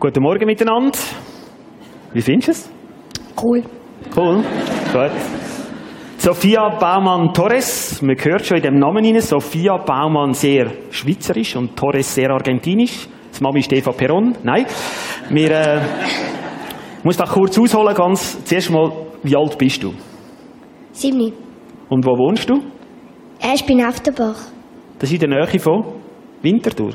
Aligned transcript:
Guten 0.00 0.22
Morgen 0.22 0.46
miteinander. 0.46 0.96
Wie 2.12 2.22
findest 2.22 2.48
du 2.48 2.52
es? 2.52 2.70
Cool. 3.42 3.64
Cool. 4.16 4.44
Gut. 4.92 5.10
Sophia 6.18 6.68
Baumann-Torres, 6.68 8.00
man 8.02 8.16
hört 8.16 8.46
schon 8.46 8.58
in 8.58 8.62
dem 8.62 8.78
Namen 8.78 9.04
rein, 9.04 9.20
Sophia 9.20 9.76
Baumann 9.78 10.34
sehr 10.34 10.70
schweizerisch 10.90 11.56
und 11.56 11.74
Torres 11.74 12.14
sehr 12.14 12.30
argentinisch. 12.30 13.08
Das 13.30 13.40
Mami 13.40 13.58
ist 13.58 13.72
Eva 13.72 13.90
Peron. 13.90 14.36
Nein. 14.44 14.66
Wir, 15.30 15.50
äh, 15.50 15.80
ich 16.98 17.04
muss 17.04 17.16
da 17.16 17.24
kurz 17.24 17.58
ausholen, 17.58 17.92
ganz, 17.96 18.44
zuerst 18.44 18.70
mal, 18.70 18.92
wie 19.24 19.36
alt 19.36 19.58
bist 19.58 19.82
du? 19.82 19.94
Siebni. 20.92 21.32
Und 21.88 22.06
wo 22.06 22.10
wohnst 22.10 22.48
du? 22.48 22.62
Ich 23.52 23.66
bin 23.66 23.84
auf 23.84 23.98
der 23.98 24.12
Bach. 24.12 24.38
Das 25.00 25.10
ist 25.10 25.20
in 25.20 25.28
der 25.28 25.44
Nähe 25.44 25.58
von 25.58 25.84
Winterthur. 26.40 26.92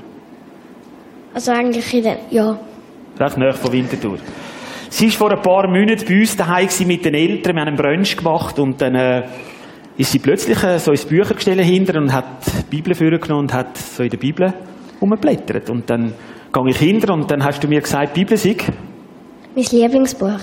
Also 1.33 1.51
eigentlich 1.51 1.93
in 1.93 2.03
der, 2.03 2.17
ja. 2.29 2.57
Recht 3.19 3.37
nahe 3.37 3.53
von 3.53 3.71
Winterthur. 3.71 4.17
Sie 4.89 5.07
war 5.07 5.11
vor 5.11 5.31
ein 5.31 5.41
paar 5.41 5.67
Monaten 5.67 6.05
bei 6.07 6.19
uns 6.19 6.35
daheim 6.35 6.67
mit 6.85 7.05
den 7.05 7.13
Eltern. 7.13 7.55
Wir 7.55 7.61
haben 7.61 7.67
einen 7.69 7.77
Brunch 7.77 8.15
gemacht 8.15 8.59
und 8.59 8.81
dann 8.81 8.95
äh, 8.95 9.23
ist 9.97 10.11
sie 10.11 10.19
plötzlich 10.19 10.63
äh, 10.63 10.77
so 10.79 10.91
ins 10.91 11.05
Büchergestell 11.05 11.63
hinter 11.63 11.99
und 11.99 12.11
hat 12.13 12.25
die 12.71 12.75
Bibel 12.75 12.93
vorgenommen 12.93 13.43
und 13.43 13.53
hat 13.53 13.77
so 13.77 14.03
in 14.03 14.09
der 14.09 14.17
Bibel 14.17 14.53
umgeblättert. 14.99 15.69
Und 15.69 15.89
dann 15.89 16.13
gehe 16.51 16.69
ich 16.69 16.77
hinter 16.77 17.13
und 17.13 17.29
dann 17.29 17.43
hast 17.43 17.63
du 17.63 17.67
mir 17.67 17.81
gesagt, 17.81 18.15
die 18.15 18.21
Bibel 18.21 18.37
sei. 18.37 18.55
Mein 19.55 19.65
Lieblingsbuch. 19.65 20.39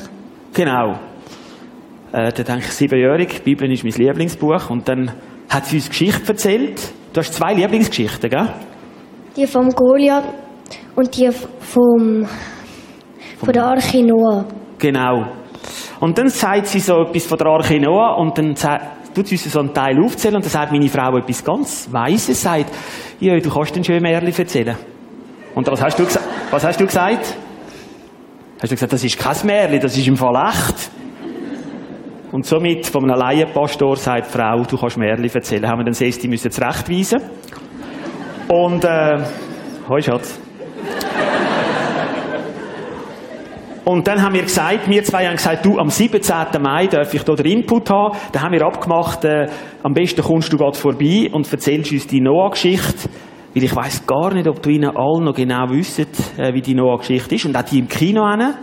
Genau. 0.53 0.99
Äh, 2.13 2.33
da 2.33 2.43
denke 2.43 2.65
ich, 2.67 2.73
siebenjährig, 2.73 3.29
die 3.29 3.43
Bibel 3.43 3.71
ist 3.73 3.85
mein 3.85 3.93
Lieblingsbuch. 3.93 4.71
Und 4.71 4.89
dann 4.89 5.13
hat 5.49 5.67
sie 5.67 5.77
uns 5.77 5.89
Geschichte 5.89 6.29
erzählt. 6.29 6.81
Du 7.13 7.21
hast 7.21 7.35
zwei 7.35 7.55
Lieblingsgeschichten, 7.55 8.31
gell? 8.31 8.49
Die 9.37 9.47
vom 9.47 9.69
Goliath 9.71 10.25
und 10.97 11.17
die 11.17 11.31
vom, 11.31 12.27
von 13.45 13.53
der 13.53 13.65
Arche 13.65 14.03
Noah. 14.03 14.45
Genau. 14.79 15.27
Und 16.01 16.19
dann 16.19 16.29
sagt 16.29 16.67
sie 16.67 16.81
so 16.81 17.03
etwas 17.03 17.25
von 17.25 17.39
der 17.39 17.47
Arche 17.47 17.81
Noah 17.81 18.19
und 18.19 18.37
dann 18.37 18.55
tut 19.15 19.27
sie 19.27 19.37
so 19.37 19.61
einen 19.61 19.73
Teil 19.73 19.99
aufzählen 20.03 20.37
und 20.37 20.45
dann 20.45 20.51
sagt 20.51 20.73
meine 20.73 20.89
Frau 20.89 21.17
etwas 21.17 21.45
ganz 21.45 21.89
Weises, 21.91 22.41
sagt, 22.41 22.71
ja, 23.19 23.39
du 23.39 23.51
kannst 23.51 23.75
den 23.77 23.85
schönen 23.85 24.03
Märchen 24.03 24.33
erzählen. 24.37 24.77
Und 25.55 25.67
was 25.67 25.83
hast 25.83 25.99
du 25.99 26.05
gesagt? 26.05 26.27
Was 26.51 26.65
hast 26.65 26.81
du 26.81 26.87
gesagt? 26.87 27.35
Hast 28.61 28.71
du 28.71 28.75
gesagt, 28.75 28.93
das 28.93 29.05
ist 29.05 29.19
kein 29.19 29.37
Märchen, 29.47 29.81
das 29.81 29.97
ist 29.97 30.07
im 30.07 30.17
Fall 30.17 30.49
echt? 30.49 30.91
Und 32.33 32.47
somit 32.47 32.87
von 32.87 33.11
einem 33.11 33.19
Laienpastor 33.19 33.97
sagt 33.97 34.29
die 34.29 34.39
Frau, 34.39 34.63
du 34.63 34.77
kannst 34.77 34.97
Märchen 34.97 35.25
erzählen. 35.25 35.67
Haben 35.67 35.81
wir 35.81 35.85
dann 35.85 35.95
Sesti 35.95 36.29
müssen 36.29 36.51
zurechtweisen. 36.51 37.21
Und, 38.49 38.85
äh, 38.85 39.19
hoi 39.89 40.01
Schatz. 40.01 40.39
Und 43.91 44.07
dann 44.07 44.23
haben 44.23 44.35
wir 44.35 44.43
gesagt, 44.43 44.89
wir 44.89 45.03
zwei 45.03 45.27
haben 45.27 45.35
gesagt, 45.35 45.67
du, 45.67 45.77
am 45.77 45.91
17. 45.91 46.23
Mai 46.63 46.87
darf 46.87 47.13
ich 47.13 47.23
hier 47.23 47.35
den 47.35 47.47
Input 47.47 47.91
haben. 47.91 48.17
Dann 48.31 48.43
haben 48.43 48.53
wir 48.53 48.65
abgemacht, 48.65 49.25
äh, 49.25 49.49
am 49.83 49.95
besten 49.95 50.23
kommst 50.23 50.53
du 50.53 50.57
gerade 50.57 50.79
vorbei 50.79 51.29
und 51.33 51.53
erzählst 51.53 51.91
uns 51.91 52.07
die 52.07 52.21
Noah-Geschichte. 52.21 53.11
Weil 53.53 53.65
ich 53.65 53.75
weiß 53.75 54.07
gar 54.07 54.33
nicht, 54.33 54.47
ob 54.47 54.63
du 54.63 54.71
ihnen 54.71 54.97
allen 54.97 55.25
noch 55.25 55.35
genau 55.35 55.69
wissen, 55.71 56.07
äh, 56.39 56.55
wie 56.55 56.61
die 56.61 56.75
Noah-Geschichte 56.75 57.35
ist. 57.35 57.47
Und 57.47 57.57
auch 57.57 57.63
die 57.63 57.81
im 57.81 57.89
Kino 57.89 58.31
hin. 58.31 58.55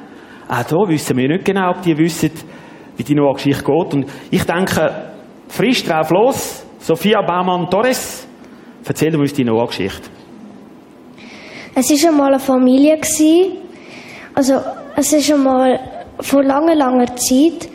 Auch 0.47 0.63
da 0.63 0.77
wissen 0.87 1.17
wir 1.17 1.27
nicht 1.27 1.43
genau, 1.43 1.71
ob 1.71 1.81
die 1.81 1.97
wissen, 1.97 2.31
wie 2.95 3.03
die 3.03 3.13
Noah-Geschichte 3.13 3.65
geht. 3.65 3.93
Und 3.95 4.05
ich 4.31 4.45
denke, 4.45 5.11
frisch 5.49 5.83
drauf 5.83 6.09
los. 6.09 6.65
Sophia 6.79 7.21
Baumann-Torres, 7.21 8.25
erzähl 8.85 9.13
uns 9.17 9.33
die 9.33 9.43
Noah-Geschichte. 9.43 10.09
Es 11.75 11.89
war 11.89 12.11
einmal 12.11 12.27
eine 12.29 12.39
Familie. 12.39 12.97
Also, 14.33 14.53
es 14.97 15.13
ist 15.13 15.31
einmal 15.31 15.79
vor 16.19 16.43
langer, 16.43 16.73
langer 16.73 17.15
Zeit 17.15 17.69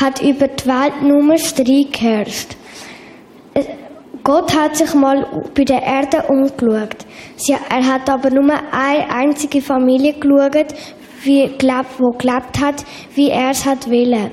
hat 0.00 0.22
über 0.22 0.48
die 0.48 0.66
Welt 0.66 1.02
nur 1.02 1.36
Streit 1.36 1.92
geherrscht. 1.92 2.56
Äh, 3.52 3.64
Gott 4.24 4.56
hat 4.56 4.76
sich 4.76 4.94
mal 4.94 5.26
bei 5.54 5.64
der 5.64 5.82
Erde 5.82 6.24
umgeschaut. 6.28 7.04
Er 7.68 7.86
hat 7.86 8.08
aber 8.08 8.30
nur 8.30 8.50
eine 8.72 9.10
einzige 9.10 9.60
Familie 9.60 10.14
geschaut, 10.14 10.74
wie 11.22 11.42
gelebt, 11.58 11.98
wo 11.98 12.12
gelebt 12.12 12.58
hat, 12.58 12.84
wie 13.14 13.28
er 13.28 13.50
es 13.50 13.66
hat 13.66 13.90
wollen. 13.90 14.30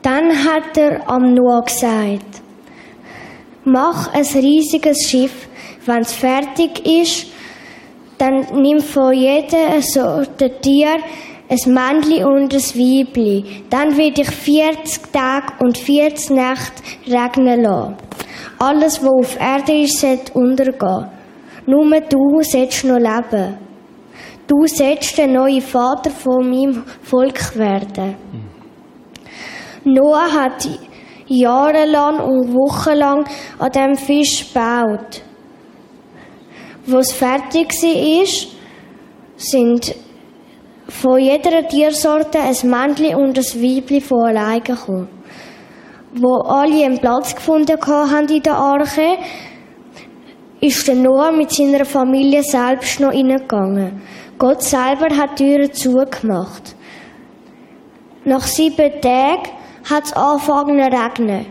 Dann 0.00 0.30
hat 0.30 0.78
er 0.78 1.06
am 1.10 1.34
Noah 1.34 1.62
gesagt, 1.62 2.40
mach 3.64 4.14
ein 4.14 4.24
riesiges 4.24 5.10
Schiff, 5.10 5.46
wenn 5.84 6.00
es 6.00 6.14
fertig 6.14 6.86
ist, 6.86 7.26
dann 8.20 8.46
nimm 8.60 8.80
von 8.80 9.14
jedem 9.14 9.80
Sorte 9.80 10.50
Tier 10.60 10.98
ein 11.48 11.72
Männchen 11.72 12.24
und 12.24 12.52
ein 12.52 12.60
Weibli. 12.60 13.64
Dann 13.70 13.96
will 13.96 14.12
ich 14.16 14.30
40 14.30 15.10
Tage 15.10 15.52
und 15.60 15.78
40 15.78 16.30
Nächte 16.30 16.82
regnen 17.06 17.62
lassen. 17.62 17.96
Alles, 18.58 19.02
was 19.02 19.10
auf 19.10 19.40
Erde 19.40 19.72
ist, 19.82 19.98
sollte 19.98 20.32
untergehen. 20.34 21.06
Nur 21.66 22.00
du 22.00 22.42
sollst 22.42 22.84
noch 22.84 22.98
leben. 22.98 23.56
Du 24.46 24.66
sollst 24.66 25.16
der 25.16 25.26
neue 25.26 25.60
Vater 25.62 26.10
von 26.10 26.48
meinem 26.48 26.84
Volk 27.02 27.56
werden. 27.56 28.16
Noah 29.84 30.30
hat 30.30 30.68
jahrelang 31.26 32.20
und 32.20 32.52
wochenlang 32.52 33.24
an 33.58 33.72
dem 33.72 33.94
Fisch 33.96 34.52
gebaut. 34.52 35.22
Wo 36.90 36.98
es 36.98 37.12
fertig 37.12 37.72
war, 37.72 38.26
sind 39.36 39.94
von 40.88 41.20
jeder 41.20 41.68
Tiersorte 41.68 42.40
ein 42.40 42.68
Männchen 42.68 43.14
und 43.14 43.38
ein 43.38 43.44
Weibchen 43.62 44.00
von 44.00 44.26
alleine 44.26 44.60
gekommen. 44.60 45.08
Wo 46.14 46.38
alle 46.38 46.84
einen 46.84 46.98
Platz 46.98 47.32
gefunden 47.36 47.78
haben 47.86 48.26
in 48.26 48.42
der 48.42 48.56
Arche, 48.56 49.18
ist 50.60 50.88
der 50.88 50.96
Noah 50.96 51.30
mit 51.30 51.52
seiner 51.52 51.84
Familie 51.84 52.42
selbst 52.42 52.98
noch 52.98 53.12
reingegangen. 53.12 54.02
Gott 54.36 54.62
selber 54.62 55.16
hat 55.16 55.38
die 55.38 55.44
Türen 55.44 55.72
zugemacht. 55.72 56.74
Nach 58.24 58.42
sieben 58.42 59.00
Tagen 59.00 59.48
hat 59.88 60.06
es 60.06 60.12
angefangen 60.12 60.90
zu 60.90 60.98
regnen. 60.98 61.46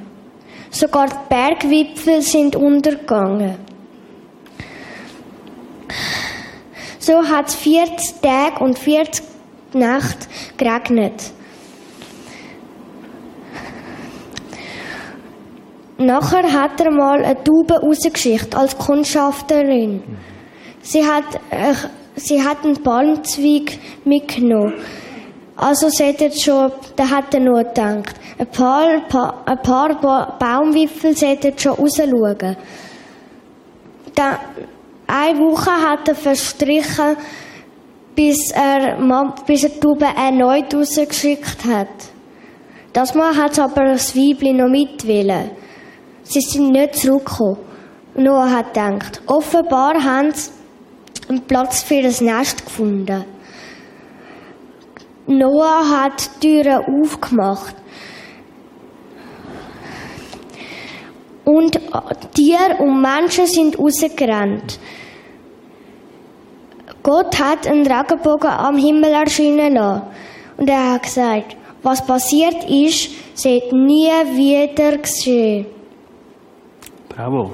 Sogar 0.70 1.08
die 1.08 1.16
Bergwipfel 1.30 2.22
sind 2.22 2.58
untergegangen. 2.58 3.69
So 7.10 7.28
hat 7.28 7.48
es 7.48 7.56
40 7.56 8.22
Tage 8.22 8.64
und 8.64 8.78
40 8.78 9.26
Nächte 9.74 10.28
geregnet. 10.58 11.32
Nachher 15.98 16.54
hat 16.54 16.80
er 16.80 16.92
mal 16.92 17.24
eine 17.24 17.44
Taube 17.44 17.82
rausgeschickt 17.82 18.54
als 18.54 18.78
Kundschafterin. 18.78 20.04
Sie 20.84 21.04
hat, 21.04 21.24
äh, 21.50 21.74
sie 22.16 22.44
hat 22.44 22.64
einen 22.64 22.84
Palmzweig 22.84 23.80
mitgenommen. 24.06 24.76
Also 25.56 25.90
seht 25.90 26.22
ihr 26.22 26.32
schon, 26.32 26.72
da 26.96 27.10
hat 27.10 27.34
er 27.34 27.40
nur 27.40 27.64
gedacht. 27.64 28.14
Ein 28.38 28.52
paar, 28.52 29.02
pa, 29.10 29.44
ein 29.48 29.62
paar 29.64 30.00
ba 30.00 30.38
Baumwipfel 30.40 31.18
seht 31.18 31.44
ihr 31.44 31.58
schon 31.58 31.74
rausschauen. 31.74 32.56
Da, 34.14 34.40
eine 35.10 35.40
Woche 35.40 35.72
hat 35.72 36.08
er 36.08 36.16
verstrichen, 36.16 37.18
bis 38.16 38.52
er, 38.52 38.98
bis 39.46 39.64
er 39.64 39.70
die 39.70 39.80
Taube 39.80 40.06
erneut 40.06 40.74
rausgeschickt 40.74 41.66
hat. 41.66 41.88
Das 42.94 43.16
Mal 43.16 43.36
hat 43.36 43.58
aber 43.60 43.86
das 43.86 44.16
Weibli 44.16 44.54
noch 44.54 44.70
mitwillen. 44.70 45.52
Sie 46.24 46.42
sind 46.42 46.72
nicht 46.72 46.96
zurückgekommen. 46.96 47.58
Noah 48.16 48.50
hat 48.50 48.74
gedacht, 48.74 49.22
offenbar 49.28 50.04
haben 50.04 50.32
sie 50.34 50.52
einen 51.30 51.42
Platz 51.42 51.84
für 51.84 52.02
das 52.02 52.22
Nest 52.22 52.66
gefunden. 52.66 53.24
Noah 55.28 55.90
hat 55.90 56.30
die 56.42 56.48
Türen 56.48 57.04
aufgemacht. 57.04 57.76
Und 61.46 61.80
Tiere 62.36 62.78
und 62.80 63.02
Menschen 63.02 63.48
sind 63.48 63.80
rausgerannt. 63.80 64.80
Gott 67.02 67.40
hat 67.40 67.66
einen 67.66 67.88
Regenbogen 67.88 68.50
am 68.50 68.78
Himmel 68.78 69.12
erscheinen 69.12 69.74
lassen. 69.76 70.02
Und 70.58 70.70
er 70.70 70.94
hat 70.94 71.04
gesagt, 71.04 71.56
was 71.82 72.06
passiert 72.06 72.70
ist, 72.70 73.10
wird 73.44 73.72
nie 73.72 74.10
wieder 74.36 74.98
geschehen. 74.98 75.66
Bravo. 77.08 77.52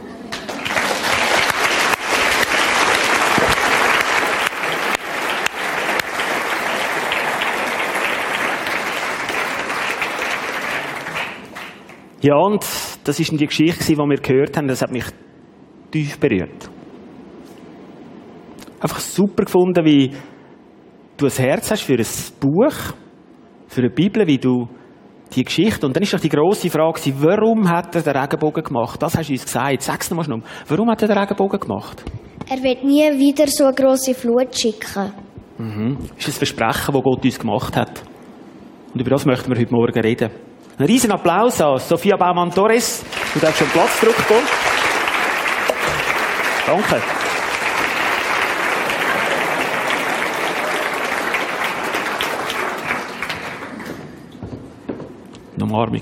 Ja, 12.22 12.36
und 12.38 12.66
das 13.04 13.20
ist 13.20 13.32
die 13.32 13.46
Geschichte, 13.46 13.86
die 13.86 13.96
wir 13.96 14.18
gehört 14.18 14.58
haben. 14.58 14.68
Das 14.68 14.82
hat 14.82 14.92
mich 14.92 15.06
tief 15.92 16.18
berührt. 16.18 16.72
Einfach 18.80 19.00
super 19.00 19.46
gefunden, 19.46 19.86
wie 19.86 20.12
du 21.18 21.26
ein 21.26 21.32
Herz 21.32 21.72
hast 21.72 21.84
für 21.84 21.94
ein 21.94 22.06
Buch, 22.40 22.74
für 23.68 23.82
eine 23.82 23.90
Bibel, 23.90 24.28
wie 24.28 24.38
du 24.38 24.68
die 25.34 25.44
Geschichte. 25.44 25.86
Und 25.86 25.96
dann 25.96 26.04
ist 26.04 26.14
doch 26.14 26.20
die 26.20 26.30
grosse 26.30 26.70
Frage, 26.70 27.14
warum 27.20 27.70
hat 27.70 27.96
er 27.96 28.02
den 28.02 28.16
Regenbogen 28.16 28.64
gemacht? 28.64 29.02
Das 29.02 29.18
hast 29.18 29.30
du 29.30 29.34
uns 29.34 29.46
gesagt. 29.46 29.82
Sag's 29.82 30.10
nochmal 30.10 30.26
schnell. 30.26 30.42
Warum 30.68 30.90
hat 30.90 31.02
er 31.02 31.08
den 31.08 31.18
Regenbogen 31.18 31.60
gemacht? 31.60 32.04
Er 32.50 32.62
wird 32.62 32.84
nie 32.84 33.10
wieder 33.18 33.48
so 33.48 33.66
eine 33.66 33.74
grosse 33.74 34.14
Flut 34.14 34.56
schicken. 34.56 35.12
Mhm. 35.58 35.98
Das 36.16 36.28
ist 36.28 36.36
ein 36.36 36.46
Versprechen, 36.46 36.94
das 36.94 37.04
Gott 37.04 37.26
uns 37.26 37.40
gemacht 37.40 37.76
hat. 37.76 38.04
Und 38.94 39.02
über 39.02 39.10
das 39.10 39.26
möchten 39.26 39.52
wir 39.52 39.60
heute 39.60 39.74
Morgen 39.74 40.00
reden. 40.00 40.30
Ein 40.78 40.86
riesen 40.86 41.12
Applaus 41.12 41.62
an 41.62 41.78
Sophia 41.80 42.18
Baumann-Torres. 42.18 43.04
Du 43.34 43.40
darfst 43.40 43.60
schon 43.60 43.68
Platz 43.70 44.00
zurückkommen. 44.00 44.44
Danke. 46.68 47.25
Umarmung. 55.66 56.02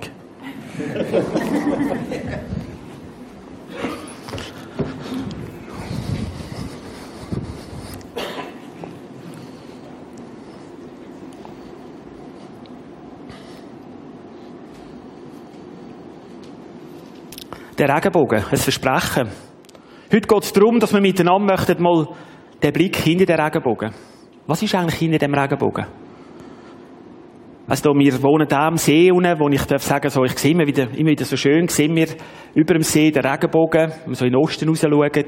Der 17.78 17.90
Regenbogen, 17.90 18.44
ein 18.52 18.58
Versprechen. 18.58 19.30
Heute 20.12 20.28
geht 20.28 20.44
es 20.44 20.54
darum, 20.54 20.80
dass 20.80 20.94
wir 20.94 21.02
miteinander 21.02 21.54
möchten 21.54 21.82
mal 21.82 22.08
den 22.62 22.74
Blick 22.74 22.98
hinter 22.98 23.26
den 23.26 23.40
Regenbogen. 23.40 23.92
Was 24.46 24.62
ist 24.62 24.76
eigentlich 24.76 25.00
hinter 25.00 25.18
dem 25.18 25.34
Regenbogen? 25.34 26.03
Also, 27.66 27.94
wir 27.96 28.22
wohnen 28.22 28.48
da 28.48 28.68
am 28.68 28.76
See 28.76 29.10
unten, 29.10 29.40
wo 29.40 29.48
ich 29.48 29.64
darf 29.64 29.84
sagen, 29.84 30.10
so, 30.10 30.26
ich 30.26 30.38
sehe 30.38 30.52
immer 30.52 30.68
wieder, 30.68 30.84
immer 30.98 31.12
wieder 31.12 31.24
so 31.24 31.38
schön, 31.38 31.70
sehen 31.70 31.96
wir 31.96 32.08
über 32.54 32.74
dem 32.74 32.84
See 32.84 33.10
den 33.10 33.26
Regenbogen, 33.26 33.90
wenn 33.90 34.12
wir 34.12 34.16
so 34.16 34.26
in 34.26 34.34
den 34.34 34.42
Osten 34.42 34.68
raus 34.68 34.82
schauen. 34.82 35.26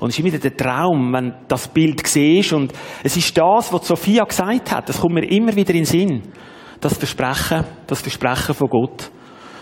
Und 0.00 0.08
es 0.08 0.14
ist 0.14 0.18
immer 0.18 0.32
wieder 0.32 0.50
der 0.50 0.56
Traum, 0.56 1.12
wenn 1.12 1.34
das 1.46 1.68
Bild 1.68 2.04
siehst. 2.04 2.52
Und 2.52 2.72
es 3.04 3.16
ist 3.16 3.36
das, 3.36 3.72
was 3.72 3.86
Sophia 3.86 4.24
gesagt 4.24 4.72
hat. 4.72 4.88
Das 4.88 5.00
kommt 5.00 5.14
mir 5.14 5.28
immer 5.30 5.54
wieder 5.54 5.70
in 5.70 5.80
den 5.80 5.84
Sinn. 5.84 6.22
Das 6.80 6.96
Versprechen, 6.96 7.64
das 7.86 8.02
Versprechen 8.02 8.54
von 8.54 8.68
Gott. 8.68 9.10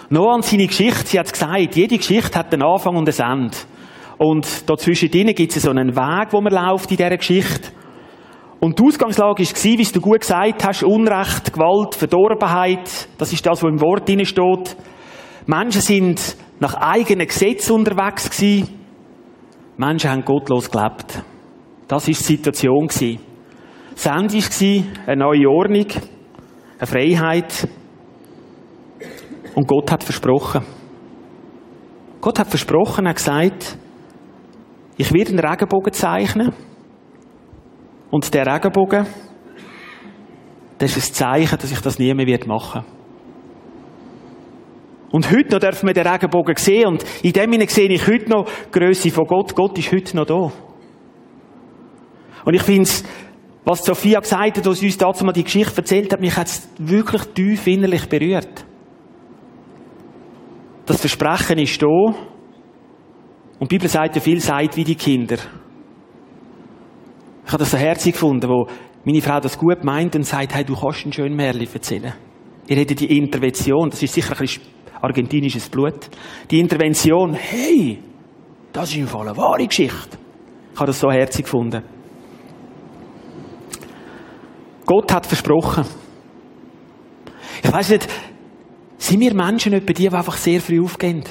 Noch 0.09 0.33
an 0.33 0.43
seine 0.43 0.67
Geschichte, 0.67 1.07
sie 1.07 1.19
hat 1.19 1.31
gesagt, 1.31 1.77
jede 1.77 1.97
Geschichte 1.97 2.39
hat 2.39 2.53
einen 2.53 2.63
Anfang 2.63 2.97
und 2.97 3.09
ein 3.09 3.33
Ende. 3.33 3.57
Und 4.19 4.69
dazwischen 4.69 5.11
gibt 5.11 5.57
es 5.57 5.63
so 5.63 5.71
einen 5.71 5.95
Weg, 5.97 6.33
wo 6.33 6.41
man 6.41 6.53
läuft 6.53 6.91
in 6.91 6.97
dieser 6.97 7.17
Geschichte. 7.17 7.73
Und 8.59 8.79
die 8.79 8.85
Ausgangslage 8.85 9.43
war, 9.43 9.79
wie 9.79 9.85
du 9.85 10.01
gut 10.01 10.21
gesagt 10.21 10.65
hast, 10.65 10.83
Unrecht, 10.83 11.53
Gewalt, 11.53 11.95
Verdorbenheit. 11.95 13.09
Das 13.19 13.33
ist 13.33 13.45
das, 13.45 13.63
was 13.63 13.71
im 13.71 13.81
Wort 13.81 14.09
drin 14.09 14.25
steht. 14.25 14.77
Menschen 15.47 15.83
sind 15.83 16.37
nach 16.59 16.75
eigenen 16.75 17.27
Gesetzen 17.27 17.73
unterwegs 17.73 18.31
gewesen. 18.31 18.69
Menschen 19.77 20.11
haben 20.11 20.25
gottlos 20.25 20.71
gelebt. 20.71 21.23
Das 21.87 22.07
war 22.07 22.15
die 22.15 22.15
Situation. 22.15 22.89
Das 22.89 24.07
Ende 24.07 24.35
war 24.35 24.85
eine 25.07 25.17
neue 25.17 25.49
Ordnung, 25.49 25.87
eine 26.79 26.87
Freiheit. 26.87 27.69
Und 29.55 29.69
Gott 29.69 29.93
hat 29.93 30.03
versprochen. 30.03 30.63
Gott 32.21 32.39
hat 32.39 32.49
versprochen, 32.49 33.07
er 33.07 33.11
hat 33.11 33.17
gesagt, 33.17 33.79
ich 34.97 35.13
werde 35.13 35.31
einen 35.31 35.39
Regenbogen 35.39 35.93
zeichnen. 35.93 36.53
Und 38.11 38.33
der 38.33 38.47
Regenbogen, 38.47 39.07
das 40.79 40.97
ist 40.97 41.11
ein 41.11 41.15
Zeichen, 41.15 41.59
dass 41.59 41.73
ich 41.73 41.81
das 41.81 41.99
nie 41.99 42.13
mehr 42.15 42.39
machen 42.47 42.83
werde. 42.83 42.97
Und 45.11 45.31
heute 45.31 45.53
noch 45.53 45.61
dürfen 45.61 45.87
wir 45.87 45.95
den 45.95 46.07
Regenbogen 46.07 46.57
sehen. 46.57 46.89
Und 46.89 47.05
in 47.23 47.33
dem 47.33 47.53
Sinne 47.53 47.69
sehe 47.69 47.89
ich 47.89 48.07
heute 48.07 48.29
noch 48.29 48.45
die 48.45 48.79
Grösse 48.79 49.11
von 49.11 49.25
Gott. 49.27 49.55
Gott 49.55 49.79
ist 49.79 49.93
heute 49.93 50.17
noch 50.17 50.27
da. 50.27 50.53
Und 52.45 52.55
ich 52.55 52.63
finde 52.63 52.83
es, 52.83 53.05
was 53.65 53.85
Sophia 53.85 54.21
gesagt 54.21 54.59
hat, 54.59 54.67
als 54.67 54.79
sie 54.79 54.87
uns 54.87 54.99
dazu 54.99 55.25
mal 55.25 55.33
die 55.33 55.45
Geschichte 55.45 55.79
erzählt 55.79 56.13
hat, 56.13 56.21
mich 56.21 56.37
hat 56.37 56.47
es 56.47 56.69
wirklich 56.79 57.23
tief 57.35 57.67
innerlich 57.67 58.09
berührt. 58.09 58.65
Das 60.87 61.01
Versprechen 61.01 61.59
ist 61.59 61.83
da. 61.83 61.87
Und 63.59 63.71
die 63.71 63.77
Bibel 63.77 63.89
sagt 63.89 64.15
ja 64.15 64.21
viel, 64.21 64.41
seid 64.41 64.77
wie 64.77 64.85
die 64.85 64.95
Kinder. 64.95 65.39
Ich 67.47 67.53
habe 67.53 67.63
das 67.63 67.71
so 67.71 67.79
herzig 67.79 68.15
gefunden, 68.15 68.49
wo 68.49 68.67
meine 69.05 69.23
Frau 69.23 69.39
das 69.39 69.57
gut 69.57 69.85
meint 69.85 70.17
und 70.17 70.25
sagt, 70.25 70.53
hey, 70.53 70.65
du 70.65 70.75
kannst 70.75 71.05
einen 71.05 71.13
schönen 71.13 71.37
Märchen 71.37 71.69
erzählen. 71.73 72.13
Ihr 72.67 72.77
hättet 72.77 72.99
die 72.99 73.17
Intervention, 73.17 73.89
das 73.89 74.03
ist 74.03 74.15
sicher 74.15 74.33
ein 74.33 74.39
bisschen 74.39 74.65
argentinisches 75.01 75.69
Blut. 75.69 76.11
Die 76.51 76.59
Intervention, 76.59 77.35
hey, 77.35 78.03
das 78.73 78.91
ist 78.91 78.97
im 78.97 79.07
Fall 79.07 79.29
eine 79.29 79.37
wahre 79.37 79.65
Geschichte. 79.65 80.19
Ich 80.73 80.81
habe 80.81 80.89
das 80.89 80.99
so 80.99 81.09
herzig 81.09 81.45
gefunden. 81.45 81.85
Gott 84.85 85.13
hat 85.13 85.25
versprochen. 85.25 85.85
Ich 87.63 87.73
weiß 87.73 87.91
nicht, 87.91 88.09
sind 88.99 89.21
wir 89.21 89.35
Menschen 89.35 89.73
etwa 89.73 89.93
die, 89.93 90.09
die 90.09 90.11
einfach 90.11 90.37
sehr 90.37 90.61
früh 90.61 90.83
aufgehen? 90.83 91.23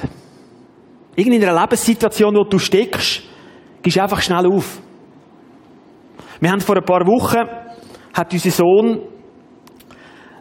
Irgendwie 1.18 1.38
in 1.38 1.44
einer 1.44 1.62
Lebenssituation, 1.62 2.36
wo 2.36 2.46
du 2.46 2.58
steckst, 2.58 3.24
gehst 3.82 3.98
du 3.98 4.02
einfach 4.02 4.22
schnell 4.22 4.46
auf. 4.48 4.80
Wir 6.40 6.52
haben 6.52 6.62
vor 6.62 6.78
ein 6.78 6.84
paar 6.84 7.06
Wochen, 7.08 7.48
hat 8.14 8.34
unser 8.34 8.52
Sohn 8.52 9.00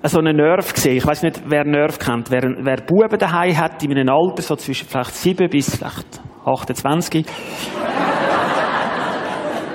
so 0.02 0.18
einen 0.18 0.36
Nerv 0.36 0.72
gesehen. 0.72 0.96
Ich 0.96 1.06
weiß 1.06 1.22
nicht, 1.22 1.42
wer 1.46 1.64
Nerv 1.64 1.98
kennt. 1.98 2.30
Wer, 2.30 2.42
wer 2.42 2.76
Buben 2.82 3.18
daheim 3.18 3.56
hat, 3.56 3.82
in 3.82 3.92
einem 3.92 4.10
Alter, 4.10 4.42
so 4.42 4.56
zwischen 4.56 4.86
vielleicht 4.86 5.14
7 5.14 5.48
bis 5.48 5.76
vielleicht 5.76 6.20
28. 6.44 7.24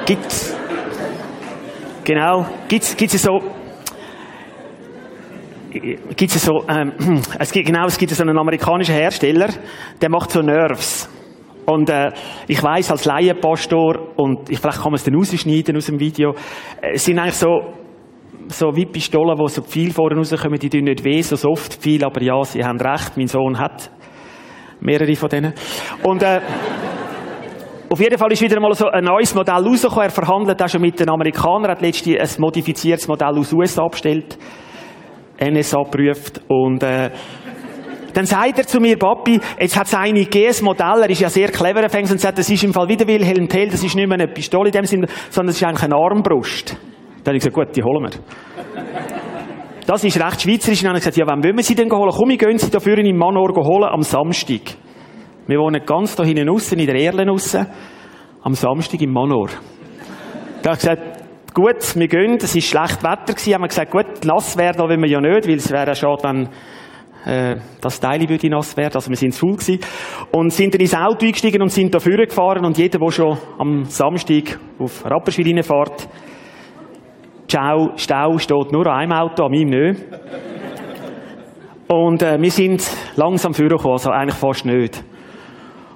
gibt 0.06 0.56
genau, 2.04 2.46
gibt's, 2.68 2.96
gibt's 2.98 3.22
so, 3.22 3.40
gibt 5.72 6.36
es 6.36 6.44
so, 6.44 6.64
ähm, 6.68 6.94
es 7.40 7.52
gibt, 7.52 7.68
genau, 7.68 7.86
es 7.86 7.98
gibt 7.98 8.12
so 8.12 8.24
einen 8.24 8.38
amerikanischen 8.38 8.96
Hersteller, 8.96 9.50
der 10.02 10.10
macht 10.10 10.32
so 10.32 10.42
Nerves. 10.42 11.10
Und 11.70 11.90
äh, 11.90 12.12
ich 12.48 12.62
weiß 12.64 12.90
als 12.90 13.06
Laienpastor, 13.06 14.18
und 14.18 14.50
ich, 14.50 14.60
vielleicht 14.60 14.82
kann 14.82 14.92
man 14.92 14.96
es 14.96 15.04
dann 15.04 15.16
rausschneiden 15.16 15.78
aus 15.78 15.86
dem 15.86 16.00
Video, 16.00 16.32
äh, 16.82 16.94
es 16.94 17.06
sind 17.06 17.20
eigentlich 17.20 17.36
so, 17.36 17.74
so 18.48 18.76
wie 18.76 18.86
Pistolen, 18.88 19.38
wo 19.38 19.48
so 19.48 19.62
viel 19.62 19.92
vorne 19.92 20.16
rauskommen, 20.16 20.58
die 20.58 20.70
tun 20.70 20.86
nicht 20.86 21.04
weh, 21.04 21.22
so 21.22 21.36
soft 21.36 21.76
viel, 21.76 22.04
aber 22.04 22.24
ja, 22.24 22.44
sie 22.44 22.64
haben 22.64 22.80
recht, 22.82 23.18
mein 23.18 23.28
Sohn 23.28 23.60
hat 23.60 23.92
mehrere 24.80 25.16
von 25.16 25.30
denen. 25.30 25.54
Und 26.02 26.24
äh, 26.24 26.42
auf 27.90 28.00
jeden 28.00 28.18
Fall 28.18 28.32
ist 28.32 28.42
wieder 28.42 28.60
mal 28.60 28.74
so 28.74 28.88
ein 28.88 29.04
neues 29.04 29.36
Modell 29.36 29.64
rausgekommen. 29.64 30.06
Er 30.06 30.10
verhandelt 30.10 30.64
auch 30.64 30.70
schon 30.70 30.82
mit 30.82 31.00
den 31.00 31.10
Amerikanern, 31.10 31.70
hat 31.70 31.82
letztlich 31.82 32.20
ein 32.20 32.30
modifiziertes 32.40 33.08
Modell 33.08 33.38
aus 33.38 33.54
USA 33.54 33.88
bestellt, 33.88 34.40
NSA 35.40 35.84
geprüft 35.84 36.42
und 36.48 36.82
äh, 36.82 37.12
dann 38.14 38.26
sagt 38.26 38.58
er 38.58 38.68
zu 38.68 38.80
mir, 38.80 38.98
Papi, 38.98 39.40
jetzt 39.60 39.78
hat 39.78 39.88
es 39.88 39.96
eine 39.96 40.24
gegeben, 40.24 40.56
Modell, 40.64 41.02
er 41.02 41.10
ist 41.10 41.22
ja 41.22 41.30
sehr 41.30 41.50
clever, 41.50 41.82
er 41.82 41.90
fängt 41.90 42.12
und 42.12 42.20
sagt, 42.20 42.38
das 42.38 42.50
ist 42.50 42.64
im 42.64 42.74
Fall 42.74 42.88
wieder 42.88 43.08
Wilhelm 43.08 43.48
Tell, 43.48 43.70
das 43.70 43.84
ist 43.84 43.96
nicht 43.96 44.08
mehr 44.08 44.20
eine 44.20 44.28
Pistole 44.28 44.70
in 44.70 44.74
dem 44.74 44.86
Sinne, 44.86 45.08
sondern 45.30 45.48
das 45.48 45.58
ist 45.58 45.64
eigentlich 45.64 45.84
eine 45.84 45.96
Armbrust. 45.96 46.76
Dann 47.24 47.34
habe 47.34 47.38
ich 47.38 47.44
gesagt, 47.44 47.56
gut, 47.56 47.76
die 47.76 47.84
holen 47.84 48.04
wir. 48.04 48.20
Das 49.86 50.04
ist 50.04 50.24
recht 50.24 50.42
schweizerisch. 50.42 50.80
Und 50.82 50.84
dann 50.84 50.90
habe 50.90 51.00
ich 51.00 51.04
gesagt, 51.04 51.18
ja, 51.18 51.26
wann 51.26 51.44
wollen 51.44 51.58
wir 51.58 51.64
sie 51.64 51.74
denn 51.74 51.92
holen? 51.92 52.12
Komm, 52.16 52.30
wir 52.30 52.38
gehen 52.38 52.58
sie 52.60 52.70
dafür 52.70 52.98
in 53.00 53.18
Manor 53.18 53.50
holen 53.56 53.90
am 53.92 54.04
Samstag. 54.04 54.62
Wir 55.48 55.58
wohnen 55.58 55.84
ganz 55.84 56.16
da 56.16 56.24
hinten 56.24 56.48
aussen, 56.48 56.78
in 56.78 56.86
der 56.86 56.96
Erlen 56.96 57.28
aussen, 57.28 57.66
am 58.44 58.54
Samstag 58.54 59.02
im 59.02 59.12
Manor. 59.12 59.48
Da 60.62 60.70
habe 60.70 60.78
ich 60.78 60.80
gesagt, 60.80 61.54
gut, 61.56 61.96
wir 61.96 62.08
gehen, 62.08 62.38
es 62.40 62.54
war 62.54 62.62
schlecht 62.62 63.04
Wetter 63.04 63.34
gewesen, 63.34 63.54
haben 63.56 63.62
wir 63.64 63.68
gesagt, 63.68 63.92
gut, 63.92 64.26
nass 64.26 64.56
werden 64.58 64.80
wollen 64.80 65.02
wir 65.02 65.10
ja 65.10 65.20
nicht, 65.20 65.48
weil 65.48 65.56
es 65.56 65.72
wäre 65.72 65.88
ja 65.88 65.96
schade, 65.96 66.24
wenn 66.24 66.50
äh, 67.30 67.58
das 67.80 68.00
Teil 68.00 68.28
würde 68.28 68.50
nass 68.50 68.76
werden, 68.76 68.96
also 68.96 69.10
wir 69.10 69.18
sind 69.18 69.34
zu 69.34 69.48
voll 69.48 69.56
gewesen. 69.56 69.80
Und 70.32 70.52
sind 70.52 70.74
dann 70.74 70.82
ins 70.82 70.96
Auto 70.96 71.26
eingestiegen 71.26 71.62
und 71.62 71.70
sind 71.70 71.94
da 71.94 72.00
gefahren 72.00 72.66
und 72.66 72.78
jeder, 72.78 73.00
der 73.00 73.12
schon 73.12 73.38
am 73.58 73.84
Samstag 73.86 74.60
auf 74.80 75.06
Rapperswil 75.06 75.54
reinfährt, 75.54 76.10
Ciao, 77.48 77.94
Stau 77.96 78.38
steht 78.38 78.72
nur 78.72 78.86
an 78.86 79.00
einem 79.00 79.12
Auto, 79.12 79.46
an 79.46 79.52
meinem 79.52 79.70
nicht. 79.70 80.06
Und 81.88 82.22
äh, 82.22 82.40
wir 82.40 82.52
sind 82.52 82.88
langsam 83.16 83.56
vorne 83.56 83.72
gekommen, 83.72 83.94
also 83.94 84.12
eigentlich 84.12 84.36
fast 84.36 84.66
nicht. 84.66 85.04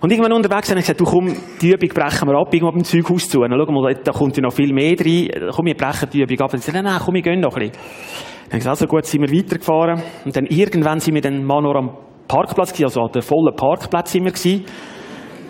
Und 0.01 0.11
irgendwann 0.11 0.33
unterwegs 0.33 0.69
habe 0.71 0.79
ich 0.79 0.87
gesagt, 0.87 0.99
du 0.99 1.05
komm, 1.05 1.31
die 1.61 1.69
Übung 1.69 1.89
brechen 1.89 2.27
wir 2.27 2.39
ab, 2.39 2.51
irgendwo 2.51 2.71
beim 2.71 2.83
Zeughaus 2.83 3.29
zu. 3.29 3.41
Und 3.41 3.51
schau 3.51 3.71
mal, 3.71 3.93
da 4.03 4.11
kommt 4.11 4.35
ja 4.35 4.41
noch 4.41 4.51
viel 4.51 4.73
mehr 4.73 4.95
rein. 4.99 5.51
Komm, 5.55 5.67
wir 5.67 5.75
brechen 5.75 6.09
die 6.11 6.23
Übung 6.23 6.39
ab. 6.41 6.53
Und 6.53 6.59
ich 6.59 6.65
sagte, 6.65 6.81
nein, 6.81 6.91
nein, 6.91 7.01
komm, 7.05 7.13
wir 7.13 7.21
gehen 7.21 7.39
noch 7.39 7.55
ein 7.55 7.69
bisschen. 7.69 8.32
Dann 8.53 8.59
gesagt, 8.59 8.81
also 8.81 8.85
gut, 8.85 9.03
sind 9.05 9.21
wir 9.21 9.35
weitergefahren. 9.35 10.03
Und 10.25 10.35
dann 10.35 10.45
irgendwann 10.45 10.99
sind 10.99 11.15
wir 11.15 11.21
dann 11.21 11.43
mal 11.43 11.59
noch 11.63 11.73
am 11.73 11.97
Parkplatz 12.27 12.71
gewesen, 12.71 12.83
also 12.83 13.01
an 13.01 13.11
der 13.11 13.23
vollen 13.23 13.55
Parkplatz 13.55 14.11
sind 14.11 14.25
wir 14.25 14.31
gewesen. 14.31 14.65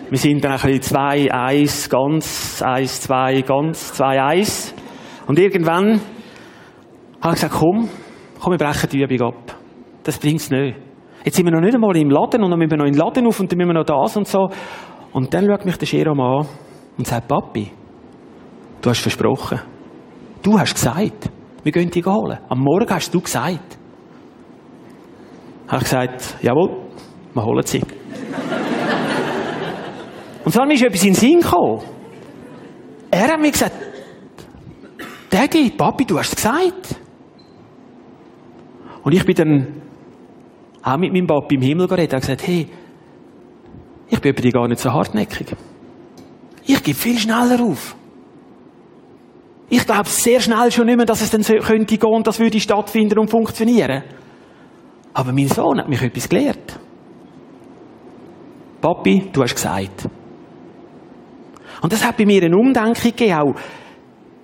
Wir 0.08 0.16
sind 0.16 0.42
dann 0.42 0.52
ein 0.52 0.58
bisschen 0.58 0.80
zwei, 0.80 1.30
eins, 1.30 1.90
ganz, 1.90 2.62
eins, 2.62 3.02
zwei, 3.02 3.42
ganz, 3.42 3.92
zwei, 3.92 4.22
eins. 4.22 4.74
Und 5.26 5.38
irgendwann 5.38 6.00
habe 7.20 7.34
ich 7.34 7.42
gesagt, 7.42 7.52
komm, 7.52 7.90
komm, 8.40 8.52
wir 8.54 8.58
brechen 8.58 8.88
die 8.88 9.02
Übung 9.02 9.34
ab. 9.34 9.54
Das 10.02 10.18
bringt's 10.18 10.48
nicht. 10.48 10.78
Jetzt 11.26 11.36
sind 11.36 11.44
wir 11.44 11.52
noch 11.52 11.60
nicht 11.60 11.74
einmal 11.74 11.94
im 11.98 12.08
Laden 12.08 12.42
und 12.42 12.50
dann 12.52 12.58
müssen 12.58 12.70
wir 12.70 12.78
noch 12.78 12.86
in 12.86 12.92
den 12.94 13.00
Laden 13.00 13.26
auf 13.26 13.38
und 13.38 13.52
dann 13.52 13.58
müssen 13.58 13.68
wir 13.68 13.80
noch 13.80 13.84
das 13.84 14.16
und 14.16 14.26
so. 14.26 14.48
Und 15.12 15.34
dann 15.34 15.46
schaut 15.46 15.66
mich 15.66 15.76
der 15.76 15.88
Jerome 15.88 16.22
an 16.22 16.46
und 16.96 17.06
sagt, 17.06 17.28
Papi, 17.28 17.70
du 18.80 18.88
hast 18.88 19.00
versprochen. 19.00 19.60
Du 20.42 20.58
hast 20.58 20.72
gesagt, 20.72 21.28
wir 21.64 21.72
gehen 21.72 21.90
die 21.90 22.04
holen. 22.04 22.38
Am 22.48 22.60
Morgen 22.60 22.88
hast 22.90 23.12
du 23.12 23.20
gesagt. 23.20 23.78
Habe 25.66 25.78
ich 25.78 25.84
gesagt, 25.84 26.36
jawohl, 26.42 26.76
wir 27.32 27.44
holen 27.44 27.64
sie. 27.64 27.80
und 30.44 30.54
dann 30.54 30.70
ist 30.70 30.82
etwas 30.82 31.02
in 31.02 31.08
den 31.08 31.14
Sinn 31.14 31.40
gekommen. 31.40 31.82
Er 33.10 33.32
hat 33.32 33.40
mir 33.40 33.50
gesagt, 33.50 33.74
Daddy, 35.30 35.70
Papi, 35.70 36.04
du 36.04 36.18
hast 36.18 36.28
es 36.28 36.36
gesagt. 36.36 36.96
Und 39.02 39.12
ich 39.12 39.24
bin 39.24 39.34
dann 39.34 39.82
auch 40.82 40.98
mit 40.98 41.12
meinem 41.12 41.26
Papi 41.26 41.54
im 41.54 41.62
Himmel 41.62 41.88
geredet 41.88 42.12
und 42.12 42.20
gesagt, 42.20 42.46
hey, 42.46 42.68
ich 44.10 44.20
bin 44.20 44.34
bei 44.34 44.42
dir 44.42 44.52
gar 44.52 44.68
nicht 44.68 44.80
so 44.80 44.92
hartnäckig. 44.92 45.46
Ich 46.66 46.82
gebe 46.82 46.96
viel 46.96 47.18
schneller 47.18 47.60
auf. 47.62 47.96
Ich 49.76 49.86
glaube 49.86 50.08
sehr 50.08 50.40
schnell 50.40 50.70
schon 50.70 50.86
nicht 50.86 50.96
mehr, 50.96 51.04
dass 51.04 51.20
es 51.20 51.32
dann 51.32 51.42
so 51.42 51.52
könnte 51.54 51.98
gehen 51.98 52.08
und 52.08 52.24
das 52.28 52.38
würde 52.38 52.60
stattfinden 52.60 53.18
und 53.18 53.28
funktionieren. 53.28 54.04
Aber 55.12 55.32
mein 55.32 55.48
Sohn 55.48 55.80
hat 55.80 55.88
mich 55.88 56.00
etwas 56.00 56.28
gelehrt. 56.28 56.78
Papi, 58.80 59.30
du 59.32 59.42
hast 59.42 59.56
gesagt. 59.56 60.08
Und 61.82 61.92
das 61.92 62.06
hat 62.06 62.16
bei 62.16 62.24
mir 62.24 62.40
eine 62.44 62.56
Umdenkung 62.56 63.02
gegeben, 63.02 63.34
auch 63.34 63.54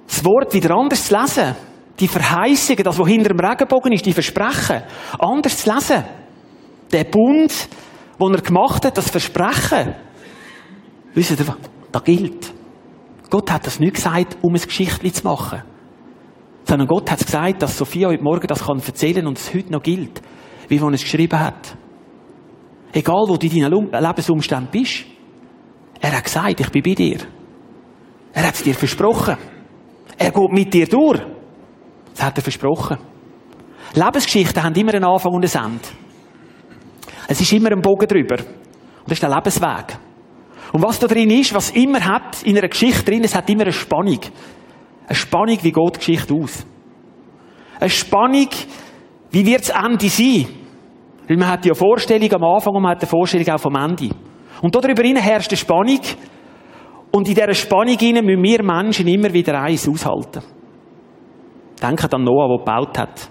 das 0.08 0.24
Wort 0.24 0.52
wieder 0.52 0.74
anders 0.74 1.06
zu 1.06 1.16
lesen. 1.16 1.54
Die 2.00 2.08
Verheißungen, 2.08 2.82
das, 2.82 2.98
was 2.98 3.06
hinter 3.06 3.28
dem 3.28 3.38
Regenbogen 3.38 3.92
ist, 3.92 4.04
die 4.04 4.12
Versprechen, 4.12 4.82
anders 5.16 5.58
zu 5.58 5.72
lesen. 5.72 6.04
Der 6.90 7.04
Bund, 7.04 7.68
den 8.20 8.34
er 8.34 8.42
gemacht 8.42 8.84
hat, 8.84 8.98
das 8.98 9.08
Versprechen. 9.08 9.94
Wisst 11.14 11.30
ihr, 11.30 11.46
das 11.92 12.02
gilt. 12.04 12.59
Gott 13.30 13.50
hat 13.50 13.66
das 13.66 13.78
nicht 13.78 13.94
gesagt, 13.94 14.36
um 14.42 14.54
ein 14.54 14.60
Geschichtchen 14.60 15.14
zu 15.14 15.24
machen. 15.24 15.62
Sondern 16.64 16.88
Gott 16.88 17.10
hat 17.10 17.20
gesagt, 17.20 17.62
dass 17.62 17.78
Sophia 17.78 18.08
heute 18.08 18.22
Morgen 18.22 18.46
das 18.46 18.64
kann 18.64 18.80
erzählen 18.80 19.26
und 19.26 19.38
es 19.38 19.54
heute 19.54 19.72
noch 19.72 19.82
gilt, 19.82 20.20
wie 20.68 20.78
man 20.78 20.94
es 20.94 21.02
geschrieben 21.02 21.38
hat. 21.38 21.76
Egal, 22.92 23.24
wo 23.28 23.36
du 23.36 23.46
in 23.46 23.62
deinen 23.62 23.90
Lebensumständen 23.90 24.68
bist. 24.70 25.04
Er 26.00 26.16
hat 26.16 26.24
gesagt, 26.24 26.60
ich 26.60 26.70
bin 26.70 26.82
bei 26.82 26.94
dir. 26.94 27.18
Er 28.32 28.46
hat 28.46 28.54
es 28.54 28.62
dir 28.62 28.74
versprochen. 28.74 29.36
Er 30.18 30.30
geht 30.30 30.52
mit 30.52 30.74
dir 30.74 30.86
durch. 30.86 31.20
Das 32.14 32.24
hat 32.24 32.38
er 32.38 32.42
versprochen. 32.42 32.98
Lebensgeschichten 33.94 34.62
haben 34.62 34.74
immer 34.74 34.94
einen 34.94 35.04
Anfang 35.04 35.32
und 35.32 35.44
ein 35.44 35.64
Ende. 35.64 35.88
Es 37.28 37.40
ist 37.40 37.52
immer 37.52 37.70
ein 37.70 37.80
Bogen 37.80 38.08
drüber. 38.08 38.36
Und 38.38 39.06
das 39.06 39.12
ist 39.12 39.22
der 39.22 39.30
Lebensweg. 39.30 39.98
Und 40.72 40.82
was 40.82 40.98
da 40.98 41.06
drin 41.06 41.30
ist, 41.30 41.54
was 41.54 41.70
immer 41.70 42.04
hat 42.04 42.42
in 42.44 42.56
einer 42.56 42.68
Geschichte 42.68 43.04
drin, 43.04 43.24
es 43.24 43.34
hat 43.34 43.48
immer 43.50 43.62
eine 43.62 43.72
Spannung. 43.72 44.20
Eine 45.06 45.14
Spannung, 45.16 45.58
wie 45.62 45.72
geht 45.72 45.94
die 45.94 45.98
Geschichte 45.98 46.34
aus? 46.34 46.64
Eine 47.80 47.90
Spannung, 47.90 48.48
wie 49.30 49.46
wird 49.46 49.60
das 49.60 49.70
Ende 49.70 50.08
sein? 50.08 50.46
Weil 51.26 51.36
man 51.36 51.48
hat 51.48 51.64
ja 51.64 51.74
Vorstellung 51.74 52.32
am 52.32 52.44
Anfang 52.44 52.74
und 52.74 52.82
man 52.82 52.92
hat 52.92 53.02
eine 53.02 53.08
Vorstellung 53.08 53.48
auch 53.48 53.60
vom 53.60 53.74
Ende. 53.74 54.10
Und 54.62 54.74
darüber 54.74 55.02
herrscht 55.02 55.50
eine 55.50 55.56
Spannung. 55.56 56.00
Und 57.12 57.28
in 57.28 57.34
dieser 57.34 57.54
Spannung 57.54 57.96
müssen 57.96 58.42
wir 58.42 58.62
Menschen 58.62 59.08
immer 59.08 59.32
wieder 59.32 59.60
eins 59.60 59.88
aushalten. 59.88 60.42
Denkt 61.82 62.14
an 62.14 62.24
Noah, 62.24 62.48
der 62.48 62.58
gebaut 62.58 62.98
hat. 62.98 63.30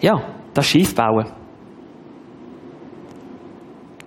Ja, 0.00 0.20
das 0.54 0.66
Schiff 0.66 0.94
bauen. 0.94 1.26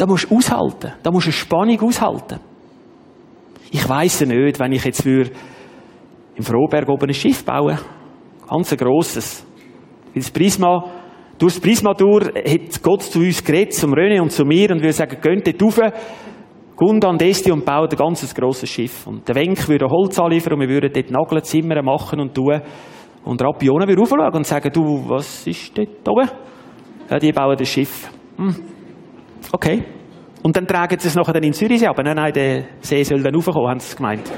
Da 0.01 0.07
musst 0.07 0.31
du 0.31 0.35
aushalten. 0.35 0.93
Da 1.03 1.11
musst 1.11 1.27
du 1.27 1.29
eine 1.29 1.33
Spannung 1.33 1.79
aushalten. 1.81 2.39
Ich 3.69 3.87
weiss 3.87 4.19
nicht, 4.21 4.59
wenn 4.59 4.71
ich 4.71 4.83
jetzt 4.83 5.03
für 5.03 5.29
im 6.35 6.43
Frohberg 6.43 6.89
oben 6.89 7.07
ein 7.07 7.13
Schiff 7.13 7.45
bauen 7.45 7.77
Ganz 8.49 8.71
ein 8.71 8.79
grosses. 8.79 9.45
Weil 10.05 10.23
das 10.23 10.31
Prisma, 10.31 10.85
durch 11.37 11.53
das 11.53 11.61
Prisma 11.61 11.93
durch 11.93 12.29
hat 12.29 12.81
Gott 12.81 13.03
zu 13.03 13.19
uns 13.19 13.43
geredet, 13.43 13.75
zum 13.75 13.93
René 13.93 14.19
und 14.19 14.31
zu 14.31 14.43
mir, 14.43 14.71
und 14.71 14.81
wir 14.81 14.91
sagen, 14.91 15.21
geht 15.21 15.61
dort 15.61 15.61
rauf, 15.61 15.93
Gunda 16.75 17.07
und 17.07 17.21
Esti 17.21 17.51
und 17.51 17.63
bauen 17.63 17.87
ein 17.87 17.95
ganz 17.95 18.33
grosses 18.33 18.71
Schiff. 18.71 19.05
Und 19.05 19.27
der 19.27 19.35
Wenk 19.35 19.69
würde 19.69 19.85
Holz 19.85 20.17
anliefern 20.17 20.53
und 20.53 20.61
wir 20.61 20.69
würden 20.69 20.91
dort 20.91 21.11
Nageln, 21.11 21.43
Zimmer 21.43 21.83
machen 21.83 22.19
und 22.19 22.33
tun. 22.33 22.59
Und 23.23 23.39
Rapione 23.39 23.87
würde 23.87 24.01
raufschauen 24.01 24.33
und 24.33 24.47
sagen, 24.47 24.71
du, 24.73 25.07
was 25.07 25.45
ist 25.45 25.77
dort 25.77 26.09
oben? 26.09 26.27
Ja, 27.07 27.19
die 27.19 27.31
bauen 27.31 27.55
das 27.55 27.69
Schiff. 27.69 28.09
Hm. 28.37 28.70
Okay. 29.51 29.83
Und 30.43 30.55
dann 30.55 30.65
tragen 30.65 30.97
sie 30.99 31.07
es 31.07 31.15
nachher 31.15 31.35
in 31.35 31.53
Zürichsee 31.53 31.87
aber 31.87 32.03
nein, 32.03 32.15
nein, 32.15 32.33
der 32.33 32.63
See 32.81 33.03
soll 33.03 33.21
dann 33.21 33.35
raufkommen, 33.35 33.69
haben 33.69 33.79
sie 33.79 33.95
gemeint. 33.95 34.31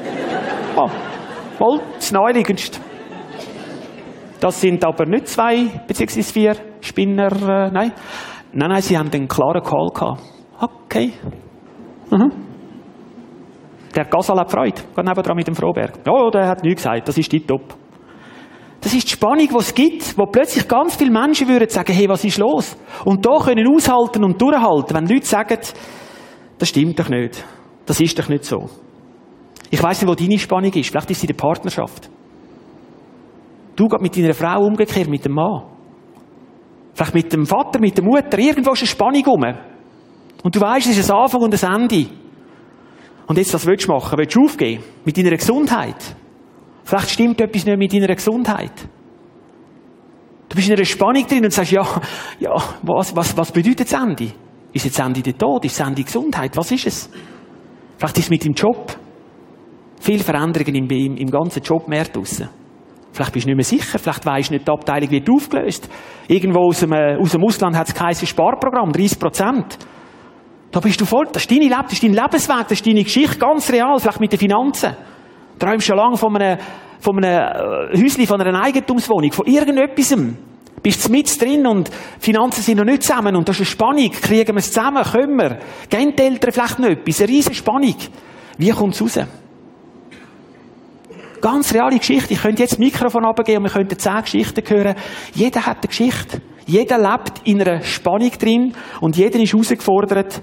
Oh, 0.76 0.90
voll, 1.58 1.80
das 1.96 2.12
Neuligendste. 2.12 2.80
Das 4.40 4.60
sind 4.60 4.84
aber 4.84 5.06
nicht 5.06 5.28
zwei 5.28 5.68
beziehungsweise 5.88 6.34
vier 6.34 6.56
Spinner, 6.82 7.32
äh, 7.32 7.72
nein. 7.72 7.94
Nein, 8.52 8.70
nein, 8.70 8.82
sie 8.82 8.98
haben 8.98 9.10
den 9.10 9.28
klaren 9.28 9.64
Call 9.64 9.90
gehabt. 9.94 10.22
Okay. 10.60 11.14
Mhm. 12.12 12.32
Der 13.96 14.06
Gasal 14.06 14.40
hat 14.40 14.52
Freude. 14.52 14.82
Geht 14.96 15.06
nebenan 15.06 15.36
mit 15.36 15.48
dem 15.48 15.56
Froberg. 15.56 16.00
Ja, 16.06 16.30
der 16.30 16.48
hat 16.48 16.64
nichts 16.64 16.84
gesagt. 16.84 17.08
Das 17.08 17.18
ist 17.18 17.32
die 17.32 17.46
Top. 17.46 17.76
Das 18.84 18.94
ist 18.94 19.08
die 19.08 19.14
Spannung, 19.14 19.48
die 19.48 19.56
es 19.56 19.74
gibt, 19.74 20.18
wo 20.18 20.26
plötzlich 20.26 20.68
ganz 20.68 20.98
viele 20.98 21.10
Menschen 21.10 21.48
würden 21.48 21.70
sagen, 21.70 21.94
hey, 21.94 22.10
was 22.10 22.26
ist 22.26 22.38
los? 22.38 22.76
Und 23.06 23.26
da 23.26 23.38
können 23.38 23.66
aushalten 23.74 24.26
und 24.26 24.42
durchhalten, 24.42 24.94
wenn 24.94 25.08
Leute 25.08 25.26
sagen, 25.26 25.58
das 26.60 26.70
stimmt 26.70 27.00
doch 27.00 27.08
nicht. 27.08 27.44
Das 27.86 28.02
ist 28.02 28.20
doch 28.20 28.28
nicht 28.28 28.44
so. 28.44 28.70
Ich 29.70 29.82
weiss 29.82 30.02
nicht, 30.02 30.10
wo 30.10 30.16
deine 30.16 30.38
Spannung 30.38 30.74
ist. 30.74 30.90
Vielleicht 30.90 31.10
ist 31.12 31.22
sie 31.22 31.28
in 31.28 31.36
der 31.36 31.42
Partnerschaft. 31.42 32.10
Du 33.78 33.88
gehst 33.88 34.02
mit 34.02 34.18
deiner 34.18 34.34
Frau 34.34 34.66
umgekehrt, 34.66 35.08
mit 35.08 35.24
dem 35.24 35.34
Mann. 35.34 35.64
Vielleicht 36.94 37.14
mit 37.14 37.34
dem 37.34 37.46
Vater, 37.46 37.80
mit 37.80 37.98
der 37.98 38.04
Mutter. 38.04 38.38
Irgendwo 38.38 38.74
ist 38.74 38.82
eine 38.82 38.88
Spannung 38.88 39.26
rum. 39.26 39.46
Und 40.44 40.56
du 40.56 40.60
weißt, 40.60 40.88
es 40.88 40.98
ist 40.98 41.10
ein 41.10 41.18
Anfang 41.18 41.42
und 41.42 41.64
ein 41.64 41.82
Ende. 41.82 42.06
Und 43.28 43.38
jetzt, 43.38 43.54
was 43.54 43.66
willst 43.66 43.88
du 43.88 43.94
machen? 43.94 44.18
Willst 44.18 44.36
du 44.36 44.44
aufgeben? 44.44 44.84
Mit 45.06 45.18
deiner 45.18 45.32
Gesundheit? 45.32 46.16
Vielleicht 46.84 47.10
stimmt 47.10 47.42
etwas 47.42 47.66
nicht 47.66 47.78
mit 47.78 47.94
deiner 47.94 48.14
Gesundheit. 48.14 48.72
Du 50.50 50.56
bist 50.56 50.68
in 50.68 50.76
einer 50.76 50.86
Spannung 50.86 51.26
drin 51.26 51.46
und 51.46 51.52
sagst, 51.52 51.72
ja, 51.72 51.84
ja, 52.40 52.54
was, 52.84 53.16
was, 53.16 53.36
was 53.36 53.52
bedeutet 53.52 53.92
das 53.92 54.00
Ende? 54.00 54.32
Ist 54.72 54.86
jetzt 54.86 55.00
Ende 55.00 55.22
der 55.22 55.38
Tod? 55.38 55.66
Ist 55.66 55.80
das 55.80 55.88
Ende 55.88 56.04
Gesundheit? 56.04 56.56
Was 56.58 56.72
ist 56.72 56.88
es? 56.88 57.10
Vielleicht 57.98 58.18
ist 58.18 58.26
es 58.26 58.30
mit 58.30 58.44
dem 58.44 58.54
Job. 58.54 58.96
Viele 60.00 60.24
Veränderungen 60.24 60.76
im, 60.76 60.90
im, 60.90 61.18
im 61.18 61.32
ganzen 61.32 61.64
Jobmarkt 61.64 62.16
draussen. 62.16 62.50
Vielleicht 63.14 63.32
bist 63.32 63.46
du 63.46 63.50
nicht 63.50 63.58
mehr 63.58 63.80
sicher, 63.80 64.00
vielleicht 64.00 64.26
weisst 64.26 64.50
du 64.50 64.56
nicht, 64.56 64.68
die 64.68 64.72
Abteilung 64.72 65.12
wird 65.12 65.30
aufgelöst. 65.30 65.88
Irgendwo 66.28 66.68
aus 66.68 66.80
dem, 66.80 66.92
äh, 66.94 67.16
aus 67.20 67.32
dem 67.32 67.44
Ausland 67.44 67.78
hat 67.78 67.88
es 67.88 67.94
kein 67.94 68.16
Sparprogramm, 68.16 68.92
30 68.92 69.20
Prozent. 69.20 69.78
Da 70.72 70.80
bist 70.80 71.00
du 71.00 71.06
voll, 71.06 71.28
das 71.32 71.44
ist 71.44 71.52
deine 71.52 71.66
Leben, 71.66 71.84
das 71.84 71.94
ist 71.94 72.04
dein 72.04 72.14
Lebensweg, 72.14 72.64
das 72.64 72.72
ist 72.72 72.88
deine 72.88 73.04
Geschichte, 73.04 73.38
ganz 73.38 73.72
real, 73.72 74.00
vielleicht 74.00 74.20
mit 74.20 74.32
den 74.32 74.40
Finanzen. 74.40 74.96
Träumst 75.60 75.86
schon 75.86 75.98
lange 75.98 76.18
von 76.18 76.36
einem, 76.36 76.60
von 77.00 77.24
einem 77.24 77.94
äh, 77.94 78.02
Häuschen, 78.02 78.28
von 78.28 78.42
einer 78.42 78.62
Eigentumswohnung, 78.62 79.32
von 79.32 79.46
irgendetwas. 79.46 80.16
Bist 80.82 81.08
du 81.08 81.12
mit 81.12 81.42
drin 81.42 81.66
und 81.66 81.90
Finanzen 82.20 82.62
sind 82.62 82.78
noch 82.78 82.84
nicht 82.84 83.04
zusammen 83.04 83.36
und 83.38 83.48
das 83.48 83.56
ist 83.56 83.62
eine 83.62 83.66
Spannung. 83.68 84.12
Kriegen 84.12 84.54
wir 84.54 84.60
es 84.60 84.72
zusammen? 84.72 85.04
Können 85.04 85.38
wir? 85.38 85.60
Gehen 85.90 86.14
die 86.18 86.24
Eltern 86.24 86.52
vielleicht 86.52 86.80
noch 86.80 86.90
etwas? 86.90 87.22
Eine 87.22 87.30
riesige 87.30 87.56
Spannung. 87.56 87.96
Wie 88.58 88.70
kommt 88.70 88.94
es 88.94 89.02
raus? 89.02 89.28
Ganz 91.40 91.74
reale 91.74 91.98
Geschichte. 91.98 92.34
Ich 92.34 92.42
könnte 92.42 92.62
jetzt 92.62 92.74
das 92.74 92.80
Mikrofon 92.80 93.26
abgeben 93.26 93.60
und 93.60 93.64
wir 93.64 93.72
könnten 93.72 93.98
zehn 93.98 94.22
Geschichten 94.22 94.64
hören. 94.68 94.96
Jeder 95.34 95.66
hat 95.66 95.78
eine 95.78 95.88
Geschichte. 95.88 96.42
Jeder 96.66 96.98
lebt 96.98 97.42
in 97.46 97.62
einer 97.62 97.82
Spannung 97.82 98.32
drin 98.32 98.74
und 99.02 99.18
jeder 99.18 99.40
ist 99.40 99.54
herausgefordert, 99.54 100.42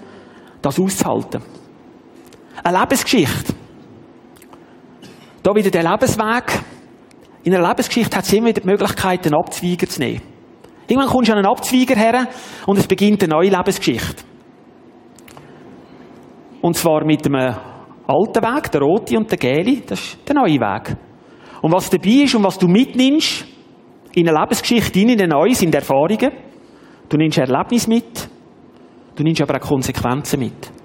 das 0.61 0.79
auszuhalten. 0.79 1.43
Eine 2.63 2.81
Lebensgeschichte. 2.81 3.55
Da 5.43 5.55
wieder 5.55 5.71
der 5.71 5.83
Lebensweg. 5.83 6.61
In 7.45 7.55
einer 7.55 7.67
Lebensgeschichte 7.67 8.17
hat 8.17 8.25
es 8.25 8.33
immer 8.33 8.49
wieder 8.49 8.61
die 8.61 8.67
Möglichkeit, 8.67 9.25
einen 9.25 9.35
Abzweiger 9.35 9.87
zu 9.87 10.01
nehmen. 10.01 10.21
Irgendwann 10.87 11.09
kommst 11.09 11.29
du 11.29 11.33
an 11.33 11.39
einen 11.39 11.47
Abzweiger 11.47 11.97
her 11.97 12.29
und 12.67 12.79
es 12.79 12.87
beginnt 12.87 13.23
eine 13.23 13.33
neue 13.33 13.49
Lebensgeschichte. 13.49 14.25
Und 16.61 16.77
zwar 16.77 17.05
mit 17.05 17.25
einem 17.25 17.57
alten 18.07 18.43
Weg, 18.43 18.71
der 18.71 18.81
rote 18.83 19.17
und 19.17 19.31
der 19.31 19.39
gelbe, 19.39 19.81
das 19.87 20.01
ist 20.01 20.19
der 20.29 20.35
neue 20.35 20.61
Weg. 20.61 20.97
Und 21.63 21.73
was 21.73 21.89
dabei 21.89 22.25
ist 22.25 22.35
und 22.35 22.45
was 22.45 22.59
du 22.59 22.69
mitnimmst 22.69 23.47
in 24.13 24.29
eine 24.29 24.39
Lebensgeschichte, 24.39 25.01
in 25.01 25.11
eine 25.11 25.29
neue, 25.29 25.55
sind 25.55 25.75
Erfahrungen. 25.75 26.33
Du 27.09 27.17
nimmst 27.17 27.39
Erlebnisse 27.39 27.89
mit, 27.89 28.29
du 29.17 29.23
nimmst 29.23 29.41
aber 29.41 29.57
auch 29.57 29.67
Konsequenzen 29.67 30.41
mit. 30.41 30.80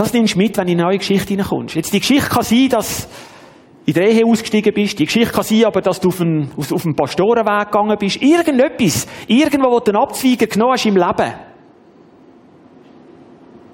Das 0.00 0.14
nimmst 0.14 0.34
du 0.34 0.38
mit, 0.38 0.56
wenn 0.56 0.66
du 0.66 0.72
in 0.72 0.80
eine 0.80 0.88
neue 0.88 0.96
Geschichte 0.96 1.28
hineinkommst. 1.28 1.74
Jetzt, 1.74 1.92
die 1.92 2.00
Geschichte 2.00 2.30
kann 2.30 2.42
sein, 2.42 2.70
dass 2.70 3.06
in 3.84 3.92
der 3.92 4.10
Ehe 4.10 4.24
ausgestiegen 4.24 4.72
bist. 4.72 4.98
Die 4.98 5.04
Geschichte 5.04 5.30
kann 5.30 5.42
sein, 5.42 5.66
aber 5.66 5.82
dass 5.82 6.00
du 6.00 6.08
auf 6.08 6.22
einen, 6.22 6.50
auf 6.56 6.86
einen 6.86 6.96
Pastorenweg 6.96 7.70
gegangen 7.70 7.98
bist. 8.00 8.22
Irgendetwas. 8.22 9.06
Irgendwo, 9.26 9.70
wo 9.70 9.78
du 9.80 9.90
einen 9.90 10.02
Abzweiger 10.02 10.46
genommen 10.46 10.72
hast 10.72 10.86
im 10.86 10.96
Leben. 10.96 11.34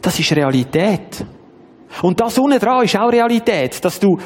Das 0.03 0.19
ist 0.19 0.33
Realität. 0.33 1.25
Und 2.03 2.21
das 2.21 2.37
unten 2.41 2.59
dran 2.59 2.83
ist 2.83 2.99
auch 2.99 3.13
Realität, 3.13 3.85
dass 3.85 4.01
du 4.01 4.19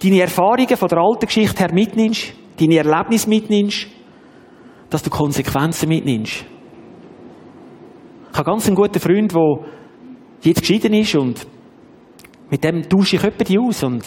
deine 0.00 0.20
Erfahrungen 0.20 0.76
von 0.76 0.88
der 0.88 0.98
alten 0.98 1.26
Geschichte 1.26 1.64
her 1.64 1.74
mitnimmst, 1.74 2.32
deine 2.60 2.76
Erlebnisse 2.76 3.28
mitnimmst, 3.28 3.88
dass 4.88 5.02
du 5.02 5.10
Konsequenzen 5.10 5.88
mitnimmst. 5.88 6.44
Ich 8.30 8.38
habe 8.38 8.48
ganz 8.48 8.68
einen 8.68 8.76
guten 8.76 9.00
Freund, 9.00 9.32
der 9.32 9.79
jetzt 10.42 10.60
geschieden 10.60 10.94
ist 10.94 11.14
und 11.14 11.46
mit 12.50 12.64
dem 12.64 12.88
tausche 12.88 13.16
ich 13.16 13.46
die 13.46 13.58
aus 13.58 13.82
und 13.82 14.04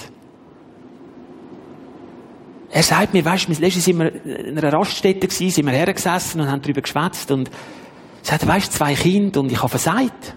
er 2.76 2.82
sagt 2.82 3.14
mir, 3.14 3.24
weißt 3.24 3.50
du, 3.50 3.52
letztens 3.52 3.86
sind 3.86 4.00
wir 4.00 4.26
in 4.26 4.58
einer 4.58 4.74
Raststätte 4.74 5.28
gewesen, 5.28 5.52
sind 5.52 5.66
wir 5.68 5.74
hergesessen 5.74 6.42
und 6.42 6.50
haben 6.50 6.62
darüber 6.62 6.82
geschwätzt 6.82 7.30
und 7.30 7.50
er 7.50 8.26
sagt, 8.26 8.48
weißt 8.48 8.74
du, 8.74 8.78
zwei 8.78 8.96
Kinder 8.96 9.42
und 9.42 9.52
ich 9.52 9.60
habe 9.60 9.70
versagt. 9.70 10.36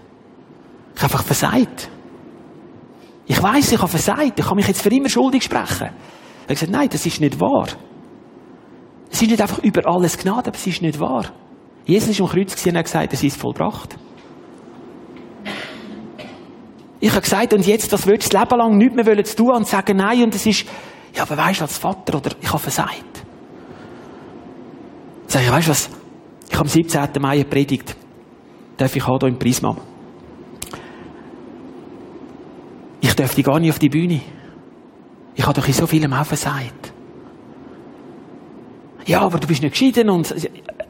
Ich 0.95 1.01
habe 1.01 1.13
einfach 1.13 1.23
versagt. 1.23 1.89
Ich 3.25 3.41
weiß, 3.41 3.71
ich 3.71 3.79
habe 3.79 3.87
versagt. 3.87 4.39
Ich 4.39 4.45
kann 4.45 4.55
mich 4.55 4.67
jetzt 4.67 4.83
für 4.83 4.89
immer 4.89 5.09
schuldig 5.09 5.43
sprechen. 5.43 5.87
Er 5.87 5.89
hat 6.41 6.47
gesagt, 6.47 6.71
nein, 6.71 6.89
das 6.89 7.05
ist 7.05 7.19
nicht 7.19 7.39
wahr. 7.39 7.67
Es 9.11 9.21
ist 9.21 9.29
nicht 9.29 9.41
einfach 9.41 9.59
über 9.63 9.87
alles 9.87 10.17
Gnade, 10.17 10.47
aber 10.47 10.55
es 10.55 10.67
ist 10.67 10.81
nicht 10.81 10.99
wahr. 10.99 11.25
Jesus 11.85 12.09
ist 12.09 12.21
am 12.21 12.27
Kreuz 12.27 12.65
und 12.65 12.77
hat 12.77 12.85
gesagt, 12.85 13.13
es 13.13 13.23
ist 13.23 13.37
vollbracht. 13.37 13.97
Ich 16.99 17.11
habe 17.11 17.21
gesagt, 17.21 17.53
und 17.53 17.65
jetzt, 17.65 17.93
das 17.93 18.07
willst 18.07 18.33
du 18.33 18.37
das 18.37 18.49
Leben 18.49 18.59
lang 18.59 18.77
nicht 18.77 18.95
mehr 18.95 19.23
zu 19.23 19.35
tun 19.35 19.51
und 19.51 19.67
sagen, 19.67 19.97
nein, 19.97 20.23
und 20.23 20.33
es 20.33 20.45
ist, 20.45 20.65
ja, 21.13 21.23
aber 21.23 21.37
weißt 21.37 21.59
du, 21.59 21.63
als 21.63 21.77
Vater, 21.77 22.17
oder 22.17 22.31
ich 22.41 22.47
habe 22.47 22.59
versagt. 22.59 23.23
Sag 25.27 25.43
ich, 25.43 25.51
weißt 25.51 25.67
du 25.67 25.71
was? 25.71 25.89
Ich 26.47 26.53
habe 26.53 26.63
am 26.63 26.67
17. 26.67 27.09
Mai 27.19 27.35
eine 27.35 27.45
Predigt. 27.45 27.95
Darf 28.77 28.95
ich 28.95 29.03
auch 29.03 29.19
hier 29.19 29.29
im 29.29 29.37
Prisma. 29.37 29.75
Ich 33.01 33.13
dürfte 33.13 33.43
gar 33.43 33.59
nicht 33.59 33.71
auf 33.71 33.79
die 33.79 33.89
Bühne. 33.89 34.21
Ich 35.35 35.43
habe 35.45 35.53
doch 35.53 35.67
in 35.67 35.73
so 35.73 35.85
vielem 35.85 36.13
auch 36.13 36.25
versagt. 36.25 36.93
Ja, 39.05 39.21
aber 39.21 39.39
du 39.39 39.47
bist 39.47 39.61
nicht 39.61 39.71
geschieden 39.71 40.09
und, 40.09 40.33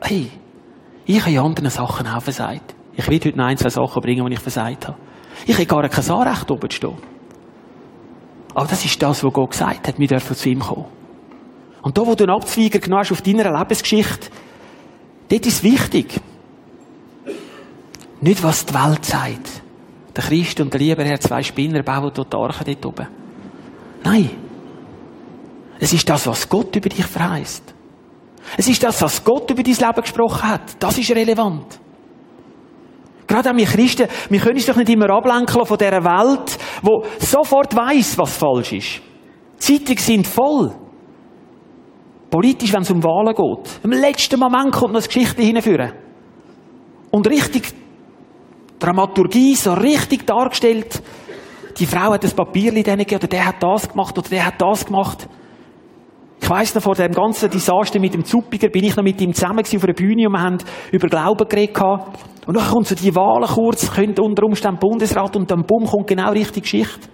hey, 0.01 0.31
ich 1.05 1.21
habe 1.21 1.31
in 1.31 1.39
anderen 1.39 1.69
Sachen 1.69 2.07
auch 2.07 2.21
versagt. 2.21 2.75
Ich 2.95 3.07
will 3.07 3.19
heute 3.19 3.37
noch 3.37 3.45
ein, 3.45 3.57
zwei 3.57 3.69
Sachen 3.69 4.01
bringen, 4.01 4.25
die 4.25 4.33
ich 4.33 4.39
versagt 4.39 4.87
habe. 4.87 4.97
Ich 5.45 5.55
habe 5.55 5.65
gar 5.65 5.87
kein 5.89 6.09
Anrecht, 6.09 6.51
oben 6.51 6.69
zu 6.69 6.75
stehen. 6.75 6.97
Aber 8.53 8.67
das 8.67 8.83
ist 8.83 9.01
das, 9.01 9.23
was 9.23 9.33
Gott 9.33 9.51
gesagt 9.51 9.87
hat, 9.87 9.99
wir 9.99 10.07
dürfen 10.07 10.35
zu 10.35 10.49
ihm 10.49 10.59
kommen. 10.59 10.85
Und 11.81 11.97
da, 11.97 12.05
wo 12.05 12.15
du 12.15 12.23
einen 12.23 12.35
Abzweiger 12.35 12.79
genommen 12.79 13.01
hast 13.01 13.11
auf 13.11 13.21
deiner 13.21 13.55
Lebensgeschichte, 13.57 14.29
dort 15.29 15.45
ist 15.45 15.63
wichtig. 15.63 16.19
Nicht, 18.19 18.43
was 18.43 18.65
die 18.65 18.73
Welt 18.73 19.05
sagt. 19.05 19.61
Der 20.15 20.23
Christ 20.23 20.59
und 20.59 20.73
der 20.73 20.79
Lieberherr, 20.79 21.19
zwei 21.19 21.43
Spinner, 21.43 21.83
bauen 21.83 22.11
dort 22.13 22.33
die 22.33 22.37
Arche 22.37 22.63
dort 22.63 22.85
oben. 22.85 23.07
Nein. 24.03 24.31
Es 25.79 25.93
ist 25.93 26.09
das, 26.09 26.25
was 26.25 26.49
Gott 26.49 26.75
über 26.75 26.89
dich 26.89 27.05
verheißt. 27.05 27.75
Es 28.57 28.67
ist 28.67 28.81
das, 28.81 29.01
was 29.01 29.23
Gott 29.23 29.51
über 29.51 29.61
dein 29.61 29.75
Leben 29.75 30.01
gesprochen 30.01 30.49
hat. 30.49 30.75
Das 30.79 30.97
ist 30.97 31.11
relevant. 31.11 31.79
Gerade 33.27 33.51
auch 33.51 33.55
wir 33.55 33.65
Christen, 33.65 34.07
wir 34.29 34.39
können 34.39 34.55
uns 34.55 34.65
doch 34.65 34.77
nicht 34.77 34.89
immer 34.89 35.09
ablenken 35.09 35.65
von 35.65 35.77
dieser 35.77 36.03
Welt, 36.03 36.57
wo 36.81 37.05
sofort 37.19 37.75
weiß, 37.75 38.17
was 38.17 38.37
falsch 38.37 38.73
ist. 38.73 39.01
Die 39.59 39.77
Zeitungen 39.77 39.97
sind 39.97 40.27
voll. 40.27 40.71
Politisch, 42.29 42.73
wenn 42.73 42.81
es 42.81 42.91
um 42.91 43.03
Wahlen 43.03 43.35
geht. 43.35 43.79
Im 43.83 43.91
letzten 43.91 44.39
Moment 44.39 44.71
kommt 44.71 44.93
noch 44.93 45.01
eine 45.01 45.07
Geschichte 45.07 45.41
hinführen. 45.41 45.93
Und 47.11 47.27
richtig 47.27 47.73
Dramaturgie, 48.79 49.55
so 49.55 49.73
richtig 49.73 50.25
dargestellt. 50.25 51.01
Die 51.77 51.85
Frau 51.85 52.11
hat 52.11 52.23
das 52.23 52.33
Papier 52.33 52.71
denen 52.71 52.97
gegeben, 52.99 53.15
oder 53.15 53.27
der 53.27 53.45
hat 53.45 53.61
das 53.61 53.89
gemacht, 53.89 54.17
oder 54.17 54.29
der 54.29 54.45
hat 54.45 54.61
das 54.61 54.85
gemacht. 54.85 55.27
Ich 56.39 56.49
weiss 56.49 56.73
noch, 56.75 56.83
vor 56.83 56.95
dem 56.95 57.11
ganzen 57.11 57.49
Desaster 57.49 57.99
mit 57.99 58.13
dem 58.13 58.23
Zuppiger 58.23 58.69
bin 58.69 58.83
ich 58.83 58.95
noch 58.95 59.03
mit 59.03 59.19
ihm 59.21 59.33
zusammen 59.33 59.59
auf 59.59 59.83
einer 59.83 59.93
Bühne 59.93 60.27
und 60.27 60.33
wir 60.33 60.41
haben 60.41 60.57
über 60.91 61.07
Glauben 61.07 61.47
geredet. 61.47 61.77
Und 62.45 62.55
dann 62.55 62.67
kommt 62.67 62.87
so 62.87 62.95
die 62.95 63.13
Wahlen 63.15 63.47
kurz, 63.47 63.91
könnte 63.91 64.21
unter 64.21 64.43
Umständen 64.43 64.79
Bundesrat 64.79 65.35
und 65.35 65.51
dann 65.51 65.65
bumm, 65.65 65.85
kommt 65.85 66.07
genau 66.07 66.31
die 66.31 66.39
richtige 66.39 66.61
Geschichte. 66.61 67.09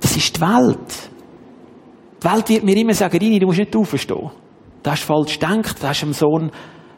Das 0.00 0.16
ist 0.16 0.36
die 0.36 0.40
Welt. 0.40 1.10
Die 2.22 2.28
Welt 2.28 2.48
wird 2.48 2.64
mir 2.64 2.76
immer 2.76 2.94
sagen, 2.94 3.16
Rini, 3.16 3.38
du 3.38 3.46
musst 3.46 3.58
nicht 3.58 3.76
aufstehen. 3.76 4.30
Du 4.82 4.90
hast 4.90 5.04
falsch 5.04 5.38
gedacht, 5.38 5.82
du 5.82 5.86
hast 5.86 6.00
dem 6.00 6.12
Sohn 6.12 6.50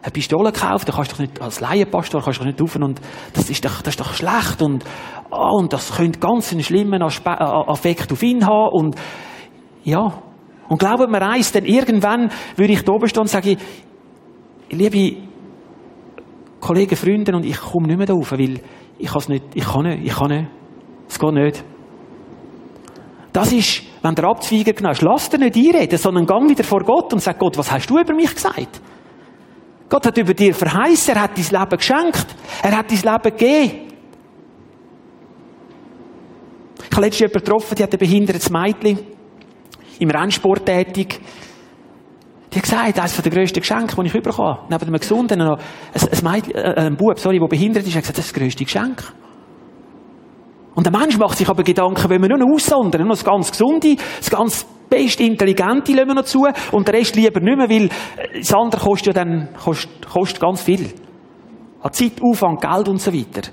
eine 0.02 0.12
Pistole 0.12 0.52
gekauft, 0.52 0.88
da 0.88 0.92
kannst 0.92 1.12
du 1.12 1.16
doch 1.16 1.20
nicht, 1.20 1.40
als 1.40 1.60
Laienpastor 1.60 2.22
kannst 2.22 2.40
du 2.40 2.44
doch 2.44 2.50
nicht 2.50 2.60
rufen 2.60 2.82
und 2.82 3.00
das 3.34 3.50
ist 3.50 3.64
doch, 3.64 3.82
das 3.82 3.94
ist 3.94 4.00
doch 4.00 4.14
schlecht 4.14 4.60
und, 4.60 4.84
oh, 5.30 5.58
und 5.58 5.72
das 5.72 5.96
könnte 5.96 6.18
ganz 6.18 6.52
einen 6.52 6.62
schlimmen 6.62 7.02
Aspe 7.02 7.30
äh, 7.30 7.34
Affekt 7.34 8.10
auf 8.12 8.22
ihn 8.22 8.44
haben 8.46 8.70
und, 8.72 8.96
ja. 9.84 10.12
Und 10.72 10.78
glauben 10.78 11.10
mir 11.10 11.20
eins, 11.20 11.52
denn 11.52 11.66
irgendwann 11.66 12.30
würde 12.56 12.72
ich 12.72 12.82
da 12.82 12.92
oben 12.92 13.06
stehen 13.06 13.20
und 13.20 13.28
sagen, 13.28 13.58
liebe 14.70 15.18
Kollegen, 16.60 16.96
Freunde, 16.96 17.36
und 17.36 17.44
ich 17.44 17.60
komme 17.60 17.88
nicht 17.88 17.98
mehr 17.98 18.06
da 18.06 18.14
rauf, 18.14 18.32
weil 18.32 18.58
ich 18.98 19.12
kann 19.12 19.22
nicht, 19.28 19.44
ich 19.52 19.64
kann 19.66 19.82
nicht, 19.82 20.06
ich 20.06 20.14
kann 20.14 20.30
nicht. 20.30 20.48
Es 21.10 21.18
geht 21.18 21.32
nicht. 21.34 21.64
Das 23.34 23.52
ist, 23.52 23.82
wenn 24.00 24.14
der 24.14 24.24
Abzweiger 24.24 24.72
genau 24.72 24.92
ist, 24.92 25.02
lass 25.02 25.28
dir 25.28 25.40
nicht 25.40 25.56
einreden, 25.56 25.98
sondern 25.98 26.24
gang 26.24 26.48
wieder 26.48 26.64
vor 26.64 26.80
Gott 26.84 27.12
und 27.12 27.20
sag 27.20 27.38
Gott, 27.38 27.58
was 27.58 27.70
hast 27.70 27.90
du 27.90 27.98
über 27.98 28.14
mich 28.14 28.34
gesagt? 28.34 28.80
Gott 29.90 30.06
hat 30.06 30.16
über 30.16 30.32
dir 30.32 30.54
verheißen, 30.54 31.14
er 31.14 31.20
hat 31.20 31.36
dein 31.36 31.60
Leben 31.60 31.76
geschenkt, 31.76 32.28
er 32.62 32.78
hat 32.78 32.90
dein 32.90 32.96
Leben 32.96 33.36
gegeben. 33.36 33.92
Ich 36.78 36.96
habe 36.96 37.04
letztens 37.04 37.18
jemanden 37.18 37.38
getroffen, 37.40 37.74
die 37.74 37.82
hat 37.82 37.92
ein 37.92 37.98
behindertes 37.98 38.48
Mädchen 38.48 39.11
im 40.02 40.10
Rennsport 40.10 40.66
Die 40.66 40.74
hat 40.74 42.62
gesagt, 42.62 42.98
eines 42.98 43.16
der 43.16 43.32
grössten 43.32 43.60
Geschenke, 43.60 43.94
die 43.94 44.06
ich 44.06 44.12
bekommen 44.12 44.48
habe, 44.48 44.66
neben 44.68 44.82
einem 44.82 44.98
Gesunden, 44.98 45.38
noch 45.38 45.58
ein, 45.58 46.08
ein, 46.12 46.32
Mädchen, 46.32 46.54
äh, 46.54 46.74
ein 46.76 46.96
Bub, 46.96 47.18
sorry, 47.18 47.38
der 47.38 47.46
behindert 47.46 47.86
ist, 47.86 47.94
hat 47.94 48.02
gesagt, 48.02 48.18
das 48.18 48.26
ist 48.26 48.36
das 48.36 48.42
grösste 48.42 48.64
Geschenk. 48.64 49.12
Und 50.74 50.86
der 50.86 50.98
Mensch 50.98 51.16
macht 51.18 51.38
sich 51.38 51.48
aber 51.48 51.62
Gedanken, 51.62 52.10
wenn 52.10 52.20
wir 52.20 52.28
nur 52.28 52.38
noch 52.38 52.54
aussondern, 52.54 53.02
nur 53.02 53.10
das 53.10 53.24
ganz 53.24 53.50
Gesunde, 53.50 53.96
das 54.18 54.30
ganz 54.30 54.66
beste 54.88 55.22
Intelligente 55.22 55.92
lassen 55.92 56.08
wir 56.08 56.14
noch 56.14 56.24
zu 56.24 56.46
und 56.72 56.88
der 56.88 56.94
Rest 56.94 57.14
lieber 57.14 57.40
nicht 57.40 57.56
mehr, 57.56 57.70
weil 57.70 57.84
äh, 57.84 58.40
das 58.40 58.52
andere 58.52 58.80
kostet 58.80 59.08
ja 59.08 59.24
dann, 59.24 59.48
kostet, 59.54 60.06
kostet 60.06 60.40
ganz 60.40 60.62
viel. 60.62 60.92
An 61.80 61.92
Zeit, 61.92 62.20
Aufwand, 62.22 62.60
Geld 62.60 62.88
und 62.88 63.00
so 63.00 63.12
weiter. 63.12 63.50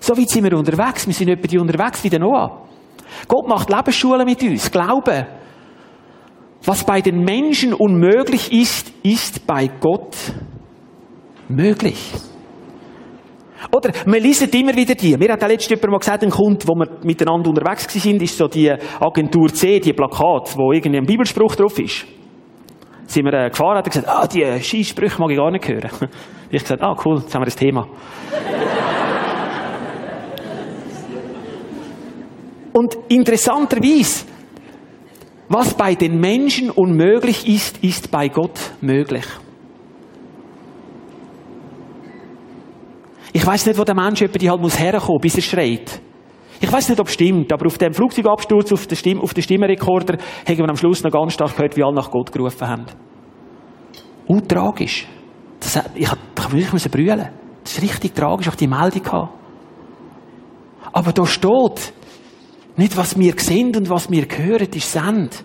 So 0.00 0.16
weit 0.16 0.28
sind 0.28 0.44
wir 0.44 0.56
unterwegs. 0.56 1.06
Wir 1.06 1.14
sind 1.14 1.28
etwa 1.28 1.46
die 1.46 1.58
unterwegs 1.58 2.02
wie 2.02 2.10
der 2.10 2.18
Noah. 2.18 2.62
Gott 3.28 3.46
macht 3.46 3.70
Lebensschulen 3.70 4.26
mit 4.26 4.42
uns. 4.42 4.70
Glauben. 4.70 5.26
Was 6.64 6.84
bei 6.84 7.00
den 7.00 7.24
Menschen 7.24 7.74
unmöglich 7.74 8.52
ist, 8.52 8.92
ist 9.02 9.46
bei 9.46 9.68
Gott 9.80 10.16
möglich. 11.48 12.12
Oder, 13.74 13.92
wir 14.06 14.20
lesen 14.20 14.48
immer 14.50 14.74
wieder 14.74 14.94
die. 14.94 15.16
Mir 15.16 15.32
hat 15.32 15.42
auch 15.42 15.48
letztes 15.48 15.70
jemand 15.70 15.90
mal 15.90 15.98
gesagt, 15.98 16.22
ein 16.22 16.30
Kunde, 16.30 16.66
wo 16.66 16.74
wir 16.74 16.88
miteinander 17.04 17.48
unterwegs 17.48 17.92
sind, 17.92 18.22
ist 18.22 18.36
so 18.36 18.46
die 18.46 18.72
Agentur 19.00 19.52
C, 19.52 19.80
die 19.80 19.92
Plakat, 19.92 20.56
wo 20.56 20.72
irgendwie 20.72 20.98
ein 20.98 21.06
Bibelspruch 21.06 21.56
drauf 21.56 21.78
ist. 21.78 22.06
Sind 23.06 23.24
wir 23.24 23.34
äh, 23.34 23.50
gefahren, 23.50 23.78
hat 23.78 23.86
er 23.86 23.90
gesagt, 23.90 24.08
ah, 24.08 24.26
die 24.26 24.44
Skisprüche 24.62 25.20
mag 25.20 25.30
ich 25.30 25.36
gar 25.36 25.50
nicht 25.50 25.68
hören. 25.68 25.90
Ich 26.54 26.60
habe 26.60 26.76
gesagt, 26.76 26.82
ah, 26.82 26.94
cool, 27.06 27.20
jetzt 27.20 27.34
haben 27.34 27.40
wir 27.40 27.46
das 27.46 27.56
Thema. 27.56 27.88
Und 32.74 32.98
interessanterweise, 33.08 34.26
was 35.52 35.74
bei 35.74 35.94
den 35.94 36.18
Menschen 36.18 36.70
unmöglich 36.70 37.46
ist, 37.46 37.78
ist 37.84 38.10
bei 38.10 38.28
Gott 38.28 38.58
möglich. 38.80 39.24
Ich 43.32 43.46
weiß 43.46 43.66
nicht, 43.66 43.78
wo 43.78 43.84
der 43.84 43.94
Mensch 43.94 44.20
die 44.20 44.50
halt 44.50 44.60
muss 44.60 44.78
herkommen, 44.78 45.20
bis 45.20 45.36
er 45.36 45.42
schreit. 45.42 46.00
Ich 46.60 46.70
weiß 46.70 46.90
nicht, 46.90 47.00
ob 47.00 47.08
es 47.08 47.14
stimmt, 47.14 47.52
aber 47.52 47.66
auf 47.66 47.78
dem 47.78 47.92
Flugzeugabsturz 47.92 48.72
auf 48.72 48.86
den, 48.86 48.96
Stimm, 48.96 49.20
Stimmenrekorder 49.36 50.18
haben 50.46 50.58
wir 50.58 50.68
am 50.68 50.76
Schluss 50.76 51.02
noch 51.02 51.10
ganz 51.10 51.32
stark 51.32 51.56
gehört, 51.56 51.76
wie 51.76 51.82
alle 51.82 51.94
nach 51.94 52.10
Gott 52.10 52.30
gerufen 52.30 52.68
haben. 52.68 52.84
Und 54.26 54.48
tragisch. 54.48 55.06
Das, 55.58 55.80
ich, 55.94 56.08
ich 56.08 56.52
wirklich 56.52 56.90
brüllen. 56.90 57.28
Das 57.64 57.72
ist 57.72 57.82
richtig 57.82 58.14
tragisch, 58.14 58.48
auch 58.48 58.54
die 58.54 58.68
Meldung 58.68 59.02
gehabt. 59.02 59.32
Aber 60.92 61.12
da 61.12 61.26
steht, 61.26 61.92
nicht 62.76 62.96
was 62.96 63.18
wir 63.18 63.34
sehen 63.36 63.74
und 63.76 63.90
was 63.90 64.10
wir 64.10 64.26
hören, 64.28 64.68
ist 64.74 64.92
Send. 64.92 65.44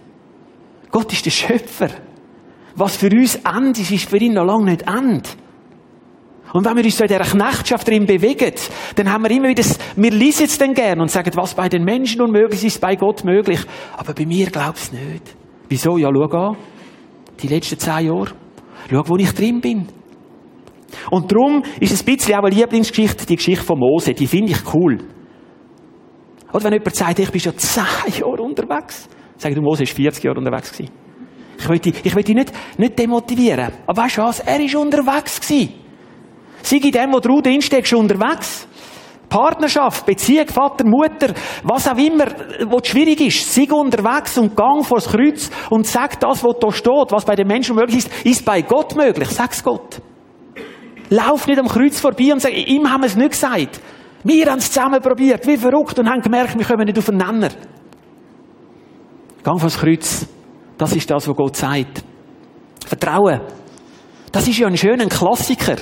Gott 0.91 1.11
ist 1.11 1.25
der 1.25 1.31
Schöpfer. 1.31 1.89
Was 2.75 2.95
für 2.95 3.09
uns 3.09 3.35
End 3.35 3.77
ist, 3.79 3.91
ist 3.91 4.09
für 4.09 4.17
ihn 4.17 4.33
noch 4.33 4.45
lange 4.45 4.71
nicht 4.71 4.83
End. 4.83 5.35
Und 6.53 6.65
wenn 6.65 6.77
wir 6.77 6.85
uns 6.85 6.97
so 6.97 7.03
in 7.03 7.09
dieser 7.09 7.23
Knechtschaft 7.23 7.87
drin 7.87 8.05
bewegen, 8.05 8.53
dann 8.95 9.11
haben 9.11 9.23
wir 9.23 9.31
immer 9.31 9.49
wieder, 9.49 9.63
das, 9.63 9.77
wir 9.95 10.11
lesen 10.11 10.45
es 10.45 10.57
dann 10.57 10.73
gern 10.73 11.01
und 11.01 11.11
sagen, 11.11 11.31
was 11.35 11.55
bei 11.55 11.67
den 11.67 11.83
Menschen 11.83 12.21
unmöglich 12.21 12.63
ist, 12.63 12.75
ist 12.75 12.81
bei 12.81 12.95
Gott 12.95 13.25
möglich. 13.25 13.59
Aber 13.97 14.13
bei 14.13 14.25
mir 14.25 14.49
glaubst 14.49 14.93
du 14.93 14.95
nicht. 14.95 15.35
Wieso? 15.67 15.97
Ja, 15.97 16.09
schau 16.13 16.37
an. 16.37 16.57
Die 17.41 17.47
letzten 17.47 17.77
zehn 17.77 18.07
Jahre. 18.07 18.31
Schau, 18.89 19.03
wo 19.07 19.17
ich 19.17 19.31
drin 19.31 19.59
bin. 19.59 19.87
Und 21.11 21.31
darum 21.31 21.63
ist 21.79 21.91
es 21.91 22.01
ein 22.01 22.15
bisschen 22.15 22.35
auch 22.35 22.43
eine 22.43 22.55
Lieblingsgeschichte, 22.55 23.25
die 23.25 23.35
Geschichte 23.35 23.65
von 23.65 23.79
Mose. 23.79 24.13
Die 24.13 24.27
finde 24.27 24.53
ich 24.53 24.73
cool. 24.73 24.99
Oder 26.53 26.65
wenn 26.65 26.73
jemand 26.73 26.95
sagt, 26.95 27.19
ich 27.19 27.31
bin 27.31 27.41
schon 27.41 27.57
zehn 27.57 27.83
Jahre 28.19 28.41
unterwegs. 28.41 29.07
Sag 29.38 29.53
du, 29.53 29.62
Mose 29.62 29.83
ist 29.83 29.93
40 29.93 30.23
Jahre 30.23 30.39
unterwegs 30.39 30.71
gewesen. 30.71 30.91
Ich 31.60 31.67
will 31.67 31.79
dich, 31.79 31.95
ich 32.03 32.15
will 32.15 32.23
dich 32.23 32.36
nicht, 32.36 32.53
nicht 32.77 32.99
demotivieren. 32.99 33.71
Aber 33.86 34.03
weißt 34.03 34.17
du 34.17 34.21
was? 34.21 34.39
Er 34.41 34.60
ist 34.60 34.75
unterwegs 34.75 35.41
gewesen. 35.41 35.73
Sei 36.62 36.77
in 36.77 36.91
dem, 36.91 37.13
wo 37.13 37.19
du 37.19 37.41
drin 37.41 37.60
unterwegs. 37.95 38.67
Partnerschaft, 39.29 40.05
Beziehung, 40.05 40.47
Vater, 40.47 40.86
Mutter, 40.88 41.33
was 41.63 41.88
auch 41.88 41.97
immer, 41.97 42.27
was 42.69 42.88
schwierig 42.88 43.19
ist, 43.19 43.53
sei 43.53 43.67
unterwegs 43.69 44.38
und 44.38 44.55
gang 44.55 44.86
vor 44.86 44.99
das 44.99 45.10
Kreuz 45.10 45.49
und 45.69 45.86
sag 45.86 46.17
das, 46.21 46.43
was 46.45 46.55
da 46.62 46.71
steht, 46.71 47.12
was 47.12 47.25
bei 47.25 47.36
den 47.36 47.47
Menschen 47.47 47.75
möglich 47.75 48.05
ist, 48.05 48.25
ist 48.25 48.45
bei 48.45 48.62
Gott 48.62 48.95
möglich. 48.95 49.27
Sag's 49.27 49.62
Gott. 49.62 50.01
Lauf 51.10 51.45
nicht 51.45 51.60
am 51.60 51.67
Kreuz 51.67 51.99
vorbei 51.99 52.31
und 52.31 52.41
sag, 52.41 52.53
ihm 52.53 52.89
haben 52.89 53.01
wir 53.01 53.07
es 53.07 53.17
nicht 53.17 53.31
gesagt. 53.31 53.81
Wir 54.27 54.45
haben 54.47 54.57
es 54.57 54.69
zusammen 54.69 55.01
probiert, 55.01 55.47
wie 55.47 55.55
verrückt, 55.55 55.97
und 55.99 56.09
haben 56.09 56.21
gemerkt, 56.21 56.57
wir 56.57 56.65
kommen 56.65 56.85
nicht 56.85 56.97
auf 56.97 57.07
einen 57.07 57.17
Nenner. 57.17 57.49
Gang 59.41 59.57
vor 59.57 59.69
das 59.69 59.79
Kreuz. 59.79 60.27
Das 60.77 60.93
ist 60.93 61.09
das, 61.09 61.29
was 61.29 61.35
Gott 61.35 61.55
sagt. 61.55 62.03
Vertrauen. 62.85 63.39
Das 64.33 64.45
ist 64.45 64.57
ja 64.57 64.67
ein 64.67 64.75
schöner 64.75 65.05
Klassiker. 65.05 65.77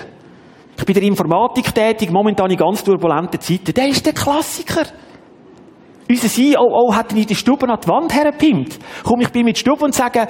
Ich 0.78 0.86
bin 0.86 0.96
in 0.96 1.02
der 1.02 1.10
Informatik 1.10 1.74
tätig, 1.74 2.12
momentan 2.12 2.52
in 2.52 2.58
ganz 2.58 2.84
turbulenten 2.84 3.40
Zeiten. 3.40 3.74
Der 3.74 3.88
ist 3.88 4.06
der 4.06 4.14
Klassiker. 4.14 4.84
Unser 6.08 6.30
COO 6.30 6.94
hat 6.94 7.14
in 7.14 7.26
der 7.26 7.34
Stube 7.34 7.68
an 7.68 7.80
die 7.84 7.88
Wand 7.88 8.14
hergepimpt. 8.14 8.78
Komm, 9.04 9.22
ich 9.22 9.30
bin 9.30 9.46
mit 9.46 9.58
Stube 9.58 9.84
und 9.84 9.96
sage, 9.96 10.28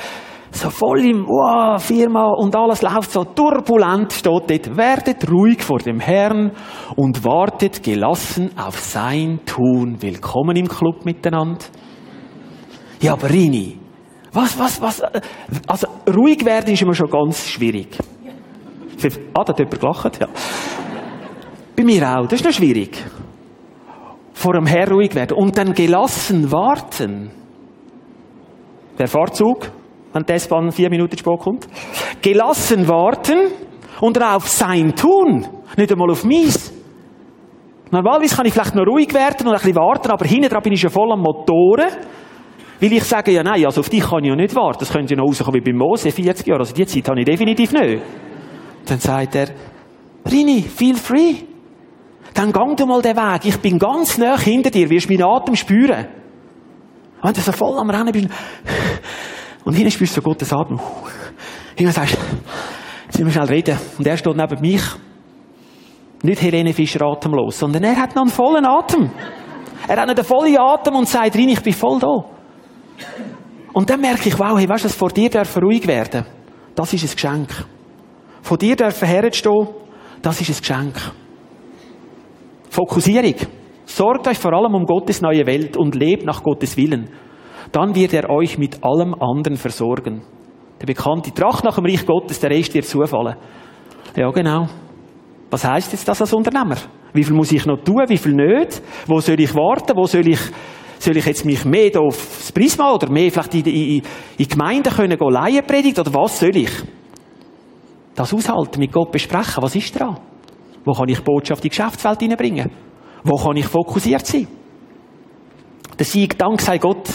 so 0.56 0.70
voll 0.70 1.06
im, 1.06 1.26
wow, 1.28 1.82
Firma 1.84 2.30
und 2.38 2.56
alles 2.56 2.82
läuft 2.82 3.12
so 3.12 3.26
turbulent, 3.26 4.14
steht 4.14 4.26
dort, 4.26 4.78
werdet 4.78 5.30
ruhig 5.30 5.62
vor 5.62 5.80
dem 5.80 6.00
Herrn 6.00 6.52
und 6.96 7.26
wartet 7.26 7.84
gelassen 7.84 8.52
auf 8.58 8.80
sein 8.80 9.42
Tun. 9.46 10.02
Willkommen 10.02 10.56
im 10.56 10.68
Club 10.68 11.04
miteinander. 11.04 11.66
Ja, 13.02 13.14
aber 13.14 13.30
Rini, 13.30 13.78
was, 14.32 14.58
was, 14.58 14.82
was, 14.82 15.00
äh, 15.02 15.22
also 15.68 15.88
ruhig 16.08 16.46
werden 16.46 16.74
ist 16.74 16.82
immer 16.82 16.94
schon 16.94 17.10
ganz 17.10 17.46
schwierig. 17.48 17.98
Ah, 19.34 19.44
da 19.44 19.52
hat 19.52 19.60
jemand 19.60 19.80
gelacht, 19.80 20.22
ja. 20.22 20.28
Bei 21.76 21.84
mir 21.84 22.02
auch, 22.10 22.28
das 22.28 22.40
ist 22.40 22.46
noch 22.46 22.54
schwierig. 22.54 22.98
Vor 24.34 24.54
dem 24.54 24.66
Herr 24.66 24.90
ruhig 24.90 25.14
werden 25.16 25.38
und 25.38 25.58
dann 25.58 25.74
gelassen 25.74 26.50
warten. 26.50 27.32
Der 28.98 29.08
Fahrzug, 29.08 29.70
wenn 30.16 30.24
die 30.24 30.32
S-Bahn 30.32 30.72
vier 30.72 30.90
Minuten 30.90 31.18
spät 31.18 31.40
kommt. 31.40 31.68
Gelassen 32.22 32.88
warten 32.88 33.52
und 34.00 34.24
auf 34.24 34.48
sein 34.48 34.96
Tun, 34.96 35.46
nicht 35.76 35.92
einmal 35.92 36.10
auf 36.10 36.24
mich. 36.24 36.56
Normalerweise 37.92 38.34
kann 38.34 38.46
ich 38.46 38.54
vielleicht 38.54 38.76
noch 38.76 38.88
ruhig 38.88 39.14
werden 39.14 39.46
und 39.46 39.54
ein 39.54 39.60
bisschen 39.60 39.76
warten, 39.76 40.10
aber 40.10 40.26
hinten 40.26 40.48
dran 40.48 40.64
bin 40.64 40.72
ich 40.72 40.80
schon 40.80 40.90
voll 40.90 41.12
am 41.12 41.20
Motoren. 41.20 41.90
Weil 42.80 42.94
ich 42.94 43.04
sage, 43.04 43.32
ja 43.32 43.44
nein, 43.44 43.66
also 43.66 43.82
auf 43.82 43.90
dich 43.90 44.04
kann 44.04 44.24
ich 44.24 44.30
ja 44.30 44.36
nicht 44.38 44.56
warten. 44.56 44.80
Das 44.80 44.92
könnte 44.92 45.14
ja 45.14 45.18
noch 45.18 45.28
rauskommen 45.28 45.60
wie 45.60 45.72
bei 45.72 45.78
Mose, 45.78 46.12
40 46.12 46.48
Jahre. 46.48 46.62
Also 46.62 46.74
die 46.74 46.86
Zeit 46.86 47.08
habe 47.10 47.20
ich 47.20 47.26
definitiv 47.26 47.74
nicht. 47.74 48.02
Dann 48.86 49.00
sagt 49.00 49.36
er, 49.36 49.50
Rini, 50.32 50.62
feel 50.62 50.96
free. 50.96 51.36
Dann 52.34 52.54
gang 52.54 52.78
du 52.78 52.86
mal 52.86 53.02
den 53.02 53.18
Weg. 53.18 53.46
Ich 53.46 53.58
bin 53.58 53.80
ganz 53.80 54.18
nah 54.18 54.40
hinter 54.40 54.70
dir, 54.70 54.90
wirst 54.90 55.10
meinen 55.10 55.24
Atem 55.24 55.56
spüren. 55.56 56.08
Wenn 57.22 57.34
du 57.34 57.42
so 57.42 57.52
voll 57.52 57.78
am 57.80 57.90
Rennen 57.90 58.12
bist, 58.12 58.30
und 59.66 59.74
hinten 59.74 59.92
spürst 59.92 60.16
du 60.16 60.22
so 60.22 60.28
Gottes 60.28 60.54
Atem. 60.54 60.80
Hinten 61.76 61.92
sagst 61.92 62.18
jetzt 63.06 63.20
müssen 63.20 63.26
wir 63.26 63.32
schnell 63.32 63.56
reden. 63.56 63.78
Und 63.98 64.08
er 64.08 64.18
steht 64.18 64.36
neben 64.36 64.62
mich. 64.62 64.82
Nicht 66.24 66.42
Helene 66.42 66.74
Fischer 66.74 67.02
atemlos, 67.06 67.60
sondern 67.60 67.84
er 67.84 67.96
hat 67.98 68.16
noch 68.16 68.24
einen 68.24 68.32
vollen 68.32 68.66
Atem. 68.66 69.12
Er 69.88 69.98
hat 69.98 70.08
noch 70.08 70.16
einen 70.16 70.24
vollen 70.24 70.58
Atem 70.58 70.96
und 70.96 71.08
sagt, 71.08 71.36
Rini, 71.36 71.54
ich 71.54 71.62
bin 71.62 71.74
voll 71.74 72.00
da. 72.00 72.26
Und 73.74 73.90
dann 73.90 74.00
merke 74.00 74.30
ich, 74.30 74.40
wow, 74.40 74.58
hey, 74.58 74.70
weißt 74.70 74.86
du, 74.86 74.90
vor 74.90 75.10
dir 75.10 75.30
darf 75.30 75.58
ruhig 75.58 75.86
werden. 75.86 76.26
Das 76.76 76.94
ist 76.94 77.04
ein 77.04 77.12
Geschenk. 77.12 77.50
Von 78.42 78.58
dir 78.58 78.76
dürfen 78.76 79.08
herzustehen, 79.08 79.68
das 80.22 80.42
ist 80.42 80.50
ein 80.50 80.60
Geschenk. 80.60 80.96
Fokussierung. 82.70 83.36
Sorgt 83.86 84.28
euch 84.28 84.38
vor 84.38 84.54
allem 84.54 84.74
um 84.74 84.86
Gottes 84.86 85.22
neue 85.22 85.46
Welt 85.46 85.78
und 85.78 85.96
lebt 85.96 86.26
nach 86.26 86.42
Gottes 86.42 86.78
Willen. 86.78 87.10
Dann 87.76 87.94
wird 87.94 88.14
er 88.14 88.30
euch 88.30 88.58
mit 88.58 88.82
allem 88.86 89.14
anderen 89.16 89.58
versorgen. 89.58 90.22
Der 90.80 90.86
bekannte 90.86 91.34
Tracht 91.34 91.66
nach 91.66 91.76
dem 91.76 91.86
Reich 91.86 92.06
Gottes, 92.06 92.40
der 92.40 92.50
Rest 92.50 92.74
wird 92.74 92.86
zufallen. 92.86 93.36
Ja, 94.16 94.32
genau. 94.32 94.70
Was 95.52 95.66
heißt 95.66 95.92
jetzt 95.92 96.08
das 96.08 96.22
als 96.22 96.34
Unternehmer? 96.34 96.78
Wie 97.12 97.22
viel 97.26 97.36
muss 97.36 97.52
ich 97.52 97.66
noch 97.66 97.84
tun? 97.84 98.06
Wie 98.08 98.18
viel 98.18 98.34
nicht? 98.34 98.82
Wo 99.08 99.20
soll 99.20 99.42
ich 99.42 99.54
warten? 99.54 99.92
Wo 99.94 100.06
soll 100.06 100.26
ich, 100.26 100.40
soll 101.00 101.18
ich 101.18 101.26
jetzt 101.26 101.44
mich 101.44 101.66
mehr 101.66 102.00
aufs 102.00 102.50
Prisma 102.54 102.94
oder 102.94 103.10
mehr 103.10 103.30
vielleicht 103.30 103.56
in, 103.56 103.66
in, 103.66 104.02
in 104.38 104.48
Gemeinden 104.48 104.94
können 104.94 105.18
gehen, 105.18 105.34
Laien 105.34 105.66
predigen? 105.68 106.00
Oder 106.00 106.14
was 106.14 106.40
soll 106.40 106.56
ich? 106.56 106.72
Das 108.16 108.34
aushalten, 108.34 108.80
mit 108.80 108.94
Gott 108.94 109.12
besprechen. 109.12 109.62
Was 109.62 109.76
ist 109.76 110.00
dran? 110.00 110.18
Wo 110.86 110.94
kann 110.94 111.10
ich 111.10 111.22
Botschaft 111.22 111.60
in 111.60 111.70
die 111.70 111.76
Geschäftswelt 111.76 112.22
hineinbringen? 112.22 112.72
Wo 113.26 113.36
kann 113.36 113.58
ich 113.58 113.66
fokussiert 113.66 114.26
sein? 114.26 114.48
Der 116.00 116.06
Sieg, 116.06 116.38
Dank 116.38 116.62
sei 116.62 116.78
Gott, 116.78 117.10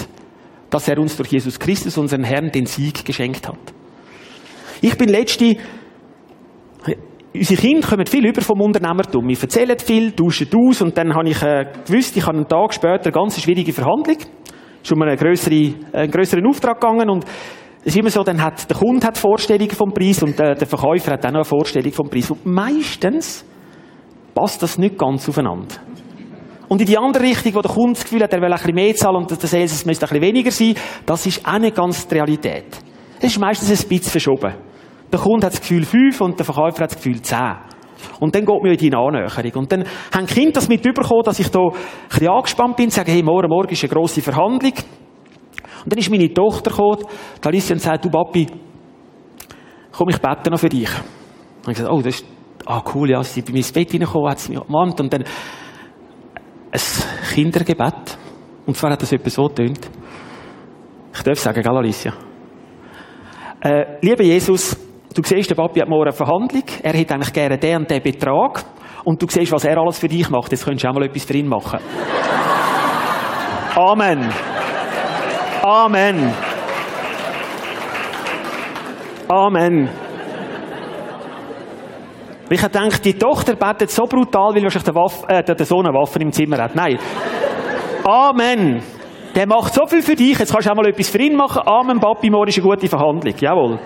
dass 0.71 0.89
er 0.89 0.99
uns 0.99 1.17
durch 1.17 1.31
Jesus 1.31 1.59
Christus, 1.59 1.99
unseren 1.99 2.25
Herrn, 2.25 2.51
den 2.51 2.67
Sieg 2.67 3.05
geschenkt 3.05 3.47
hat. 3.49 3.59
Ich 4.81 4.97
bin 4.97 5.09
letzte, 5.09 5.57
unsere 7.35 7.61
Kinder 7.61 7.87
kommen 7.87 8.07
viel 8.07 8.27
über 8.27 8.41
vom 8.41 8.61
Unternehmertum. 8.61 9.29
Wir 9.29 9.39
erzählen 9.41 9.79
viel, 9.79 10.13
tauschen 10.13 10.49
aus 10.55 10.81
und 10.81 10.97
dann 10.97 11.15
habe 11.15 11.29
ich 11.29 11.43
äh, 11.43 11.67
gewusst, 11.87 12.17
ich 12.17 12.27
habe 12.27 12.39
einen 12.39 12.49
Tag 12.49 12.73
später 12.73 13.05
eine 13.05 13.13
ganz 13.13 13.41
schwierige 13.41 13.73
Verhandlung. 13.73 14.17
Ist 14.83 14.93
um 14.93 15.03
einen 15.03 15.17
grösseren, 15.17 15.75
einen 15.93 16.11
grösseren 16.11 16.47
Auftrag 16.47 16.81
gegangen 16.81 17.11
und 17.11 17.27
es 17.83 17.95
ist 17.95 17.97
immer 17.97 18.11
so, 18.11 18.23
dann 18.23 18.43
hat 18.43 18.69
der 18.69 18.77
Kunde 18.77 19.07
hat 19.07 19.17
Vorstellungen 19.17 19.71
vom 19.71 19.93
Preis 19.93 20.23
und 20.23 20.39
der, 20.39 20.55
der 20.55 20.67
Verkäufer 20.67 21.13
hat 21.13 21.25
auch 21.25 21.31
noch 21.31 21.37
eine 21.37 21.45
Vorstellung 21.45 21.93
vom 21.93 22.11
Preis. 22.11 22.31
Und 22.31 22.45
meistens 22.45 23.45
passt 24.35 24.63
das 24.63 24.77
nicht 24.77 24.99
ganz 24.99 25.29
aufeinander. 25.29 25.77
Und 26.71 26.81
in 26.81 26.87
die 26.87 26.97
andere 26.97 27.25
Richtung, 27.25 27.57
wo 27.57 27.63
der 27.63 27.71
Kunde 27.73 27.95
das 27.95 28.05
Gefühl 28.05 28.23
hat, 28.23 28.33
er 28.33 28.41
will 28.41 28.47
ein 28.47 28.53
bisschen 28.53 28.75
mehr 28.77 28.95
zahlen 28.95 29.17
und 29.17 29.29
der 29.29 29.49
Sales 29.49 29.85
müsste 29.85 30.07
ein 30.07 30.09
bisschen 30.09 30.23
weniger 30.23 30.53
sein, 30.53 30.75
das 31.05 31.27
ist 31.27 31.45
auch 31.45 31.59
nicht 31.59 31.75
ganz 31.75 32.07
die 32.07 32.15
Realität. 32.15 32.79
Es 33.19 33.33
ist 33.33 33.41
meistens 33.41 33.71
ein 33.71 33.89
bisschen 33.89 34.13
verschoben. 34.13 34.55
Der 35.13 35.19
Kunde 35.19 35.47
hat 35.47 35.53
das 35.53 35.61
Gefühl 35.61 35.85
5 35.85 36.21
und 36.21 36.39
der 36.39 36.47
Verkäufer 36.47 36.85
hat 36.85 36.93
das 36.93 36.97
Gefühl 36.97 37.21
10. 37.21 37.39
Und 38.21 38.37
dann 38.37 38.47
geht 38.47 38.63
mir 38.63 38.71
in 38.71 38.79
die 38.79 38.95
Annäherung. 38.95 39.63
Und 39.63 39.73
dann 39.73 39.85
haben 40.15 40.27
die 40.27 40.33
Kinder 40.33 40.53
das 40.53 40.69
mitbekommen, 40.69 41.25
dass 41.25 41.41
ich 41.41 41.51
da 41.51 41.59
ein 41.59 41.73
bisschen 42.09 42.29
angespannt 42.29 42.77
bin, 42.77 42.89
sagen, 42.89 43.11
hey, 43.11 43.23
morgen, 43.25 43.49
morgen 43.49 43.73
ist 43.73 43.83
eine 43.83 43.93
grosse 43.93 44.23
Verhandlung. 44.23 44.75
Und 45.83 45.93
dann 45.93 45.99
ist 45.99 46.09
meine 46.09 46.33
Tochter 46.33 46.71
gekommen, 46.71 47.05
die 47.43 47.49
Alicia, 47.49 47.75
und 47.75 47.81
sagt, 47.81 48.05
du 48.05 48.11
Papi, 48.11 48.47
komm, 49.91 50.09
ich 50.11 50.19
bete 50.19 50.49
noch 50.49 50.61
für 50.61 50.69
dich. 50.69 50.91
Und 51.67 51.73
ich 51.73 51.79
gesagt, 51.79 51.93
oh, 51.93 52.01
das 52.01 52.15
ist, 52.15 52.27
ah, 52.65 52.81
cool, 52.95 53.11
ja, 53.11 53.25
sie 53.25 53.41
ist 53.41 53.47
bei 53.47 53.53
mir 53.53 53.59
ins 53.59 53.73
Bett 53.73 53.93
reingekommen, 53.93 54.31
hat 54.31 54.39
sie 54.39 54.53
mich 54.53 54.61
umarmt, 54.61 55.01
und 55.01 55.13
dann 55.13 55.25
ein 56.73 56.81
Kindergebet. 57.35 58.19
Und 58.67 58.77
zwar 58.77 58.93
hat 58.93 59.03
das 59.03 59.13
etwas 59.13 59.35
so 59.35 59.45
getönt. 59.45 59.91
Ich 61.13 61.23
darf 61.23 61.39
sagen, 61.39 61.63
gell, 61.63 61.77
Alicia? 61.77 62.13
Äh, 63.61 63.99
lieber 64.01 64.23
Jesus, 64.23 64.77
du 65.15 65.23
siehst, 65.23 65.51
der 65.51 65.55
Papi 65.57 65.81
hat 65.81 65.89
morgen 65.89 66.05
eine 66.05 66.13
Verhandlung, 66.13 66.65
er 66.83 66.95
hätte 66.95 67.15
eigentlich 67.15 67.33
gerne 67.33 67.59
den 67.59 67.79
und 67.79 67.91
den 67.91 68.03
Betrag, 68.03 68.65
und 69.05 69.21
du 69.21 69.27
siehst, 69.29 69.53
was 69.53 69.65
er 69.65 69.79
alles 69.79 69.99
für 69.99 70.09
dich 70.09 70.29
macht, 70.31 70.53
jetzt 70.53 70.65
könntest 70.65 70.85
du 70.85 70.89
auch 70.89 70.95
mal 70.95 71.05
etwas 71.05 71.25
für 71.25 71.35
ihn 71.35 71.49
machen. 71.49 71.81
Amen. 73.75 74.29
Amen. 75.63 76.35
Amen. 79.29 80.10
Ich 82.51 82.63
habe 82.63 82.73
gedacht, 82.73 83.05
die 83.05 83.15
Tochter 83.15 83.55
betet 83.55 83.91
so 83.91 84.05
brutal, 84.05 84.55
weil 84.55 84.65
wahrscheinlich 84.65 84.85
der, 84.85 84.95
Waff, 84.95 85.25
äh, 85.29 85.43
der 85.43 85.65
Sohn 85.65 85.87
eine 85.87 85.97
Waffe 85.97 86.19
im 86.19 86.33
Zimmer 86.33 86.59
hat. 86.59 86.75
Nein. 86.75 86.99
Amen. 88.05 88.83
Der 89.35 89.47
macht 89.47 89.73
so 89.73 89.87
viel 89.87 90.03
für 90.03 90.17
dich, 90.17 90.39
jetzt 90.39 90.53
kannst 90.53 90.67
du 90.67 90.73
auch 90.73 90.77
mal 90.77 90.89
etwas 90.89 91.09
für 91.09 91.19
ihn 91.19 91.37
machen. 91.37 91.63
Amen, 91.65 92.01
Papi, 92.01 92.29
morgen 92.29 92.49
ist 92.49 92.59
eine 92.59 92.67
gute 92.67 92.89
Verhandlung. 92.89 93.35
Jawohl. 93.39 93.79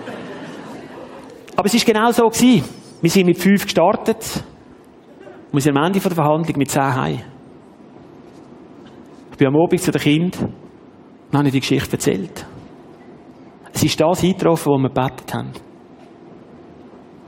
Aber 1.57 1.67
es 1.67 1.75
war 1.75 1.95
genau 1.95 2.11
so. 2.11 2.29
Gewesen. 2.29 2.65
Wir 3.03 3.11
sind 3.11 3.27
mit 3.27 3.39
fünf 3.39 3.65
gestartet. 3.65 4.43
Wir 5.53 5.61
sind 5.61 5.77
am 5.77 5.85
Ende 5.85 6.01
der 6.01 6.11
Verhandlung 6.11 6.57
mit 6.57 6.71
zehn 6.71 6.95
heim. 6.95 7.21
Ich 9.31 9.37
bin 9.37 9.49
am 9.49 9.57
Abend 9.57 9.81
zu 9.81 9.91
den 9.91 10.01
Kindern 10.01 10.55
dann 11.35 11.41
habe 11.41 11.49
ich 11.49 11.53
die 11.55 11.61
Geschichte 11.61 11.93
erzählt. 11.95 12.47
Es 13.73 13.83
ist 13.83 14.01
das 14.01 14.23
eingetroffen, 14.23 14.73
was 14.73 14.83
wir 14.83 14.89
gebetet 14.89 15.35
haben. 15.35 15.53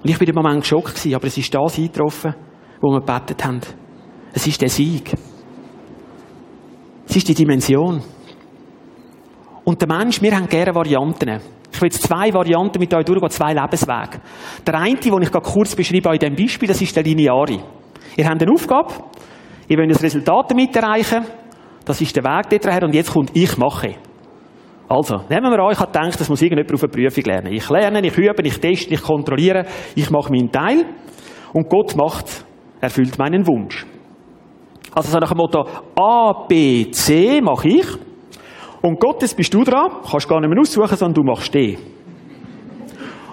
Und 0.07 0.11
ich 0.11 0.19
bin 0.21 0.29
im 0.29 0.37
Moment 0.37 0.61
geschockt 0.61 0.95
gewesen, 0.95 1.17
aber 1.17 1.27
es 1.27 1.37
ist 1.37 1.53
das 1.53 1.79
eingetroffen, 1.79 2.33
wo 2.81 2.93
wir 2.93 3.01
gebetet 3.01 3.45
haben. 3.45 3.61
Es 4.33 4.47
ist 4.47 4.63
der 4.63 4.69
Sieg. 4.69 5.13
Es 7.09 7.17
ist 7.17 7.27
die 7.27 7.35
Dimension. 7.35 8.01
Und 9.65 9.81
der 9.81 9.89
Mensch, 9.89 10.23
wir 10.23 10.37
haben 10.37 10.47
gerne 10.47 10.73
Varianten. 10.73 11.41
Ich 11.73 11.83
will 11.83 11.89
jetzt 11.89 12.05
zwei 12.05 12.33
Varianten 12.33 12.79
mit 12.79 12.95
euch 12.95 13.05
durchgehen, 13.05 13.31
zwei 13.31 13.53
Lebenswege. 13.53 14.21
Der 14.65 14.75
eine, 14.75 14.95
den 14.95 15.23
ich 15.23 15.33
gerade 15.33 15.51
kurz 15.51 15.75
beschreibe 15.75 16.13
in 16.13 16.21
diesem 16.21 16.37
Beispiel, 16.37 16.69
das 16.69 16.81
ist 16.81 16.95
der 16.95 17.03
Lineare. 17.03 17.59
Ihr 18.17 18.29
habt 18.29 18.41
eine 18.41 18.53
Aufgabe, 18.53 18.93
ihr 19.67 19.77
wollt 19.77 19.91
das 19.91 20.05
Resultat 20.05 20.53
damit 20.53 20.77
erreichen, 20.77 21.27
das 21.85 22.01
ist 22.01 22.15
der 22.15 22.23
Weg 22.23 22.49
dorthin 22.49 22.85
und 22.85 22.95
jetzt 22.95 23.13
kommt 23.13 23.33
«Ich 23.35 23.57
mache». 23.57 23.97
Also, 24.89 25.23
nehmen 25.29 25.51
wir 25.51 25.59
an, 25.59 25.73
ich 25.73 25.81
habe 25.81 25.91
gedacht, 25.91 26.21
das 26.21 26.29
muss 26.29 26.41
irgendjemand 26.41 26.73
auf 26.75 26.83
eine 26.85 26.93
Prüfung 26.93 27.25
lernen. 27.25 27.53
Ich 27.53 27.69
lerne, 27.69 28.07
ich 28.07 28.17
übe, 28.17 28.43
ich 28.43 28.61
teste, 28.61 28.95
ich 28.95 29.03
kontrolliere, 29.03 29.67
ich 29.97 30.11
mache 30.11 30.31
meinen 30.31 30.53
Teil 30.53 30.85
und 31.53 31.69
Gott 31.69 31.97
macht, 31.97 32.45
erfüllt 32.81 33.19
meinen 33.19 33.47
Wunsch. 33.47 33.85
Also 34.95 35.11
so 35.11 35.19
nach 35.19 35.31
dem 35.31 35.39
Motto 35.39 35.67
A, 35.97 36.47
B, 36.49 36.91
C 36.91 37.41
mache 37.41 37.69
ich 37.69 37.87
und 38.81 39.01
Gottes 39.01 39.35
bist 39.35 39.53
du 39.53 39.65
dran, 39.65 39.91
kannst 40.09 40.29
gar 40.29 40.41
nicht 40.41 40.51
mehr 40.51 40.61
aussuchen, 40.61 40.97
sondern 40.97 41.15
du 41.15 41.23
machst 41.23 41.53
D. 41.53 41.77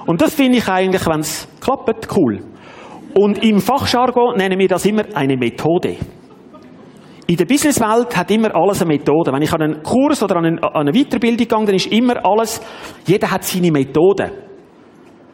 Und 0.05 0.21
das 0.21 0.33
finde 0.33 0.57
ich 0.57 0.67
eigentlich, 0.67 1.05
wenn 1.07 1.19
es 1.19 1.47
klappt, 1.61 2.07
cool. 2.17 2.41
Und 3.13 3.43
im 3.43 3.59
Fachjargon 3.59 4.37
nennen 4.37 4.57
wir 4.57 4.67
das 4.67 4.85
immer 4.85 5.03
eine 5.13 5.37
Methode. 5.37 5.97
In 7.33 7.37
der 7.37 7.45
Businesswelt 7.45 8.15
hat 8.15 8.29
immer 8.29 8.55
alles 8.55 8.83
eine 8.83 8.93
Methode. 8.93 9.33
Wenn 9.33 9.41
ich 9.41 9.51
an 9.51 9.63
einen 9.63 9.81
Kurs 9.81 10.21
oder 10.21 10.35
an 10.35 10.59
eine, 10.59 10.91
Weiterbildung 10.91 11.47
gehe, 11.47 11.65
dann 11.65 11.73
ist 11.73 11.87
immer 11.87 12.23
alles, 12.23 12.61
jeder 13.07 13.31
hat 13.31 13.43
seine 13.43 13.71
Methode. 13.71 14.31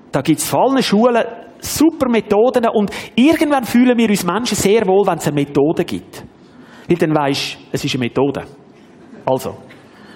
Da 0.09 0.21
gibt 0.21 0.39
es 0.39 0.47
vor 0.47 0.71
allen 0.71 0.81
Schulen 0.81 1.21
super 1.59 2.07
Methoden 2.07 2.69
und 2.73 2.89
irgendwann 3.15 3.65
fühlen 3.65 3.97
wir 3.97 4.09
uns 4.09 4.23
Menschen 4.23 4.55
sehr 4.55 4.87
wohl, 4.87 5.05
wenn 5.07 5.17
es 5.17 5.27
eine 5.27 5.35
Methode 5.41 5.83
gibt. 5.83 6.23
Weil 6.87 6.95
dann 6.95 7.13
weisst 7.13 7.57
es 7.69 7.83
ist 7.83 7.95
eine 7.95 8.05
Methode. 8.05 8.43
Also. 9.25 9.57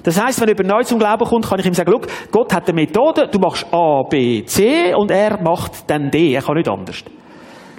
Das 0.03 0.23
heisst, 0.23 0.39
wenn 0.39 0.47
jemand 0.47 0.69
neu 0.69 0.83
zum 0.83 0.99
Glauben 0.99 1.25
kommt, 1.25 1.49
kann 1.49 1.59
ich 1.59 1.65
ihm 1.65 1.73
sagen, 1.73 1.91
Gott 2.31 2.53
hat 2.53 2.69
eine 2.69 2.75
Methode, 2.79 3.27
du 3.29 3.39
machst 3.39 3.67
A, 3.73 4.03
B, 4.09 4.45
C 4.45 4.95
und 4.95 5.11
er 5.11 5.41
macht 5.41 5.89
dann 5.89 6.09
D. 6.09 6.33
Er 6.33 6.43
kann 6.43 6.55
nicht 6.55 6.69
anders. 6.69 7.03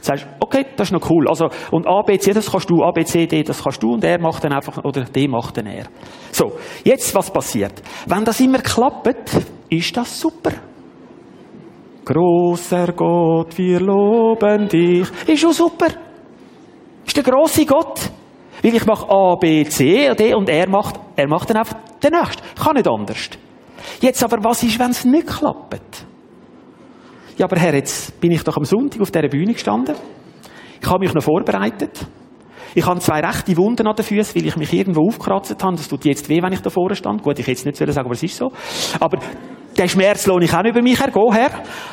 Sagst, 0.05 0.27
okay, 0.39 0.67
das 0.77 0.89
ist 0.89 0.93
noch 0.93 1.11
cool. 1.11 1.27
Also, 1.29 1.49
und 1.71 1.87
A, 1.87 2.03
B, 2.03 2.19
C, 2.19 2.35
das 2.35 2.51
kannst 2.51 2.69
du, 2.69 2.83
A, 2.85 2.91
B, 2.91 3.05
C, 3.05 3.27
D, 3.27 3.43
das 3.43 3.63
kannst 3.63 3.83
du, 3.83 3.95
und 3.95 4.05
er 4.05 4.21
macht 4.21 4.45
dann 4.45 4.53
einfach, 4.53 4.85
oder 4.85 5.05
D 5.05 5.27
macht 5.27 5.57
dann 5.57 5.65
er. 5.65 5.87
So. 6.31 6.53
Jetzt, 6.85 7.15
was 7.15 7.31
passiert? 7.31 7.83
Wenn 8.07 8.23
das 8.23 8.39
immer 8.41 8.59
klappt, 8.59 9.09
ist 9.71 9.97
das 9.97 10.21
super. 10.21 10.51
Großer 12.05 12.93
Gott, 12.93 13.57
wir 13.57 13.81
loben 13.81 14.69
dich. 14.69 15.09
Ist 15.27 15.41
schon 15.41 15.55
super. 15.55 15.87
Ist 17.07 17.17
der 17.17 17.25
große 17.25 17.65
Gott. 17.65 17.99
Weil 18.63 18.75
ich 18.75 18.85
mache 18.85 19.09
A, 19.09 19.37
B, 19.37 19.65
C, 19.65 20.15
D 20.15 20.35
und 20.35 20.51
er 20.51 20.69
macht, 20.69 21.01
er 21.17 21.29
macht 21.29 21.49
dann 21.49 21.57
einfach 21.57 21.77
den 22.03 22.13
nächsten. 22.13 22.43
Kann 22.63 22.75
nicht 22.75 22.87
anders. 22.89 23.31
Jetzt 24.03 24.23
aber, 24.23 24.45
was 24.45 24.63
ist, 24.63 24.79
wenn 24.79 24.91
es 24.91 25.07
nicht 25.07 25.29
klappt? 25.29 26.05
Ja, 27.37 27.47
aber 27.47 27.57
Herr, 27.57 27.75
jetzt 27.75 28.21
bin 28.21 28.31
ich 28.31 28.45
doch 28.45 28.57
am 28.57 28.65
Sonntag 28.65 29.01
auf 29.01 29.11
dieser 29.11 29.29
Bühne 29.29 29.53
gestanden. 29.53 29.97
Ich 30.81 30.89
habe 30.89 31.01
mich 31.01 31.15
noch 31.15 31.23
vorbereitet. 31.23 32.07
Ich 32.77 32.87
habe 32.87 33.01
zwei 33.01 33.21
rechte 33.21 33.57
Wunden 33.57 33.87
an 33.87 33.95
den 33.97 34.05
Füßen, 34.05 34.35
weil 34.35 34.47
ich 34.47 34.57
mich 34.57 34.73
irgendwo 34.73 35.07
aufgekratzt 35.07 35.63
habe. 35.63 35.77
Das 35.77 35.89
tut 35.89 36.05
jetzt 36.05 36.29
weh, 36.29 36.43
wenn 36.43 36.53
ich 36.53 36.61
da 36.61 36.71
vorne 36.71 36.95
stand. 36.95 37.23
Gut, 37.23 37.39
ich 37.39 37.47
hätte 37.47 37.59
es 37.59 37.65
nicht 37.65 37.77
sagen, 37.77 37.99
aber 37.99 38.13
es 38.13 38.23
ist 38.23 38.37
so. 38.37 38.51
Aber 39.01 39.19
den 39.77 39.89
Schmerz 39.89 40.27
lohne 40.27 40.45
ich 40.45 40.55
auch 40.55 40.65
über 40.65 40.83
mich 40.83 40.99
hergehen, 41.01 41.33
Herr. 41.33 41.51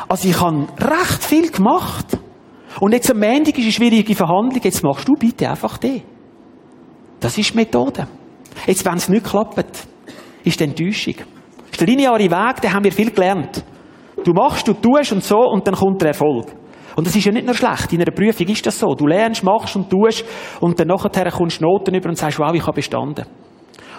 Also 0.07 0.27
ich 0.27 0.39
habe 0.39 0.67
recht 0.79 1.23
viel 1.23 1.49
gemacht. 1.51 2.17
Und 2.79 2.93
jetzt 2.93 3.11
am 3.11 3.19
Montag 3.19 3.57
ist 3.57 3.63
eine 3.63 3.71
schwierige 3.71 4.15
Verhandlung. 4.15 4.61
Jetzt 4.63 4.83
machst 4.83 5.07
du 5.07 5.13
bitte 5.13 5.49
einfach 5.49 5.77
den. 5.77 6.01
Das 7.19 7.37
ist 7.37 7.51
die 7.51 7.57
Methode. 7.57 8.07
Jetzt, 8.65 8.85
wenn 8.85 8.95
es 8.95 9.09
nicht 9.09 9.25
klappt, 9.25 9.87
ist 10.43 10.59
die 10.59 10.63
Enttäuschung. 10.63 11.15
Das 11.15 11.71
ist 11.71 11.81
der 11.81 11.87
lineare 11.87 12.29
Weg, 12.29 12.61
den 12.61 12.73
haben 12.73 12.83
wir 12.83 12.91
viel 12.91 13.11
gelernt. 13.11 13.63
Du 14.23 14.33
machst, 14.33 14.67
du 14.67 14.73
tust 14.73 15.11
und 15.11 15.23
so 15.23 15.37
und 15.37 15.65
dann 15.67 15.75
kommt 15.75 16.01
der 16.01 16.09
Erfolg. 16.09 16.47
Und 16.95 17.07
das 17.07 17.15
ist 17.15 17.25
ja 17.25 17.31
nicht 17.31 17.45
nur 17.45 17.55
schlecht. 17.55 17.93
In 17.93 18.01
einer 18.01 18.11
Prüfung 18.11 18.47
ist 18.47 18.65
das 18.65 18.77
so. 18.77 18.93
Du 18.93 19.07
lernst, 19.07 19.43
machst 19.43 19.75
und 19.75 19.89
tust 19.89 20.25
und 20.59 20.79
dann 20.79 20.87
nachher 20.87 21.31
kommst 21.31 21.61
du 21.61 21.65
Noten 21.65 21.95
über 21.95 22.09
und 22.09 22.17
sagst, 22.17 22.39
wow, 22.39 22.53
ich 22.53 22.61
habe 22.61 22.75
bestanden. 22.75 23.25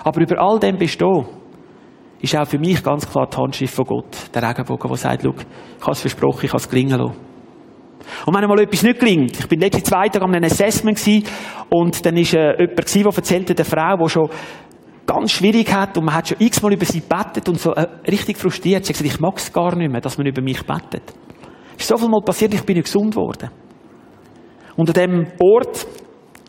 Aber 0.05 0.21
über 0.21 0.41
all 0.41 0.59
dem 0.59 0.77
bestehen 0.77 1.27
ist 2.21 2.37
auch 2.37 2.47
für 2.47 2.59
mich 2.59 2.83
ganz 2.83 3.11
klar 3.11 3.27
die 3.27 3.37
Handschrift 3.37 3.75
von 3.75 3.85
Gott. 3.85 4.35
Der 4.35 4.49
Regenbogen, 4.49 4.89
der 4.89 4.97
sagt, 4.97 5.25
ich 5.25 5.29
habe 5.83 5.93
es 5.93 6.01
versprochen, 6.01 6.45
ich 6.45 6.51
habe 6.51 6.59
es 6.59 6.69
gelingen 6.69 7.01
lassen. 7.01 7.17
Und 8.27 8.35
wenn 8.35 8.43
einmal 8.43 8.61
etwas 8.61 8.83
nicht 8.83 9.01
gelingt, 9.01 9.39
ich 9.39 9.49
bin 9.49 9.61
letzte 9.61 9.83
zwei 9.83 10.09
Tage 10.09 10.25
an 10.25 10.35
einem 10.35 10.45
Assessment 10.45 10.99
gewesen, 10.99 11.25
und 11.69 12.05
dann 12.05 12.17
ist 12.17 12.35
äh, 12.35 12.53
jemand 12.59 12.95
der 12.95 13.07
erzählte 13.07 13.55
der 13.55 13.65
Frau, 13.65 13.97
die 13.97 14.09
schon 14.09 14.29
ganz 15.07 15.33
schwierig 15.33 15.73
hat 15.73 15.97
und 15.99 16.05
man 16.05 16.15
hat 16.15 16.29
schon 16.29 16.38
x-mal 16.41 16.73
über 16.73 16.85
sie 16.85 17.01
bettet 17.01 17.49
und 17.49 17.59
so 17.59 17.73
äh, 17.73 17.87
richtig 18.09 18.38
frustriert. 18.38 18.85
Sie 18.85 18.93
hat 18.93 18.99
gesagt, 18.99 19.15
ich 19.15 19.21
mag 19.21 19.37
es 19.37 19.53
gar 19.53 19.75
nicht 19.77 19.91
mehr, 19.91 20.01
dass 20.01 20.19
man 20.19 20.27
über 20.27 20.43
mich 20.43 20.65
bettet. 20.65 21.03
Ist 21.79 21.88
so 21.88 21.97
viel 21.97 22.09
mal 22.09 22.23
passiert, 22.25 22.55
ich 22.55 22.62
bin 22.62 22.77
nicht 22.77 22.87
gesund 22.87 23.17
worden. 23.17 23.51
Und 24.77 24.88
an 24.88 24.95
dem 24.95 25.27
Ort 25.41 25.87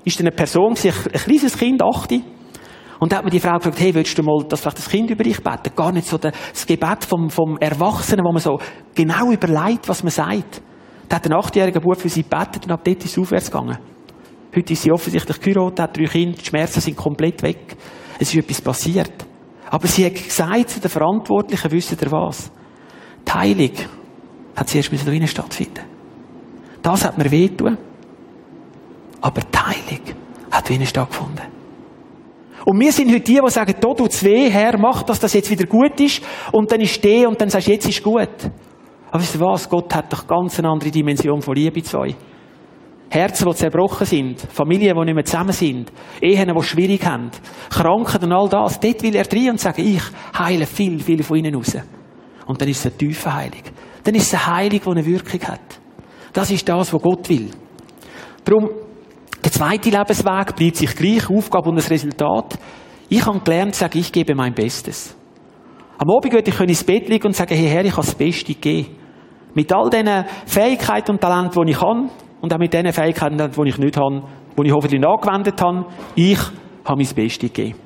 ist 0.05 0.19
eine 0.19 0.31
Person, 0.31 0.75
ein 0.83 1.19
kleines 1.19 1.57
Kind, 1.57 1.81
achte, 1.81 2.21
und 3.03 3.11
da 3.11 3.17
hat 3.17 3.25
mir 3.25 3.31
die 3.31 3.41
Frau 3.41 3.57
gefragt, 3.57 3.81
hey, 3.81 3.93
willst 3.93 4.17
du 4.17 4.23
mal, 4.23 4.45
dass 4.47 4.61
vielleicht 4.61 4.77
das 4.77 4.87
Kind 4.87 5.09
über 5.09 5.25
dich 5.25 5.43
betet? 5.43 5.75
Gar 5.75 5.91
nicht 5.91 6.07
so 6.07 6.17
das 6.17 6.65
Gebet 6.65 7.03
vom, 7.03 7.29
vom 7.29 7.57
Erwachsenen, 7.57 8.23
wo 8.23 8.31
man 8.31 8.41
so 8.41 8.59
genau 8.95 9.29
überlegt, 9.29 9.89
was 9.89 10.03
man 10.03 10.11
sagt. 10.11 10.61
Da 11.09 11.17
hat 11.17 11.25
ein 11.25 11.33
achtjähriger 11.33 11.81
Bub 11.81 11.97
für 11.97 12.07
sie 12.07 12.23
gebetet 12.23 12.63
und 12.63 12.71
ab 12.71 12.79
dort 12.85 13.03
ist 13.03 13.11
es 13.11 13.17
aufwärts 13.17 13.51
gegangen. 13.51 13.77
Heute 14.55 14.71
ist 14.71 14.83
sie 14.83 14.91
offensichtlich 14.93 15.41
geheiratet, 15.41 15.79
hat 15.81 15.97
drei 15.97 16.05
Kinder, 16.05 16.37
die 16.37 16.45
Schmerzen 16.45 16.79
sind 16.79 16.95
komplett 16.95 17.43
weg. 17.43 17.75
Es 18.19 18.33
ist 18.33 18.35
etwas 18.35 18.61
passiert. 18.61 19.11
Aber 19.69 19.87
sie 19.87 20.05
hat 20.05 20.15
gesagt 20.15 20.69
zu 20.69 20.79
den 20.79 20.89
Verantwortlichen, 20.89 21.71
wisst 21.71 21.91
ihr 21.91 22.11
was? 22.11 22.51
Die 23.27 23.31
Heilung 23.31 23.71
hat 24.55 24.69
zuerst 24.69 24.91
da 24.93 24.97
drinnen 24.97 25.27
stattfinden. 25.27 25.81
Das 26.81 27.05
hat 27.05 27.17
mir 27.17 27.31
wehtun. 27.31 27.77
Aber 29.21 29.41
die 29.41 29.57
Heilung 29.57 30.05
hat 30.51 30.69
drinnen 30.69 30.85
stattgefunden. 30.85 31.53
Und 32.65 32.79
wir 32.79 32.91
sind 32.91 33.09
heute 33.09 33.21
die, 33.21 33.39
die 33.43 33.51
sagen, 33.51 33.75
da 33.79 33.93
tut's 33.93 34.23
weh, 34.23 34.49
Herr, 34.49 34.77
mach, 34.77 35.03
dass 35.03 35.19
das 35.19 35.33
jetzt 35.33 35.49
wieder 35.49 35.65
gut 35.65 35.99
ist. 35.99 36.21
Und 36.51 36.71
dann 36.71 36.79
ist 36.81 37.03
der 37.03 37.27
und 37.27 37.39
dann 37.41 37.49
sagst 37.49 37.67
du, 37.67 37.71
jetzt 37.71 37.87
ist 37.87 38.03
gut. 38.03 38.29
Aber 39.11 39.21
wisst 39.21 39.35
ihr 39.35 39.41
was? 39.41 39.69
Gott 39.69 39.93
hat 39.93 40.11
doch 40.13 40.25
ganz 40.25 40.59
eine 40.59 40.69
andere 40.69 40.91
Dimension 40.91 41.41
von 41.41 41.55
Liebe 41.55 41.83
zu 41.83 41.99
euch. 41.99 42.15
Herzen, 43.13 43.47
die 43.47 43.55
zerbrochen 43.55 44.07
sind, 44.07 44.41
Familien, 44.41 44.97
die 44.97 45.05
nicht 45.05 45.13
mehr 45.13 45.25
zusammen 45.25 45.51
sind, 45.51 45.91
Ehen, 46.19 46.51
die 46.51 46.63
schwierig 46.63 47.05
haben, 47.05 47.29
Kranken 47.69 48.23
und 48.23 48.31
all 48.31 48.49
das. 48.49 48.79
Dort 48.79 49.03
will 49.03 49.15
er 49.15 49.25
drin 49.25 49.51
und 49.51 49.59
sagen, 49.59 49.85
ich 49.85 50.01
heile 50.37 50.65
viel, 50.65 50.99
viel 50.99 51.21
von 51.21 51.37
ihnen 51.37 51.53
raus. 51.53 51.77
Und 52.47 52.59
dann 52.59 52.67
ist 52.67 52.79
es 52.79 52.87
eine 52.87 52.97
tiefe 52.97 53.31
Heilung. 53.31 53.61
Dann 54.03 54.15
ist 54.15 54.33
es 54.33 54.33
eine 54.33 54.47
Heilung, 54.47 54.81
die 54.83 54.89
eine 54.89 55.05
Wirkung 55.05 55.41
hat. 55.41 55.79
Das 56.33 56.49
ist 56.49 56.67
das, 56.67 56.91
was 56.91 57.01
Gott 57.01 57.29
will. 57.29 57.51
Darum, 58.43 58.69
der 59.43 59.51
zweite 59.51 59.91
Lebensweg 59.91 60.55
bleibt 60.55 60.75
sich 60.77 60.95
gleich, 60.95 61.29
Aufgabe 61.29 61.69
und 61.69 61.75
das 61.75 61.91
Resultat. 61.91 62.57
Ich 63.09 63.23
habe 63.25 63.39
gelernt 63.41 63.75
zu 63.75 63.81
sagen, 63.81 63.99
ich 63.99 64.11
gebe 64.11 64.33
mein 64.33 64.55
Bestes. 64.55 65.15
Am 65.99 66.09
Abend 66.09 66.33
würde 66.33 66.49
ich 66.49 66.59
ins 66.59 66.83
Bett 66.83 67.07
liegen 67.09 67.27
und 67.27 67.35
sagen, 67.35 67.55
hey 67.55 67.69
Herr, 67.69 67.85
ich 67.85 67.95
habe 67.95 68.05
das 68.05 68.15
Beste 68.15 68.53
gegeben. 68.53 68.95
Mit 69.53 69.71
all 69.71 69.91
diesen 69.91 70.25
Fähigkeiten 70.47 71.11
und 71.11 71.21
Talenten, 71.21 71.63
die 71.63 71.71
ich 71.71 71.79
habe, 71.79 72.09
und 72.43 72.53
auch 72.53 72.57
mit 72.57 72.73
den 72.73 72.91
Fähigkeiten, 72.91 73.37
die 73.37 73.69
ich 73.69 73.77
nicht 73.77 73.95
habe, 73.95 74.21
die 74.57 74.67
ich 74.67 74.73
hoffentlich 74.73 75.01
angewendet 75.01 75.61
habe, 75.61 75.85
ich 76.13 76.39
habe 76.83 77.01
mein 77.01 77.15
Bestes 77.15 77.39
gegeben. 77.39 77.79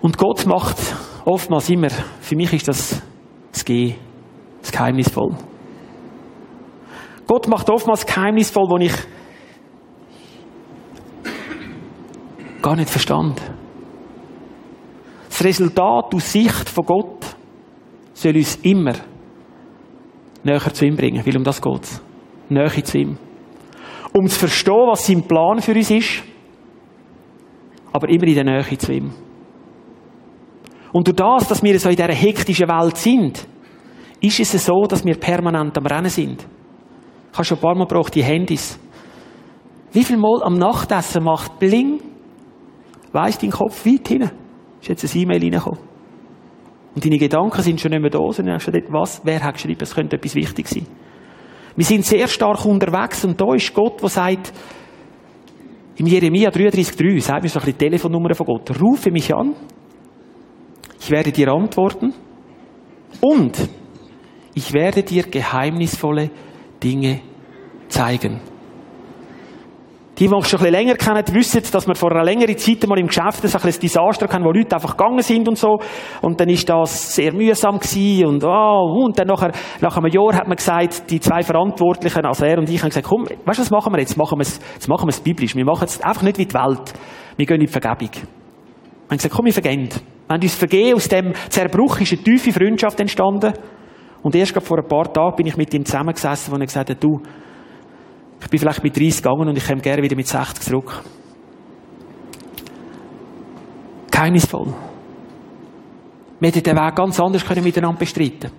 Und 0.00 0.16
Gott 0.16 0.46
macht 0.46 0.78
oftmals 1.26 1.68
immer, 1.68 1.90
für 1.90 2.34
mich 2.34 2.50
ist 2.54 2.66
das 2.66 3.02
das 3.52 3.62
Gehen, 3.62 3.96
das 4.62 4.72
Geheimnisvoll. 4.72 5.36
Gott 7.26 7.46
macht 7.46 7.68
oftmals 7.68 8.06
geheimnisvoll, 8.06 8.70
wo 8.70 8.78
ich 8.78 8.94
gar 12.62 12.74
nicht 12.74 12.88
verstand. 12.88 13.38
Das 15.28 15.44
Resultat 15.44 16.14
aus 16.14 16.32
Sicht 16.32 16.70
von 16.70 16.86
Gott 16.86 17.36
soll 18.14 18.34
uns 18.34 18.56
immer 18.62 18.94
näher 20.44 20.72
zu 20.72 20.84
ihm 20.84 20.96
bringen, 20.96 21.24
weil 21.24 21.36
um 21.36 21.44
das 21.44 21.60
geht 21.60 21.82
es. 21.82 22.02
Näher 22.48 22.84
zu 22.84 22.98
ihm. 22.98 23.18
Um 24.12 24.26
zu 24.26 24.38
verstehen, 24.38 24.88
was 24.88 25.06
sein 25.06 25.22
Plan 25.22 25.60
für 25.60 25.74
uns 25.74 25.90
ist, 25.90 26.22
aber 27.92 28.08
immer 28.08 28.26
in 28.26 28.34
der 28.34 28.44
Nähe 28.44 28.78
zu 28.78 28.92
ihm. 28.92 29.12
Und 30.92 31.06
durch 31.06 31.16
das, 31.16 31.48
dass 31.48 31.62
wir 31.62 31.78
so 31.78 31.88
in 31.88 31.96
dieser 31.96 32.12
hektischen 32.12 32.68
Welt 32.68 32.96
sind, 32.96 33.46
ist 34.20 34.40
es 34.40 34.66
so, 34.66 34.82
dass 34.82 35.04
wir 35.04 35.16
permanent 35.18 35.76
am 35.78 35.86
Rennen 35.86 36.10
sind. 36.10 36.46
Ich 37.32 37.38
habe 37.38 37.44
schon 37.44 37.58
ein 37.58 37.60
paar 37.60 37.74
Mal 37.74 37.86
gebraucht, 37.86 38.14
die 38.14 38.22
Handys. 38.22 38.78
Wie 39.92 40.04
viel 40.04 40.18
Mal 40.18 40.42
am 40.42 40.58
Nachtessen 40.58 41.24
macht 41.24 41.58
Bling? 41.58 42.00
Weiss 43.12 43.38
dein 43.38 43.50
Kopf 43.50 43.84
weit 43.86 44.08
hin? 44.08 44.30
Ist 44.80 44.88
jetzt 44.88 45.04
ein 45.04 45.20
E-Mail 45.20 45.42
reingekommen? 45.42 45.91
Und 46.94 47.04
deine 47.04 47.18
Gedanken 47.18 47.62
sind 47.62 47.80
schon 47.80 47.90
nicht 47.90 48.00
mehr 48.00 48.10
da, 48.10 48.20
sondern 48.30 48.56
hast 48.56 48.68
dort, 48.68 48.92
was, 48.92 49.22
wer 49.24 49.42
hat 49.42 49.54
geschrieben, 49.54 49.80
es 49.82 49.94
könnte 49.94 50.16
etwas 50.16 50.34
wichtig 50.34 50.68
sein. 50.68 50.86
Wir 51.74 51.84
sind 51.84 52.04
sehr 52.04 52.28
stark 52.28 52.66
unterwegs 52.66 53.24
und 53.24 53.40
da 53.40 53.54
ist 53.54 53.72
Gott, 53.72 54.02
der 54.02 54.10
sagt, 54.10 54.52
im 55.96 56.06
Jeremia 56.06 56.50
33,3 56.50 57.20
sagt 57.20 57.42
mir 57.42 57.48
so 57.48 57.58
ein 57.58 57.64
bisschen 57.64 57.64
die 57.64 57.72
Telefonnummer 57.72 58.34
von 58.34 58.46
Gott, 58.46 58.80
rufe 58.80 59.10
mich 59.10 59.34
an, 59.34 59.54
ich 61.00 61.10
werde 61.10 61.32
dir 61.32 61.48
antworten 61.48 62.12
und 63.20 63.56
ich 64.54 64.72
werde 64.72 65.02
dir 65.02 65.24
geheimnisvolle 65.24 66.30
Dinge 66.82 67.20
zeigen. 67.88 68.51
Die, 70.18 70.28
die 70.28 70.34
mich 70.34 70.46
schon 70.46 70.60
ein 70.60 70.64
bisschen 70.64 70.72
länger 70.72 70.94
kennen, 70.96 71.24
wissen, 71.34 71.62
dass 71.72 71.86
wir 71.86 71.94
vor 71.94 72.12
einer 72.12 72.22
längeren 72.22 72.56
Zeit 72.58 72.86
mal 72.86 72.98
im 72.98 73.06
Geschäft 73.06 73.44
ein, 73.44 73.62
ein 73.62 73.80
Desaster 73.80 74.28
hatten, 74.28 74.44
wo 74.44 74.52
Leute 74.52 74.74
einfach 74.74 74.94
gegangen 74.94 75.22
sind 75.22 75.48
und 75.48 75.56
so. 75.56 75.78
Und 76.20 76.38
dann 76.38 76.50
ist 76.50 76.68
das 76.68 77.14
sehr 77.14 77.32
mühsam 77.32 77.78
gewesen 77.78 78.26
und, 78.26 78.44
oh, 78.44 79.04
und 79.04 79.18
dann 79.18 79.26
nachher, 79.26 79.52
nach 79.80 79.96
einem 79.96 80.12
Jahr 80.12 80.34
hat 80.34 80.46
man 80.46 80.56
gesagt, 80.56 81.10
die 81.10 81.18
zwei 81.18 81.42
Verantwortlichen, 81.42 82.26
also 82.26 82.44
er 82.44 82.58
und 82.58 82.68
ich, 82.68 82.82
haben 82.82 82.90
gesagt, 82.90 83.06
komm, 83.06 83.24
weißt 83.24 83.58
du, 83.58 83.62
was 83.62 83.70
machen 83.70 83.92
wir 83.94 84.00
jetzt? 84.00 84.18
Machen 84.18 84.38
wir 84.38 84.42
es, 84.42 84.60
jetzt 84.74 84.88
machen 84.88 85.06
wir 85.06 85.12
es 85.12 85.20
biblisch. 85.20 85.56
Wir 85.56 85.64
machen 85.64 85.84
es 85.84 86.02
einfach 86.02 86.22
nicht 86.22 86.36
wie 86.36 86.46
die 86.46 86.54
Welt. 86.54 86.92
Wir 87.36 87.46
gehen 87.46 87.60
in 87.60 87.66
die 87.66 87.72
Vergebung. 87.72 88.10
Wir 88.12 89.08
haben 89.08 89.16
gesagt, 89.16 89.34
komm, 89.34 89.46
wir 89.46 89.52
vergehen. 89.54 89.88
Wir 89.88 90.34
haben 90.34 90.42
uns 90.42 90.54
vergeben. 90.54 90.94
Aus 90.94 91.08
dem 91.08 91.32
Zerbruch 91.48 92.00
ist 92.00 92.12
eine 92.12 92.22
tiefe 92.22 92.52
Freundschaft 92.52 93.00
entstanden. 93.00 93.54
Und 94.22 94.34
erst 94.36 94.60
vor 94.62 94.78
ein 94.78 94.86
paar 94.86 95.12
Tagen 95.12 95.36
bin 95.36 95.46
ich 95.46 95.56
mit 95.56 95.72
ihm 95.74 95.84
zusammengesessen, 95.84 96.52
wo 96.52 96.56
er 96.56 96.66
gesagt 96.66 96.90
hat, 96.90 97.02
du, 97.02 97.20
ich 98.42 98.50
bin 98.50 98.60
vielleicht 98.60 98.82
mit 98.82 98.96
30 98.96 99.22
gegangen 99.22 99.48
und 99.48 99.56
ich 99.56 99.66
komme 99.66 99.80
gerne 99.80 100.02
wieder 100.02 100.16
mit 100.16 100.26
60 100.26 100.60
zurück. 100.64 101.02
Geheimnisvoll. 104.10 104.74
Wir 106.40 106.48
hätten 106.48 106.62
den 106.62 106.76
Weg 106.76 106.94
ganz 106.96 107.20
anders 107.20 107.44
können 107.44 107.62
miteinander 107.62 107.98
bestreiten 107.98 108.50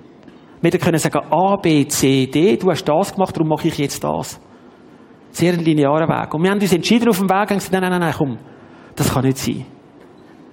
Wir 0.61 0.71
hätten 0.71 0.81
können 0.81 0.97
sagen, 0.97 1.19
A, 1.29 1.57
B, 1.57 1.85
C, 1.87 2.27
D, 2.27 2.57
du 2.57 2.71
hast 2.71 2.85
das 2.85 3.13
gemacht, 3.13 3.35
darum 3.35 3.49
mache 3.49 3.67
ich 3.67 3.77
jetzt 3.77 4.03
das. 4.03 4.39
Sehr 5.31 5.53
ein 5.53 5.59
linearer 5.59 6.07
Weg. 6.07 6.33
Und 6.33 6.43
wir 6.43 6.51
haben 6.51 6.61
uns 6.61 6.73
entschieden 6.73 7.09
auf 7.09 7.17
dem 7.17 7.29
Weg 7.29 7.51
und 7.51 7.57
gesagt, 7.57 7.73
nein, 7.73 7.81
nein, 7.81 7.99
nein, 7.99 8.13
komm, 8.17 8.37
das 8.95 9.13
kann 9.13 9.25
nicht 9.25 9.37
sein. 9.37 9.65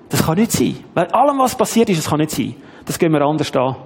Das 0.08 0.26
kann 0.26 0.38
nicht 0.38 0.50
sein. 0.50 0.76
Weil 0.94 1.06
allem, 1.06 1.38
was 1.38 1.54
passiert 1.54 1.88
ist, 1.88 1.98
das 1.98 2.10
kann 2.10 2.18
nicht 2.18 2.32
sein. 2.32 2.56
Das 2.84 2.98
gehen 2.98 3.12
wir 3.12 3.22
anders 3.22 3.54
an. 3.54 3.76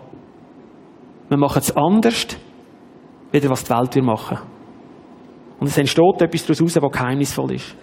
Wir 1.29 1.37
machen 1.37 1.59
es 1.59 1.77
anders, 1.77 2.29
wieder 3.31 3.51
was 3.51 3.65
die 3.65 3.71
Welt 3.71 3.95
will 3.95 4.03
machen. 4.03 4.54
Und 5.61 5.69
es 5.69 5.79
entsteht 5.79 6.21
etwas 6.21 6.47
daraus, 6.47 6.77
was 6.77 6.93
geheimnisvoll 6.93 7.53
ist. 7.53 7.77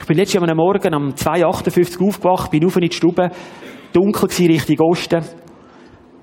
Ich 0.00 0.06
bin 0.06 0.16
letztes 0.16 0.34
Jahr 0.34 0.54
Morgen 0.54 0.94
um 0.94 1.14
2.58 1.14 2.06
aufgewacht, 2.06 2.50
bin 2.50 2.64
auf 2.66 2.76
in 2.76 2.82
die 2.82 2.94
Stube, 2.94 3.30
dunkel 3.92 4.28
gewesen, 4.28 4.46
Richtung 4.46 4.80
Osten. 4.86 5.24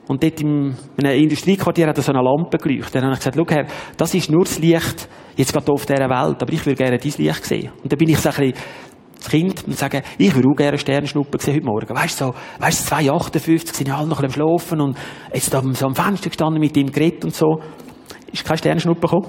Und 0.07 0.23
dort 0.23 0.41
in 0.41 0.75
einem 0.97 1.19
Industriequartier 1.19 1.87
hat 1.87 1.97
er 1.97 2.03
so 2.03 2.11
eine 2.11 2.21
Lampe 2.21 2.57
geleuchtet. 2.57 2.95
Dann 2.95 3.05
habe 3.05 3.13
ich 3.13 3.19
gesagt, 3.19 3.37
schau 3.37 3.55
her, 3.55 3.65
das 3.97 4.13
ist 4.13 4.29
nur 4.29 4.43
das 4.43 4.59
Licht, 4.59 5.07
jetzt 5.35 5.53
gerade 5.53 5.71
auf 5.71 5.85
dieser 5.85 6.09
Welt, 6.09 6.41
aber 6.41 6.53
ich 6.53 6.65
würde 6.65 6.75
gerne 6.75 6.97
dein 6.97 7.13
Licht 7.17 7.45
sehen. 7.45 7.71
Und 7.81 7.91
dann 7.91 7.97
bin 7.97 8.09
ich 8.09 8.19
so 8.19 8.29
ein 8.29 8.35
bisschen 8.35 8.53
Kind 9.29 9.63
und 9.67 9.77
sagen, 9.77 10.01
ich 10.17 10.35
würde 10.35 10.47
auch 10.49 10.55
gerne 10.55 10.77
Sternschnuppen 10.77 11.39
sehen 11.39 11.55
heute 11.55 11.65
Morgen. 11.65 11.95
Weißt 11.95 12.19
du, 12.19 12.25
so, 12.25 12.33
weißt 12.59 12.91
du, 12.91 12.95
2,58 12.95 13.73
sind 13.73 13.91
alle 13.91 14.07
noch 14.07 14.21
am 14.21 14.31
Schlafen 14.31 14.81
und 14.81 14.97
jetzt 15.33 15.53
da 15.53 15.61
so 15.73 15.85
am 15.85 15.95
Fenster 15.95 16.29
gestanden 16.29 16.59
mit 16.59 16.75
ihm 16.75 16.91
geredet 16.91 17.23
und 17.23 17.33
so. 17.33 17.61
Ist 18.31 18.45
kein 18.45 18.57
Sternschnuppe 18.57 19.01
gekommen. 19.01 19.27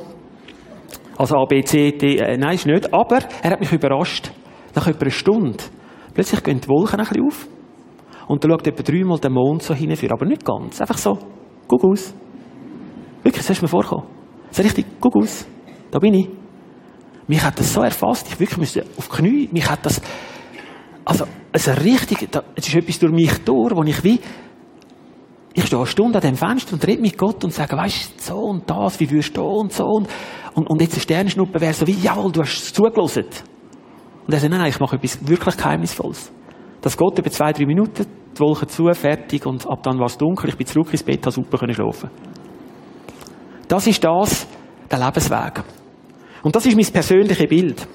Also 1.23 1.37
A, 1.37 1.45
B, 1.45 1.63
C, 1.63 1.93
D, 1.93 2.17
äh, 2.17 2.37
nein, 2.37 2.57
ist 2.57 2.67
nicht. 2.67 2.93
Aber 2.93 3.21
er 3.45 3.51
hat 3.53 3.61
mich 3.61 3.73
überrascht. 3.73 4.33
Nach 4.75 4.89
etwa 4.89 5.03
einer 5.03 5.11
Stunde. 5.13 5.63
Plötzlich 6.15 6.43
gehen 6.43 6.61
die 6.61 6.67
Wolken 6.67 6.99
ein 6.99 7.07
bisschen 7.07 7.25
auf. 7.25 7.47
Und 8.27 8.43
dann 8.43 8.51
schaut 8.51 8.67
etwa 8.67 8.83
dreimal 8.83 9.21
den 9.21 9.33
Mond 9.33 9.63
so 9.63 9.73
hinführen. 9.73 10.15
Aber 10.15 10.27
nicht 10.27 10.45
ganz. 10.45 10.81
Einfach 10.81 10.99
so. 10.99 11.17
Guck 11.69 11.85
aus. 11.85 12.13
Wirklich, 13.23 13.47
das 13.47 13.51
ist 13.51 13.63
mir 13.63 13.69
vorgekommen. 13.69 14.05
So 14.51 14.65
richtig, 14.65 14.85
guck 15.01 15.15
aus. 15.15 15.47
Da 15.93 16.01
bin 16.01 16.15
ich. 16.15 16.29
Mich 17.29 17.41
hat 17.41 17.57
das 17.57 17.73
so 17.73 17.83
erfasst. 17.83 18.27
Ich 18.27 18.41
wirklich 18.41 18.59
müsste 18.59 18.85
auf 18.99 19.09
die 19.09 19.17
Knie. 19.17 19.49
Mich 19.53 19.71
hat 19.71 19.87
das, 19.87 20.03
also, 21.05 21.27
es 21.53 21.69
ist 21.69 21.85
richtig, 21.85 22.31
es 22.57 22.67
ist 22.67 22.75
etwas 22.75 22.99
durch 22.99 23.13
mich 23.13 23.45
durch, 23.45 23.77
wo 23.77 23.85
ich 23.85 24.03
wie, 24.03 24.19
ich 25.55 25.67
stehe 25.67 25.79
eine 25.79 25.87
Stunde 25.87 26.19
an 26.19 26.23
dem 26.23 26.37
Fenster 26.37 26.75
und 26.75 26.87
rede 26.87 27.03
mit 27.03 27.19
Gott 27.19 27.45
und 27.45 27.53
sage, 27.53 27.77
weißt 27.77 28.15
du, 28.17 28.23
so 28.23 28.37
und 28.37 28.69
das, 28.69 28.99
wie 29.01 29.11
wirst 29.11 29.37
du 29.37 29.43
und 29.43 29.73
so 29.73 29.85
und, 29.85 30.09
und, 30.55 30.69
und 30.69 30.81
jetzt 30.81 30.95
eine 30.95 31.03
Sternschnuppe 31.03 31.61
wäre 31.61 31.75
so 31.75 31.87
wie, 31.87 31.93
jawohl, 31.93 32.33
du 32.33 32.41
hast 32.41 32.62
es 32.62 32.73
zugelassen. 32.73 33.27
Und 34.27 34.33
er 34.33 34.41
sagt, 34.41 34.51
nein, 34.51 34.61
nein, 34.61 34.71
ich 34.71 34.81
mache 34.81 34.97
etwas 34.97 35.27
wirklich 35.27 35.57
Geheimnisvolles. 35.57 36.33
Das 36.81 36.97
geht 36.97 37.19
über 37.19 37.31
zwei, 37.31 37.53
drei 37.53 37.67
Minuten, 37.67 38.07
die 38.35 38.41
Wolken 38.41 38.69
zu, 38.69 38.91
fertig 38.93 39.45
und 39.47 39.69
ab 39.69 39.83
dann 39.83 39.99
war 39.99 40.07
es 40.07 40.17
dunkel, 40.17 40.49
ich 40.49 40.57
bin 40.57 40.67
zurück 40.67 40.88
ins 40.93 41.03
Bett, 41.03 41.21
habe 41.21 41.33
super 41.33 41.59
können 41.59 41.75
schlafen. 41.75 42.11
Das 43.69 43.87
ist 43.87 44.03
das, 44.03 44.47
der 44.91 44.99
Lebensweg. 44.99 45.62
Und 46.43 46.57
das 46.57 46.67
ist 46.67 46.77
mein 46.77 46.87
persönliches 46.87 47.49
Bild. 47.49 47.88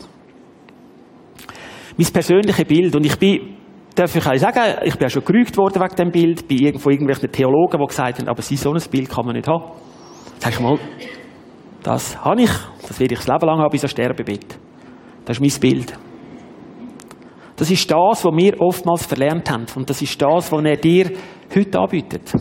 Mein 1.98 2.08
persönliches 2.08 2.66
Bild. 2.66 2.96
Und 2.96 3.06
ich 3.06 3.18
bin, 3.18 3.57
darf 3.98 4.16
ich 4.16 4.26
auch 4.26 4.36
sagen, 4.36 4.78
ich 4.84 4.96
bin 4.96 5.08
auch 5.08 5.12
schon 5.12 5.26
gerügt 5.26 5.58
worden 5.58 5.82
wegen 5.82 5.96
dem 5.96 6.12
Bild, 6.12 6.48
bei 6.48 6.78
von 6.78 6.92
irgendwelchen 6.92 7.32
Theologen, 7.32 7.80
die 7.80 7.88
gesagt 7.88 8.20
haben, 8.20 8.28
aber 8.28 8.42
so 8.42 8.72
ein 8.72 8.82
Bild 8.92 9.10
kann 9.10 9.26
man 9.26 9.36
nicht 9.36 9.48
haben. 9.48 9.72
Sag 10.40 10.54
ich 10.54 10.60
mal, 10.60 10.78
das 11.84 12.24
habe 12.24 12.44
ich, 12.44 12.52
das 12.88 13.00
werde 13.00 13.14
ich 13.16 13.20
das 13.20 13.28
Leben 13.28 13.48
lang 13.48 13.60
haben, 13.60 13.72
bis 13.72 13.84
ich 13.84 13.92
Sterbebett. 13.92 14.60
Das 15.26 15.40
ist 15.40 15.42
mein 15.42 15.60
Bild. 15.60 15.94
Das 17.56 17.72
ist 17.72 17.90
das, 17.90 18.24
was 18.24 18.36
wir 18.36 18.62
oftmals 18.62 19.06
verlernt 19.06 19.50
haben. 19.50 19.66
Und 19.76 19.90
das 19.90 20.02
ist 20.02 20.22
das, 20.22 20.52
was 20.52 20.64
er 20.64 20.78
dir 20.78 21.12
heute 21.56 21.80
anbietet. 21.80 22.32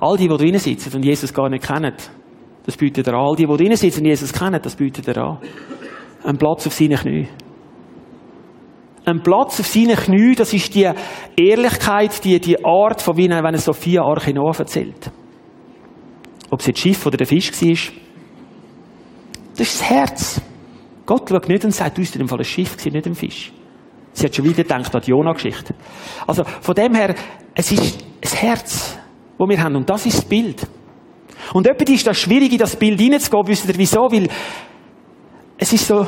All 0.00 0.16
die, 0.16 0.26
die 0.26 0.36
drinnen 0.36 0.58
sitzen 0.58 0.96
und 0.96 1.04
Jesus 1.04 1.34
gar 1.34 1.50
nicht 1.50 1.66
kennen, 1.66 1.94
das 2.64 2.76
bietet 2.76 3.06
er 3.06 3.14
an. 3.14 3.26
All 3.26 3.36
die, 3.36 3.46
die 3.46 3.56
drinnen 3.56 3.76
sitzen 3.76 4.00
und 4.00 4.06
Jesus 4.06 4.32
kennen, 4.32 4.60
das 4.60 4.74
bietet 4.74 5.06
er 5.08 5.18
an. 5.18 5.38
Ein 6.24 6.38
Platz 6.38 6.66
auf 6.66 6.72
seinen 6.72 6.96
Knie. 6.96 7.28
Ein 9.04 9.22
Platz 9.22 9.58
auf 9.58 9.66
seinen 9.66 9.96
Knie, 9.96 10.34
das 10.34 10.52
ist 10.52 10.74
die 10.74 10.88
Ehrlichkeit, 11.36 12.22
die, 12.24 12.38
die 12.38 12.64
Art, 12.64 13.02
von 13.02 13.16
wie 13.16 13.28
wenn 13.28 13.44
er 13.44 13.58
Sophia 13.58 14.02
Archinoa 14.02 14.52
erzählt. 14.56 15.10
Ob 16.50 16.60
es 16.60 16.66
jetzt 16.66 16.80
Schiff 16.80 17.04
oder 17.06 17.16
der 17.16 17.26
Fisch 17.26 17.50
war. 17.50 17.92
Das 19.56 19.68
ist 19.68 19.80
das 19.80 19.90
Herz. 19.90 20.40
Gott 21.04 21.28
schaut 21.28 21.48
nicht 21.48 21.64
und 21.64 21.72
sagt, 21.72 21.96
du 21.96 22.02
bist 22.02 22.14
in 22.14 22.20
dem 22.20 22.28
Fall 22.28 22.38
ein 22.38 22.44
Schiff, 22.44 22.76
nicht 22.84 23.06
ein 23.06 23.14
Fisch. 23.14 23.52
Sie 24.12 24.26
hat 24.26 24.34
schon 24.34 24.44
wieder 24.44 24.62
gedacht 24.62 24.94
an 24.94 25.00
die 25.00 25.10
Jona-Geschichte. 25.10 25.74
Also, 26.26 26.44
von 26.44 26.74
dem 26.74 26.94
her, 26.94 27.14
es 27.54 27.72
ist 27.72 28.04
ein 28.22 28.38
Herz, 28.38 28.98
das 29.38 29.48
wir 29.48 29.62
haben. 29.62 29.76
Und 29.76 29.88
das 29.88 30.06
ist 30.06 30.18
das 30.18 30.24
Bild. 30.24 30.66
Und 31.54 31.66
etwa 31.66 31.92
ist 31.92 32.06
das 32.06 32.18
schwierig, 32.18 32.52
in 32.52 32.58
das 32.58 32.76
Bild 32.76 33.00
hineinzugehen. 33.00 33.46
Wisst 33.48 33.68
ihr 33.68 33.76
wieso? 33.76 34.00
Weil 34.10 34.28
es 35.58 35.72
ist 35.72 35.86
so 35.86 36.06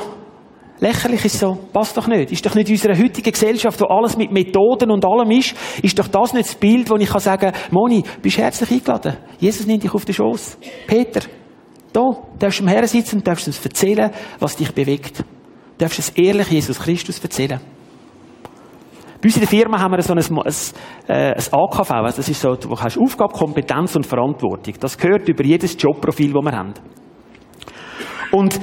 lächerlich, 0.80 1.24
ist 1.24 1.38
so, 1.38 1.56
passt 1.72 1.96
doch 1.96 2.06
nicht. 2.06 2.32
Ist 2.32 2.44
doch 2.44 2.54
nicht 2.54 2.68
in 2.68 2.74
unserer 2.74 2.96
heutigen 2.96 3.30
Gesellschaft, 3.30 3.80
wo 3.80 3.86
alles 3.86 4.16
mit 4.16 4.32
Methoden 4.32 4.90
und 4.90 5.04
allem 5.04 5.30
ist, 5.30 5.54
ist 5.82 5.98
doch 5.98 6.08
das 6.08 6.32
nicht 6.32 6.48
das 6.48 6.54
Bild, 6.54 6.90
wo 6.90 6.96
ich 6.96 7.08
kann 7.08 7.20
sagen, 7.20 7.52
Moni, 7.70 8.02
bist 8.22 8.38
herzlich 8.38 8.70
eingeladen. 8.70 9.16
Jesus 9.38 9.66
nimmt 9.66 9.82
dich 9.82 9.94
auf 9.94 10.04
den 10.04 10.14
Schoß. 10.14 10.58
Peter, 10.86 11.20
da 11.92 12.02
darfst 12.38 12.60
du 12.60 12.64
am 12.64 12.68
Herren 12.68 12.88
sitzen 12.88 13.16
und 13.16 13.26
darfst 13.26 13.46
uns 13.46 13.64
erzählen, 13.64 14.10
was 14.40 14.56
dich 14.56 14.72
bewegt. 14.72 15.18
Du 15.18 15.24
darfst 15.78 15.98
es 15.98 16.10
ehrlich 16.10 16.50
Jesus 16.50 16.78
Christus 16.78 17.18
erzählen. 17.20 17.60
Bei 19.20 19.28
uns 19.28 19.36
in 19.36 19.40
der 19.40 19.48
Firma 19.48 19.80
haben 19.80 19.92
wir 19.92 20.02
so 20.02 20.12
ein, 20.12 20.18
ein, 20.18 20.54
äh, 21.08 21.32
ein 21.32 21.44
AKV, 21.50 21.90
also 21.90 22.16
das 22.18 22.28
ist 22.28 22.42
so, 22.42 22.56
du 22.56 22.78
hast 22.78 22.98
Aufgabe, 22.98 23.32
Kompetenz 23.32 23.96
und 23.96 24.06
Verantwortung. 24.06 24.74
Das 24.78 24.98
gehört 24.98 25.26
über 25.28 25.42
jedes 25.42 25.80
Jobprofil, 25.80 26.32
das 26.32 26.44
wir 26.44 26.52
haben. 26.52 26.74
Und 28.32 28.60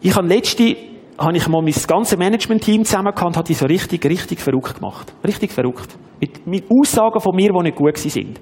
ich 0.00 0.14
habe 0.16 0.28
letzte, 0.28 0.76
habe 1.18 1.36
ich 1.36 1.48
mal 1.48 1.62
mein 1.62 1.74
ganzes 1.86 2.18
Management-Team 2.18 2.84
zusammengehabt 2.84 3.26
und 3.26 3.36
habe 3.36 3.46
die 3.46 3.54
so 3.54 3.66
richtig, 3.66 4.04
richtig 4.04 4.40
verrückt 4.40 4.76
gemacht. 4.76 5.12
Richtig 5.26 5.52
verrückt. 5.52 5.96
Mit, 6.20 6.46
mit 6.46 6.64
Aussagen 6.70 7.20
von 7.20 7.34
mir, 7.34 7.50
die 7.52 7.62
nicht 7.62 7.76
gut 7.76 7.96
sind. 7.96 8.40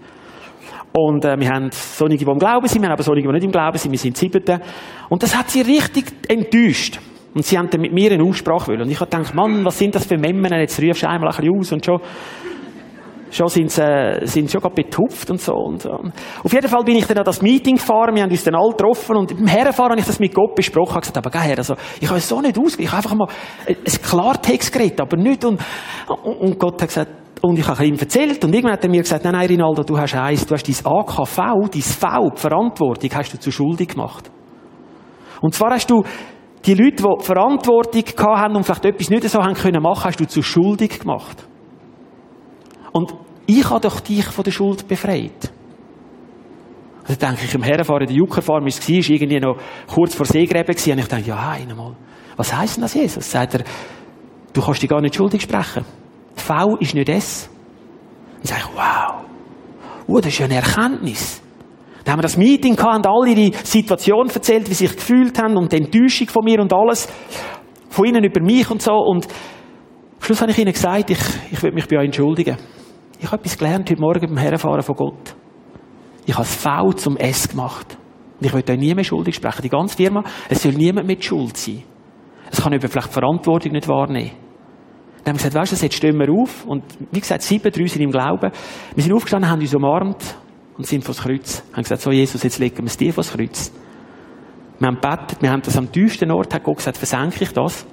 Und 0.97 1.25
äh, 1.25 1.39
wir 1.39 1.49
haben 1.49 1.71
solche, 1.73 2.17
die 2.17 2.25
im 2.25 2.39
Glauben 2.39 2.67
sind, 2.69 2.83
wir 2.83 2.89
haben 2.89 2.95
aber 2.95 3.03
solche, 3.03 3.23
die 3.23 3.33
nicht 3.33 3.45
im 3.45 3.51
Glauben 3.51 3.77
sind, 3.79 3.91
wir 3.91 3.99
sind 3.99 4.17
siebte. 4.17 4.61
Und 5.09 5.23
das 5.23 5.37
hat 5.37 5.51
sie 5.51 5.63
richtig 5.63 6.05
enttäuscht. 6.29 7.01
Und 7.35 7.45
sie 7.45 7.59
haben 7.59 7.69
dann 7.69 7.81
mit 7.81 7.93
mir 7.93 8.13
eine 8.13 8.23
Aussprache 8.23 8.69
wollen. 8.69 8.83
Und 8.83 8.91
ich 8.91 9.01
habe 9.01 9.11
gedacht, 9.11 9.35
Mann, 9.35 9.65
was 9.65 9.77
sind 9.77 9.95
das 9.95 10.07
für 10.07 10.17
Memmen? 10.17 10.53
Jetzt 10.53 10.81
rufst 10.81 11.03
du 11.03 11.09
einmal 11.09 11.31
ein 11.31 11.37
bisschen 11.37 11.59
aus 11.59 11.73
und 11.73 11.85
schon, 11.85 12.01
schon 13.35 13.49
sind 13.49 13.71
sie, 13.71 13.83
äh, 13.83 14.27
sind 14.27 14.51
schon 14.51 14.61
gerade 14.61 14.75
betupft 14.75 15.31
und 15.31 15.41
so. 15.41 15.55
Und, 15.55 15.85
und. 15.87 16.13
Auf 16.43 16.53
jeden 16.53 16.69
Fall 16.69 16.85
bin 16.85 16.97
ich 16.97 17.07
dann 17.07 17.19
an 17.19 17.25
das 17.25 17.43
Meeting 17.43 17.77
gefahren, 17.77 18.15
wir 18.15 18.23
haben 18.23 18.31
uns 18.31 18.45
dann 18.45 18.55
alle 18.55 18.71
getroffen 18.71 19.17
und 19.17 19.33
im 19.33 19.47
Herrenfahren 19.47 19.93
habe 19.93 20.01
ich 20.01 20.07
das 20.07 20.19
mit 20.19 20.35
Gott 20.35 20.55
besprochen, 20.55 20.93
habe 20.93 21.01
gesagt, 21.01 21.19
aber 21.19 21.31
gell, 21.31 21.41
Herr, 21.41 21.59
also, 21.59 21.75
ich 22.01 22.09
habe 22.09 22.19
es 22.19 22.29
so 22.29 22.41
nicht 22.41 22.59
ausgegeben, 22.59 22.85
ich 22.85 22.93
habe 22.93 22.99
einfach 22.99 23.15
mal 23.15 23.29
ein 23.69 24.03
Klartext 24.03 24.73
geredet, 24.73 25.01
aber 25.01 25.17
nicht 25.17 25.45
und, 25.45 25.61
und 26.23 26.59
Gott 26.59 26.81
hat 26.81 26.89
gesagt, 26.89 27.11
und 27.43 27.59
ich 27.59 27.67
habe 27.67 27.85
ihm 27.85 27.99
erzählt 27.99 28.43
und 28.45 28.55
irgendwann 28.55 28.73
hat 28.73 28.85
er 28.85 28.91
mir 28.91 29.03
gesagt, 29.03 29.25
nein, 29.25 29.35
nein, 29.35 29.47
Rinaldo, 29.47 29.83
du 29.83 29.99
hast 29.99 30.15
eins, 30.15 30.47
du 30.47 30.55
hast 30.55 30.67
dein 30.67 30.93
AKV, 30.93 31.37
dein 31.71 31.83
V, 31.83 32.31
die 32.31 32.41
Verantwortung, 32.41 33.11
hast 33.15 33.35
du 33.35 33.39
zu 33.39 33.51
schuldig 33.51 33.89
gemacht. 33.89 34.31
Und 35.43 35.55
zwar 35.55 35.73
hast 35.73 35.91
du 35.91 36.03
die 36.65 36.73
Leute, 36.73 37.03
die 37.03 37.25
Verantwortung 37.25 38.05
haben 38.19 38.57
und 38.57 38.65
vielleicht 38.65 38.87
etwas 38.87 39.11
nicht 39.11 39.29
so 39.29 39.43
haben 39.43 39.55
können 39.55 39.83
machen, 39.83 40.05
hast 40.05 40.21
du 40.21 40.27
zu 40.27 40.43
schuldig 40.43 41.01
gemacht. 41.01 41.47
Und 42.95 43.13
ich 43.47 43.69
habe 43.69 43.81
doch 43.81 43.99
dich 43.99 44.25
von 44.25 44.45
der 44.45 44.53
Schuld 44.53 44.87
befreit. 44.87 45.53
Also 47.03 47.21
denke 47.21 47.45
ich, 47.45 47.53
im 47.53 47.63
Herrenfahren, 47.65 48.07
der 48.07 48.17
Juckerfarm 48.17 48.63
war, 48.63 48.69
es 48.69 48.89
irgendwie 48.89 49.41
noch 49.41 49.59
kurz 49.93 50.15
vor 50.15 50.25
Seegräben 50.25 50.75
gewesen, 50.75 50.93
und 50.93 50.99
ich 51.01 51.09
denke, 51.09 51.29
ja, 51.29 51.51
einmal, 51.51 51.97
was 52.37 52.57
heisst 52.57 52.77
denn 52.77 52.83
das, 52.83 52.95
Jesus? 52.95 53.29
Sagt 53.29 53.55
er, 53.55 53.65
du 54.53 54.63
kannst 54.63 54.81
dich 54.81 54.89
gar 54.89 55.01
nicht 55.01 55.17
schuldig 55.17 55.43
sprechen. 55.43 55.85
V 56.37 56.77
ist 56.77 56.95
nicht 56.95 57.09
S. 57.09 57.51
Dann 58.39 58.47
sage 58.47 58.63
ich, 58.65 58.77
wow, 58.77 59.25
oh, 60.07 60.21
das 60.21 60.29
ist 60.29 60.39
ja 60.39 60.45
eine 60.47 60.55
Erkenntnis. 60.55 61.43
Dann 62.05 62.13
haben 62.13 62.19
wir 62.21 62.23
das 62.23 62.37
Meeting 62.37 62.77
gehabt 62.77 62.97
und 62.97 63.07
alle 63.09 63.31
ihre 63.31 63.57
Situation 63.65 64.29
erzählt, 64.29 64.71
wie 64.71 64.75
sie 64.75 64.87
sich 64.87 64.97
gefühlt 64.97 65.37
haben 65.43 65.57
und 65.57 65.73
die 65.73 65.79
Enttäuschung 65.79 66.29
von 66.29 66.45
mir 66.45 66.61
und 66.61 66.73
alles. 66.73 67.09
Von 67.89 68.07
ihnen 68.07 68.23
über 68.23 68.41
mich 68.41 68.71
und 68.71 68.81
so. 68.81 68.93
Und 68.93 69.27
am 69.27 70.21
Schluss 70.21 70.41
habe 70.41 70.53
ich 70.53 70.59
ihnen 70.59 70.73
gesagt, 70.73 71.11
ich, 71.11 71.19
ich 71.51 71.63
will 71.63 71.73
mich 71.73 71.89
bei 71.89 71.99
euch 71.99 72.07
entschuldigen. 72.07 72.57
Ich 73.19 73.27
habe 73.27 73.37
etwas 73.37 73.59
gelernt 73.59 73.91
heute 73.91 74.01
Morgen 74.01 74.27
beim 74.27 74.37
Herrenfahren 74.37 74.83
von 74.83 74.97
Gott. 74.97 75.35
Ich 76.27 76.35
habe 76.35 76.45
das 76.45 76.55
V 76.57 76.93
zum 76.93 77.17
S 77.17 77.49
gemacht. 77.49 77.97
Und 78.41 78.47
ich 78.47 78.53
will 78.53 78.65
euch 78.69 78.79
nie 78.79 78.95
mehr 78.95 79.05
schuldig 79.05 79.37
sprechen. 79.37 79.63
Die 79.63 79.69
ganze 79.69 79.97
Firma, 79.97 80.25
es 80.49 80.63
soll 80.63 80.73
niemand 80.73 81.07
mit 81.07 81.25
Schuld 81.25 81.57
sein. 81.57 81.83
Es 82.51 82.61
kann 82.61 82.73
jemand 82.73 82.91
vielleicht 82.91 83.09
die 83.09 83.13
Verantwortung 83.13 83.73
nicht 83.73 83.89
wahrnehmen. 83.89 84.33
Dann 85.23 85.35
haben 85.35 85.41
wir 85.41 85.49
gesagt, 85.49 85.55
weißt 85.55 85.81
du, 85.81 85.85
jetzt 85.87 85.97
stehen 85.97 86.19
wir 86.19 86.31
auf. 86.31 86.67
Und 86.67 86.83
wie 87.11 87.21
gesagt, 87.21 87.43
sieben, 87.43 87.71
drei 87.71 87.87
sind 87.87 88.03
im 88.03 88.11
Glauben. 88.11 88.51
Wir 88.95 89.03
sind 89.03 89.15
aufgestanden, 89.15 89.51
haben 89.51 89.61
uns 89.61 89.75
umarmt 89.75 90.37
und 90.77 90.87
sind 90.87 91.05
vor 91.05 91.15
das 91.15 91.25
Kreuz. 91.25 91.63
Wir 91.69 91.77
haben 91.77 91.83
gesagt, 91.83 92.03
so 92.03 92.11
Jesus, 92.11 92.43
jetzt 92.43 92.59
legen 92.59 92.79
wir 92.79 92.87
es 92.87 92.97
dir 92.97 93.13
vor 93.13 93.23
das 93.23 93.33
Kreuz. 93.33 93.73
Wir 94.79 94.89
haben 94.89 95.01
gebetet, 95.01 95.41
wir 95.41 95.51
haben 95.51 95.63
das 95.63 95.77
am 95.77 95.91
tiefsten 95.91 96.31
Ort, 96.31 96.53
hat 96.53 96.65
Gott 96.65 96.77
gesagt, 96.77 96.99
versenke 96.99 97.45
ich 97.45 97.53
das. 97.53 97.87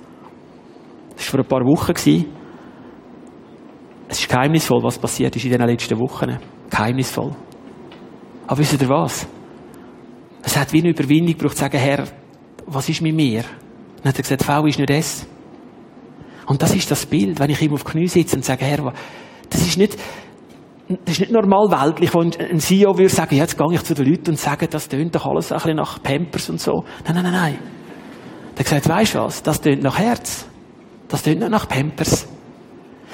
Das 1.16 1.26
war 1.28 1.32
vor 1.32 1.40
ein 1.40 1.48
paar 1.48 1.62
Wochen. 1.62 1.94
Gewesen. 1.94 2.41
Es 4.12 4.20
ist 4.20 4.28
geheimnisvoll, 4.28 4.84
was 4.84 5.00
passiert 5.00 5.34
ist 5.38 5.46
in 5.46 5.52
den 5.52 5.62
letzten 5.62 5.98
Wochen. 5.98 6.38
Geheimnisvoll. 6.70 7.34
Aber 8.46 8.58
wisst 8.58 8.74
ihr 8.82 8.90
was? 8.90 9.26
Es 10.44 10.58
hat 10.58 10.74
wie 10.74 10.80
eine 10.80 10.90
Überwindung 10.90 11.28
gebraucht, 11.38 11.56
zu 11.56 11.62
sagen, 11.62 11.78
Herr, 11.78 12.04
was 12.66 12.90
ist 12.90 13.02
mit 13.02 13.16
mir? 13.16 13.44
Dann 14.04 14.10
hat 14.10 14.20
er 14.20 14.24
gesagt, 14.24 14.44
V 14.44 14.66
ist 14.66 14.80
nicht 14.80 14.90
es. 14.90 15.26
Und 16.46 16.62
das 16.62 16.76
ist 16.76 16.92
das 16.92 17.06
Bild, 17.06 17.40
wenn 17.40 17.52
ich 17.52 17.62
ihm 17.62 17.72
auf 17.74 17.86
die 17.86 17.92
Knie 17.92 18.08
sitze 18.10 18.36
und 18.36 18.44
sage, 18.44 18.66
Herr, 18.66 18.92
das 19.50 19.62
ist 19.62 19.78
nicht, 19.78 19.98
das 20.90 21.14
ist 21.14 21.20
nicht 21.22 21.32
normal 21.32 21.72
weltlich, 21.72 22.14
wo 22.14 22.20
ein 22.20 22.60
CEO 22.60 22.98
würde 22.98 23.08
sagen, 23.08 23.38
jetzt 23.38 23.58
gehe 23.58 23.74
ich 23.74 23.84
zu 23.84 23.94
den 23.94 24.08
Leuten 24.08 24.32
und 24.32 24.38
sage, 24.38 24.68
das 24.68 24.90
tönt 24.90 25.16
doch 25.16 25.26
alles 25.26 25.54
ein 25.54 25.56
bisschen 25.60 25.78
nach 25.78 26.04
Pampers 26.04 26.50
und 26.50 26.60
so. 26.60 26.84
Nein, 27.06 27.16
nein, 27.16 27.24
nein, 27.24 27.32
nein. 27.32 27.60
Der 28.58 28.64
gesagt, 28.66 28.90
weisst 28.90 29.16
du 29.16 29.20
was? 29.20 29.42
Das 29.42 29.62
tönt 29.62 29.82
nach 29.82 29.98
Herz. 29.98 30.48
Das 31.08 31.24
tönt 31.24 31.40
nicht 31.40 31.50
nach 31.50 31.70
Pampers. 31.70 32.28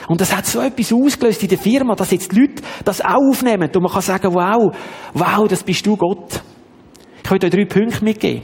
Und 0.08 0.22
das 0.22 0.36
hat 0.36 0.46
so 0.46 0.62
etwas 0.62 0.94
ausgelöst 0.94 1.44
in 1.44 1.50
der 1.50 1.58
Firma, 1.58 1.96
dass 1.96 2.12
jetzt 2.12 2.32
die 2.32 2.40
Leute 2.40 2.64
das 2.86 3.02
auch 3.02 3.30
aufnehmen. 3.30 3.70
Und 3.74 3.82
man 3.82 3.92
kann 3.92 4.02
sagen, 4.02 4.34
wow, 4.34 4.74
wow, 5.14 5.48
das 5.48 5.64
bist 5.64 5.86
du 5.86 5.98
Gott. 5.98 6.42
Ich 7.24 7.30
will 7.30 7.44
euch 7.44 7.52
drei 7.52 7.66
Punkte 7.66 8.04
mitgeben. 8.06 8.44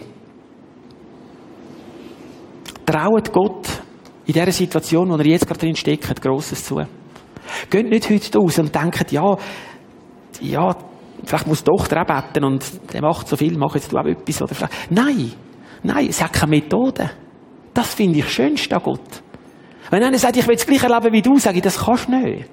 Traut 2.86 3.32
Gott 3.32 3.70
in 4.26 4.34
dieser 4.34 4.52
Situation, 4.52 5.10
wo 5.10 5.16
er 5.16 5.26
jetzt 5.26 5.48
gerade 5.48 5.60
drin 5.62 5.76
steckt, 5.76 6.22
Grosses 6.22 6.66
zu. 6.66 6.82
Geht 7.70 7.90
nicht 7.90 8.10
heute 8.10 8.38
raus 8.38 8.60
und 8.60 8.76
denkt, 8.76 9.12
ja, 9.14 9.38
ja, 10.42 10.76
vielleicht 11.24 11.48
muss 11.48 11.64
die 11.64 11.72
Tochter 11.72 12.02
auch 12.02 12.06
beten 12.06 12.44
und 12.44 12.66
der 12.94 13.02
macht 13.02 13.30
so 13.30 13.38
viel, 13.38 13.58
mach 13.58 13.76
jetzt 13.76 13.92
du 13.92 13.98
auch 13.98 14.06
etwas. 14.06 14.42
Oder 14.42 14.54
vielleicht. 14.54 14.92
Nein, 14.92 15.32
nein, 15.84 16.08
es 16.10 16.22
hat 16.22 16.34
keine 16.34 16.52
Methode. 16.52 17.10
Das 17.74 17.94
finde 17.94 18.20
ich 18.20 18.30
schönst 18.30 18.72
an 18.74 18.84
Gott. 18.84 19.23
Wenn 19.94 20.02
einer 20.02 20.18
sagt, 20.18 20.36
ich 20.38 20.48
will 20.48 20.56
das 20.56 20.66
gleiche 20.66 20.88
erleben 20.88 21.14
wie 21.14 21.22
du, 21.22 21.38
sage 21.38 21.58
ich, 21.58 21.62
das 21.62 21.78
kannst 21.78 22.08
du 22.08 22.14
nicht. 22.14 22.50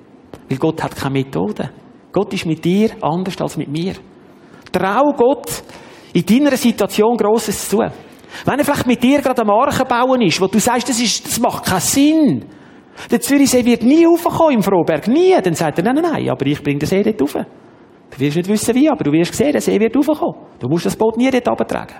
Weil 0.50 0.58
Gott 0.58 0.82
hat 0.82 0.94
keine 0.94 1.14
Methode. 1.14 1.70
Gott 2.12 2.34
ist 2.34 2.44
mit 2.44 2.62
dir 2.62 2.90
anders 3.00 3.40
als 3.40 3.56
mit 3.56 3.68
mir. 3.68 3.94
Trau 4.70 5.14
Gott 5.16 5.62
in 6.12 6.26
deiner 6.26 6.54
Situation 6.58 7.16
Grosses 7.16 7.66
zu. 7.66 7.78
Wenn 7.78 8.58
er 8.58 8.62
vielleicht 8.66 8.86
mit 8.86 9.02
dir 9.02 9.22
gerade 9.22 9.40
am 9.40 9.48
Archen 9.48 9.88
bauen 9.88 10.20
ist, 10.20 10.38
wo 10.38 10.48
du 10.48 10.58
sagst, 10.58 10.90
das, 10.90 11.00
ist, 11.00 11.26
das 11.26 11.40
macht 11.40 11.64
keinen 11.64 11.80
Sinn. 11.80 12.44
Der 13.10 13.22
Zürichsee 13.22 13.64
wird 13.64 13.84
nie 13.84 14.04
raufkommen 14.04 14.56
im 14.56 14.62
Frohberg. 14.62 15.08
Nie. 15.08 15.34
Dann 15.42 15.54
sagt 15.54 15.78
er, 15.78 15.84
nein, 15.84 15.94
nein, 15.94 16.12
nein, 16.12 16.28
aber 16.28 16.44
ich 16.44 16.62
bringe 16.62 16.80
den 16.80 16.88
See 16.90 17.02
dort 17.02 17.22
rauf. 17.22 17.32
Du 17.32 18.18
wirst 18.18 18.36
nicht 18.36 18.50
wissen 18.50 18.74
wie, 18.74 18.90
aber 18.90 19.02
du 19.02 19.12
wirst 19.12 19.32
sehen, 19.32 19.52
der 19.52 19.62
See 19.62 19.80
wird 19.80 19.96
raufkommen. 19.96 20.46
Du 20.58 20.68
musst 20.68 20.84
das 20.84 20.94
Boot 20.94 21.16
nie 21.16 21.30
dort 21.30 21.48
runtertragen. 21.48 21.96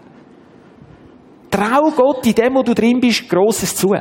Trau 1.51 1.91
Gott 1.97 2.27
in 2.27 2.35
dem, 2.35 2.55
wo 2.57 2.63
du 2.63 2.75
drin 2.75 3.01
bist, 3.01 3.27
Grosses 3.27 3.75
zu. 3.75 3.95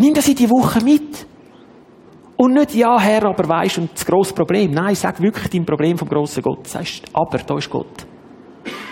Nimm 0.00 0.14
das 0.14 0.28
in 0.28 0.34
die 0.34 0.48
Woche 0.48 0.82
mit. 0.82 1.26
Und 2.38 2.54
nicht, 2.54 2.74
ja, 2.74 2.98
Herr, 2.98 3.26
aber 3.26 3.46
weisst, 3.46 3.76
und 3.76 3.90
das 3.92 4.06
grosse 4.06 4.32
Problem. 4.32 4.70
Nein, 4.70 4.94
sag 4.94 5.20
wirklich 5.20 5.50
dein 5.50 5.66
Problem 5.66 5.98
vom 5.98 6.08
grossen 6.08 6.42
Gott. 6.42 6.66
Sagst, 6.66 7.04
aber, 7.12 7.36
da 7.36 7.58
ist 7.58 7.68
Gott. 7.68 8.06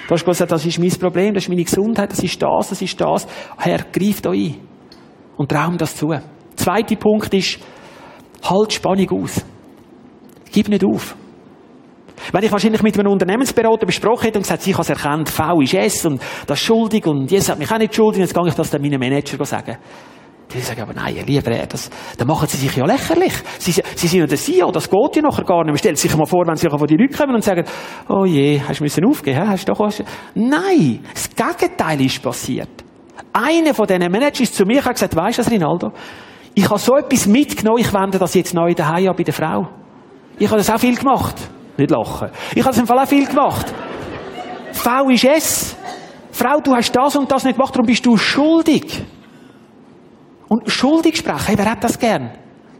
Du 0.06 0.10
hast 0.14 0.22
gesagt, 0.22 0.52
das 0.52 0.66
ist 0.66 0.78
mein 0.78 0.90
Problem, 0.90 1.32
das 1.32 1.44
ist 1.44 1.48
meine 1.48 1.64
Gesundheit, 1.64 2.12
das 2.12 2.22
ist 2.22 2.42
das, 2.42 2.68
das 2.68 2.82
ist 2.82 3.00
das. 3.00 3.26
Herr, 3.56 3.86
greif 3.90 4.20
da 4.20 4.32
ein. 4.32 4.56
Und 5.38 5.50
traum 5.50 5.78
das 5.78 5.96
zu. 5.96 6.12
Zweiter 6.56 6.96
Punkt 6.96 7.32
ist, 7.32 7.58
halt 8.42 8.74
Spannung 8.74 9.22
aus. 9.22 9.42
Gib 10.52 10.68
nicht 10.68 10.84
auf. 10.84 11.16
Wenn 12.32 12.44
ich 12.44 12.52
wahrscheinlich 12.52 12.82
mit 12.82 12.98
einem 12.98 13.10
Unternehmensberater 13.10 13.86
besprochen 13.86 14.24
hätte 14.24 14.38
und 14.38 14.42
gesagt, 14.42 14.66
ich 14.66 14.74
habe 14.74 14.82
es 14.82 14.90
erkannt, 14.90 15.30
V 15.30 15.62
ist 15.62 15.72
S 15.72 16.04
und 16.04 16.20
das 16.46 16.60
ist 16.60 16.66
schuldig 16.66 17.06
und 17.06 17.30
Jesus 17.30 17.48
hat 17.48 17.58
mich 17.58 17.70
auch 17.72 17.78
nicht 17.78 17.94
schuldig, 17.94 18.20
jetzt 18.20 18.34
gehe 18.34 18.46
ich 18.46 18.54
das 18.54 18.68
dann 18.68 18.82
meinem 18.82 19.00
Manager 19.00 19.42
sagen. 19.46 19.78
Die 20.54 20.60
sagen 20.60 20.80
aber, 20.80 20.94
nein, 20.94 21.14
lieber 21.26 21.50
Herr, 21.50 21.66
das, 21.66 21.90
dann 22.16 22.26
machen 22.26 22.48
sie 22.48 22.56
sich 22.56 22.74
ja 22.74 22.86
lächerlich. 22.86 23.34
Sie, 23.58 23.72
sie 23.72 24.06
sind 24.06 24.20
ja 24.20 24.26
der 24.26 24.38
CEO, 24.38 24.70
das 24.72 24.88
geht 24.88 25.16
ja 25.16 25.22
nachher 25.22 25.44
gar 25.44 25.62
nicht. 25.62 25.72
Man 25.72 25.78
stellt 25.78 25.98
sich 25.98 26.16
mal 26.16 26.24
vor, 26.24 26.46
wenn 26.46 26.56
sie 26.56 26.70
von 26.70 26.86
die 26.86 26.96
Leute 26.96 27.14
kommen 27.14 27.34
und 27.34 27.44
sagen, 27.44 27.64
oh 28.08 28.24
je, 28.24 28.60
hast 28.66 28.80
du 28.80 28.84
müssen 28.84 29.04
aufgeben, 29.04 29.46
hast 29.46 29.68
du 29.68 29.72
doch 29.72 29.80
was? 29.80 30.02
Nein, 30.34 31.00
das 31.12 31.28
Gegenteil 31.28 32.00
ist 32.00 32.22
passiert. 32.22 32.70
Einer 33.32 33.74
von 33.74 33.86
diesen 33.86 34.10
Managern 34.10 34.42
ist 34.42 34.54
zu 34.54 34.64
mir 34.64 34.78
und 34.78 34.92
gesagt, 34.92 35.14
weisst 35.14 35.38
du 35.38 35.42
das, 35.42 35.52
Rinaldo? 35.52 35.92
Ich 36.54 36.68
habe 36.68 36.78
so 36.78 36.96
etwas 36.96 37.26
mitgenommen, 37.26 37.80
ich 37.80 37.92
wende 37.92 38.18
das 38.18 38.32
jetzt 38.32 38.54
neu 38.54 38.72
daheim 38.72 39.08
an 39.08 39.16
bei 39.16 39.24
der 39.24 39.34
Frau. 39.34 39.68
Ich 40.38 40.48
habe 40.48 40.56
das 40.56 40.70
auch 40.70 40.78
viel 40.80 40.96
gemacht. 40.96 41.36
Nicht 41.76 41.90
lachen. 41.90 42.30
Ich 42.52 42.62
habe 42.62 42.70
das 42.70 42.78
im 42.78 42.86
Fall 42.86 42.98
auch 42.98 43.06
viel 43.06 43.26
gemacht. 43.26 43.66
V 44.72 45.10
ist 45.10 45.24
es. 45.24 45.76
Frau, 46.32 46.60
du 46.60 46.74
hast 46.74 46.90
das 46.92 47.16
und 47.16 47.30
das 47.30 47.44
nicht 47.44 47.56
gemacht, 47.56 47.74
darum 47.74 47.86
bist 47.86 48.06
du 48.06 48.16
schuldig. 48.16 49.04
Und 50.48 50.70
schuldig 50.70 51.16
sprechen, 51.16 51.46
hey, 51.46 51.58
wer 51.58 51.70
hat 51.70 51.84
das 51.84 51.98
gern? 51.98 52.30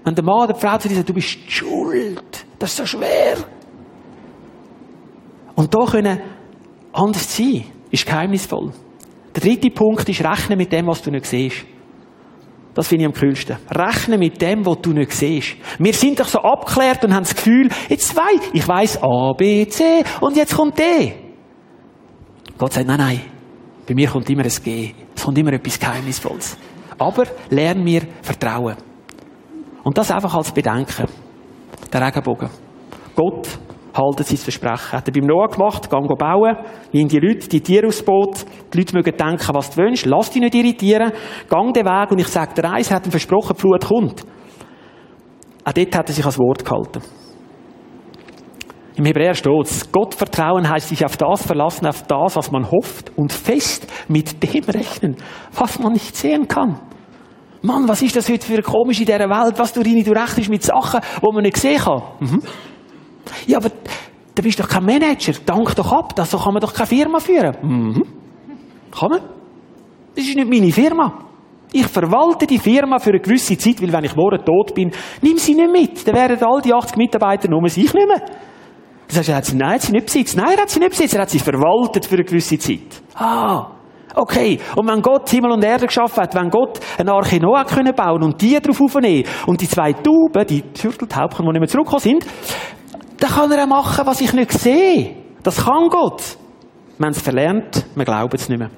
Wenn 0.04 0.14
der 0.14 0.24
Mann 0.24 0.44
oder 0.44 0.54
die 0.54 0.60
Frau 0.60 0.78
zu 0.78 0.88
dir 0.88 0.94
sagt, 0.94 1.08
du 1.08 1.14
bist 1.14 1.38
schuld, 1.50 2.46
das 2.58 2.70
ist 2.70 2.76
so 2.76 2.86
schwer. 2.86 3.36
Und 5.54 5.74
da 5.74 5.84
können 5.84 6.20
anders 6.92 7.36
sein, 7.36 7.64
ist 7.90 8.06
geheimnisvoll. 8.06 8.72
Der 9.34 9.42
dritte 9.42 9.70
Punkt 9.70 10.08
ist, 10.08 10.24
rechne 10.24 10.56
mit 10.56 10.72
dem, 10.72 10.86
was 10.86 11.02
du 11.02 11.10
nicht 11.10 11.26
siehst. 11.26 11.66
Das 12.74 12.86
finde 12.86 13.04
ich 13.04 13.06
am 13.08 13.12
kühlsten. 13.12 13.56
Rechne 13.70 14.18
mit 14.18 14.40
dem, 14.40 14.64
was 14.64 14.78
du 14.80 14.92
nicht 14.92 15.10
siehst. 15.12 15.56
Wir 15.78 15.92
sind 15.92 16.20
doch 16.20 16.28
so 16.28 16.38
abgeklärt 16.38 17.04
und 17.04 17.12
haben 17.12 17.24
das 17.24 17.34
Gefühl, 17.34 17.68
jetzt 17.88 18.14
weiß 18.16 18.50
ich, 18.52 18.60
ich 18.60 18.68
weiß 18.68 19.02
A, 19.02 19.32
B, 19.36 19.66
C 19.66 20.04
und 20.20 20.36
jetzt 20.36 20.54
kommt 20.54 20.78
D. 20.78 21.12
Gott 22.56 22.72
sagt, 22.72 22.86
nein, 22.86 22.98
nein. 22.98 23.20
Bei 23.86 23.94
mir 23.94 24.08
kommt 24.08 24.30
immer 24.30 24.44
ein 24.44 24.52
G. 24.62 24.94
Es 25.14 25.24
kommt 25.24 25.38
immer 25.38 25.52
etwas 25.52 25.78
Geheimnisvolles. 25.78 26.56
Aber 26.98 27.24
lern 27.50 27.82
mir 27.82 28.02
vertrauen. 28.22 28.76
Und 29.84 29.96
das 29.96 30.10
einfach 30.10 30.34
als 30.34 30.52
Bedenken. 30.52 31.06
Der 31.92 32.06
Regenbogen. 32.06 32.50
Gott 33.14 33.48
haltet 33.98 34.26
sein 34.26 34.36
Versprechen. 34.38 34.92
Hat 34.92 35.08
er 35.08 35.12
beim 35.12 35.26
Noah 35.26 35.48
gemacht, 35.48 35.90
gang 35.90 36.06
bauen, 36.18 36.56
nimm 36.92 37.08
die 37.08 37.18
Leute, 37.18 37.48
die 37.48 37.60
Tiere 37.60 37.88
aufs 37.88 38.02
Boot, 38.02 38.44
die 38.72 38.78
Leute 38.78 38.94
mögen 38.94 39.16
denken, 39.16 39.54
was 39.54 39.70
du 39.70 39.82
wünschst, 39.82 40.06
lass 40.06 40.30
dich 40.30 40.42
nicht 40.42 40.54
irritieren, 40.54 41.12
gang 41.48 41.72
den 41.72 41.86
Weg 41.86 42.10
und 42.10 42.20
ich 42.20 42.28
sage 42.28 42.54
dir 42.54 42.70
eins, 42.70 42.90
er 42.90 42.96
hat 42.96 43.06
ihm 43.06 43.10
versprochen, 43.10 43.54
die 43.56 43.60
Flut 43.60 43.84
kommt. 43.84 44.24
Auch 45.64 45.72
dort 45.72 45.96
hat 45.96 46.08
er 46.08 46.14
sich 46.14 46.24
als 46.24 46.38
Wort 46.38 46.64
gehalten. 46.64 47.02
Im 48.96 49.04
Hebräer 49.04 49.34
steht 49.34 49.64
es, 49.64 49.92
Gott 49.92 50.14
vertrauen 50.14 50.68
heißt 50.68 50.88
sich 50.88 51.04
auf 51.04 51.16
das 51.16 51.46
verlassen, 51.46 51.86
auf 51.86 52.02
das, 52.02 52.34
was 52.34 52.50
man 52.50 52.68
hofft 52.70 53.12
und 53.16 53.32
fest 53.32 53.86
mit 54.08 54.42
dem 54.42 54.64
rechnen, 54.64 55.16
was 55.52 55.78
man 55.78 55.92
nicht 55.92 56.16
sehen 56.16 56.48
kann. 56.48 56.80
Mann, 57.62 57.88
was 57.88 58.02
ist 58.02 58.14
das 58.14 58.28
heute 58.28 58.46
für 58.46 58.62
komisch 58.62 59.00
in 59.00 59.06
dieser 59.06 59.18
Welt, 59.28 59.58
was 59.58 59.72
du 59.72 59.80
rein, 59.80 60.04
du 60.04 60.12
rechnest 60.12 60.48
mit 60.48 60.62
Sachen, 60.62 61.00
die 61.00 61.32
man 61.32 61.42
nicht 61.42 61.56
sehen 61.56 61.80
kann. 61.80 62.02
Mhm. 62.20 62.42
Ja, 63.46 63.58
aber 63.58 63.70
du 64.34 64.42
bist 64.42 64.60
doch 64.60 64.68
kein 64.68 64.84
Manager, 64.84 65.32
dank 65.44 65.74
doch 65.74 65.92
ab, 65.92 66.14
so 66.24 66.38
kann 66.38 66.54
man 66.54 66.60
doch 66.60 66.72
keine 66.72 66.86
Firma 66.86 67.18
führen. 67.18 67.56
Mhm. 67.62 68.02
Kann 68.90 69.10
man? 69.10 69.20
Das 70.14 70.24
ist 70.24 70.36
nicht 70.36 70.48
meine 70.48 70.72
Firma. 70.72 71.24
Ich 71.72 71.86
verwalte 71.86 72.46
die 72.46 72.58
Firma 72.58 72.98
für 72.98 73.10
eine 73.10 73.20
gewisse 73.20 73.58
Zeit, 73.58 73.82
weil 73.82 73.92
wenn 73.92 74.04
ich 74.04 74.16
morgen 74.16 74.42
tot 74.44 74.74
bin, 74.74 74.90
nimm 75.20 75.36
sie 75.36 75.54
nicht 75.54 75.70
mit. 75.70 76.06
Dann 76.06 76.14
wären 76.14 76.42
all 76.42 76.62
die 76.62 76.72
80 76.72 76.96
Mitarbeiter 76.96 77.48
nur 77.48 77.68
sich 77.68 77.92
nicht 77.92 78.06
mehr. 78.06 78.22
Das 79.06 79.18
heißt, 79.18 79.28
er 79.28 79.36
hat 79.36 79.44
sie 79.44 79.92
nicht 79.92 80.06
besitzt. 80.06 80.36
Nein, 80.36 80.56
er 80.56 80.62
hat 80.62 80.70
sie 80.70 80.80
nicht 80.80 80.90
besitzt. 80.90 81.14
Er 81.14 81.22
hat 81.22 81.30
sie 81.30 81.38
verwaltet 81.38 82.06
für 82.06 82.14
eine 82.14 82.24
gewisse 82.24 82.58
Zeit. 82.58 83.02
Ah. 83.14 83.77
Okay. 84.18 84.58
Und 84.74 84.88
wenn 84.88 85.00
Gott 85.00 85.30
Himmel 85.30 85.52
und 85.52 85.64
Erde 85.64 85.86
geschaffen 85.86 86.24
hat, 86.24 86.34
wenn 86.34 86.50
Gott 86.50 86.80
eine 86.98 87.12
Arche 87.12 87.38
Noah 87.38 87.64
können 87.64 87.94
bauen 87.94 88.24
und 88.24 88.42
die 88.42 88.58
drauf 88.60 88.80
aufnehmen 88.80 89.22
und 89.46 89.60
die 89.60 89.68
zwei 89.68 89.92
Tauben, 89.92 90.44
die 90.44 90.72
Zürteltaubchen, 90.72 91.46
die 91.46 91.52
nicht 91.52 91.60
mehr 91.60 91.68
zurückgekommen 91.68 92.00
sind, 92.00 92.26
dann 93.20 93.30
kann 93.30 93.52
er 93.52 93.62
auch 93.62 93.68
machen, 93.68 94.04
was 94.06 94.20
ich 94.20 94.32
nicht 94.32 94.50
sehe. 94.50 95.14
Das 95.44 95.64
kann 95.64 95.88
Gott. 95.88 96.36
Haben 97.00 97.10
es 97.10 97.22
verlernt, 97.22 97.86
wir 97.94 98.04
glauben 98.04 98.34
es 98.34 98.48
nicht 98.48 98.58
mehr. 98.58 98.70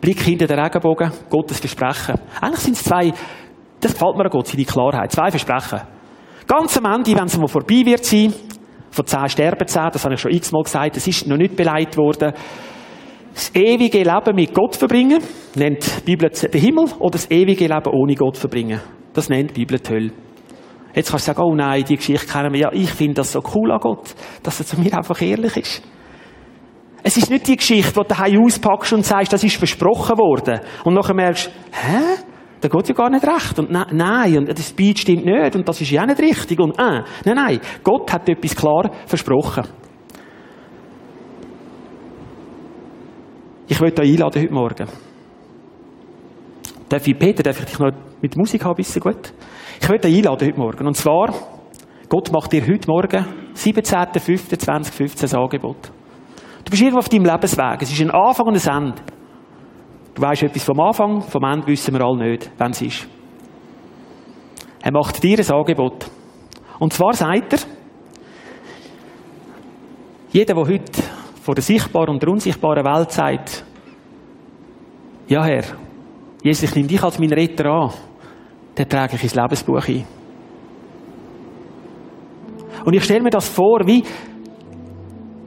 Blick 0.00 0.20
hinter 0.20 0.48
den 0.48 0.58
Regenbogen, 0.58 1.12
Gottes 1.30 1.60
Versprechen. 1.60 2.16
Eigentlich 2.40 2.60
sind 2.60 2.76
es 2.76 2.82
zwei, 2.82 3.12
das 3.80 3.92
gefällt 3.92 4.16
mir 4.16 4.24
an 4.24 4.30
Gott, 4.30 4.48
seine 4.48 4.64
Klarheit. 4.64 5.12
Zwei 5.12 5.30
Versprechen. 5.30 5.80
Ganz 6.48 6.76
am 6.76 6.92
Ende, 6.92 7.14
wenn 7.14 7.26
es 7.26 7.38
mal 7.38 7.46
vorbei 7.46 7.82
wird 7.84 8.04
sein, 8.04 8.34
von 8.90 9.06
zehn 9.06 9.28
sterben 9.28 9.68
zehn, 9.68 9.90
das 9.92 10.04
habe 10.04 10.14
ich 10.14 10.20
schon 10.20 10.32
x-mal 10.32 10.64
gesagt, 10.64 10.96
es 10.96 11.06
ist 11.06 11.28
noch 11.28 11.36
nicht 11.36 11.54
beleidigt 11.54 11.96
worden, 11.96 12.34
das 13.34 13.54
ewige 13.54 13.98
Leben 13.98 14.34
mit 14.34 14.54
Gott 14.54 14.76
verbringen, 14.76 15.22
nennt 15.54 16.06
die 16.06 16.16
Bibel 16.16 16.30
den 16.30 16.60
Himmel, 16.60 16.84
oder 16.98 17.12
das 17.12 17.30
ewige 17.30 17.66
Leben 17.66 17.90
ohne 17.92 18.14
Gott 18.14 18.36
verbringen. 18.36 18.80
Das 19.14 19.28
nennt 19.28 19.50
die 19.50 19.54
Bibel 19.54 19.78
die 19.78 19.90
Hölle. 19.90 20.12
Jetzt 20.94 21.10
kannst 21.10 21.26
du 21.26 21.32
sagen, 21.32 21.42
oh 21.42 21.54
nein, 21.54 21.84
die 21.84 21.96
Geschichte 21.96 22.26
kennen 22.26 22.52
wir. 22.52 22.60
Ja, 22.60 22.72
ich 22.72 22.90
finde 22.90 23.14
das 23.14 23.32
so 23.32 23.42
cool 23.54 23.72
an 23.72 23.80
Gott, 23.80 24.14
dass 24.42 24.60
er 24.60 24.66
zu 24.66 24.78
mir 24.78 24.92
einfach 24.96 25.20
ehrlich 25.22 25.56
ist. 25.56 25.82
Es 27.02 27.16
ist 27.16 27.30
nicht 27.30 27.46
die 27.48 27.56
Geschichte, 27.56 27.92
die 27.92 27.98
du 27.98 28.04
daheim 28.04 28.44
auspackst 28.44 28.92
und 28.92 29.04
sagst, 29.04 29.32
das 29.32 29.42
ist 29.42 29.56
versprochen 29.56 30.18
worden. 30.18 30.60
Und 30.84 30.94
nachher 30.94 31.14
merkst, 31.14 31.50
hä? 31.72 32.22
Da 32.60 32.68
geht 32.68 32.88
ja 32.88 32.94
gar 32.94 33.10
nicht 33.10 33.26
recht. 33.26 33.58
Und 33.58 33.72
nein, 33.72 33.86
nein, 33.90 34.38
und 34.38 34.48
das 34.48 34.72
Beat 34.72 35.00
stimmt 35.00 35.24
nicht, 35.24 35.56
und 35.56 35.68
das 35.68 35.80
ist 35.80 35.90
ja 35.90 36.02
auch 36.02 36.06
nicht 36.06 36.20
richtig, 36.20 36.60
und 36.60 36.78
äh, 36.78 37.02
nein, 37.24 37.34
nein. 37.34 37.60
Gott 37.82 38.12
hat 38.12 38.28
etwas 38.28 38.54
klar 38.54 38.92
versprochen. 39.06 39.64
Ich 43.72 43.80
möchte 43.80 44.02
euch 44.02 44.10
einladen 44.10 44.42
heute 44.42 44.52
Morgen. 44.52 44.86
Darf 46.90 47.06
ich, 47.06 47.18
Peter, 47.18 47.42
darf 47.42 47.58
ich 47.58 47.64
dich 47.64 47.78
noch 47.78 47.90
mit 48.20 48.36
Musik 48.36 48.62
haben, 48.66 48.74
bisschen 48.74 49.00
gut? 49.00 49.32
Ich 49.80 49.88
möchte 49.88 50.08
euch 50.08 50.16
einladen 50.16 50.46
heute 50.46 50.58
Morgen. 50.58 50.86
Und 50.86 50.94
zwar, 50.94 51.32
Gott 52.06 52.30
macht 52.32 52.52
dir 52.52 52.60
heute 52.66 52.86
Morgen, 52.86 53.24
17.05.2015, 53.54 55.34
ein 55.34 55.42
Angebot. 55.42 55.90
Du 56.66 56.70
bist 56.70 56.82
irgendwo 56.82 56.98
auf 56.98 57.08
deinem 57.08 57.24
Lebensweg. 57.24 57.80
Es 57.80 57.90
ist 57.90 58.02
ein 58.02 58.10
Anfang 58.10 58.48
und 58.48 58.62
ein 58.68 58.76
Ende. 58.76 59.02
Du 60.14 60.20
weißt 60.20 60.42
etwas 60.42 60.64
vom 60.64 60.78
Anfang, 60.78 61.22
vom 61.22 61.42
Ende 61.42 61.66
wissen 61.68 61.94
wir 61.94 62.04
alle 62.04 62.28
nicht, 62.28 62.50
wenn 62.58 62.72
es 62.72 62.82
ist. 62.82 63.08
Er 64.82 64.92
macht 64.92 65.22
dir 65.22 65.38
ein 65.38 65.50
Angebot. 65.50 66.10
Und 66.78 66.92
zwar 66.92 67.14
sagt 67.14 67.54
er, 67.54 67.58
jeder, 70.30 70.56
der 70.56 70.66
heute 70.66 71.21
vor 71.42 71.56
der 71.56 71.62
sichtbaren 71.62 72.10
und 72.10 72.22
der 72.22 72.30
unsichtbaren 72.30 72.84
Welt 72.84 73.10
sagt, 73.10 73.64
ja 75.26 75.44
Herr, 75.44 75.64
Jesus, 76.42 76.62
ich 76.62 76.74
nehme 76.76 76.86
dich 76.86 77.02
als 77.02 77.18
mein 77.18 77.32
Retter 77.32 77.66
an, 77.66 77.90
den 78.78 78.88
trage 78.88 79.16
ich 79.16 79.24
ins 79.24 79.34
Lebensbuch 79.34 79.88
ein. 79.88 80.04
Und 82.84 82.94
ich 82.94 83.02
stelle 83.02 83.22
mir 83.22 83.30
das 83.30 83.48
vor, 83.48 83.80
wie 83.84 84.04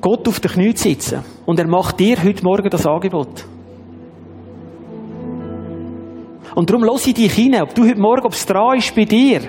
Gott 0.02 0.28
auf 0.28 0.42
den 0.42 0.52
Knien 0.52 0.76
sitzen 0.76 1.22
und 1.46 1.60
er 1.60 1.68
macht 1.68 1.98
dir 1.98 2.22
heute 2.22 2.44
Morgen 2.44 2.70
das 2.70 2.86
Angebot. 2.86 3.46
Und 6.56 6.70
darum 6.70 6.84
lasse 6.84 7.10
ich 7.10 7.16
dich 7.16 7.34
hinein, 7.34 7.64
ob 7.64 7.74
du 7.74 7.84
heute 7.84 8.00
Morgen, 8.00 8.26
ob 8.26 8.34
es 8.34 8.46
dran 8.46 8.78
ist 8.78 8.94
bei 8.94 9.06
dir, 9.06 9.40
zu 9.40 9.48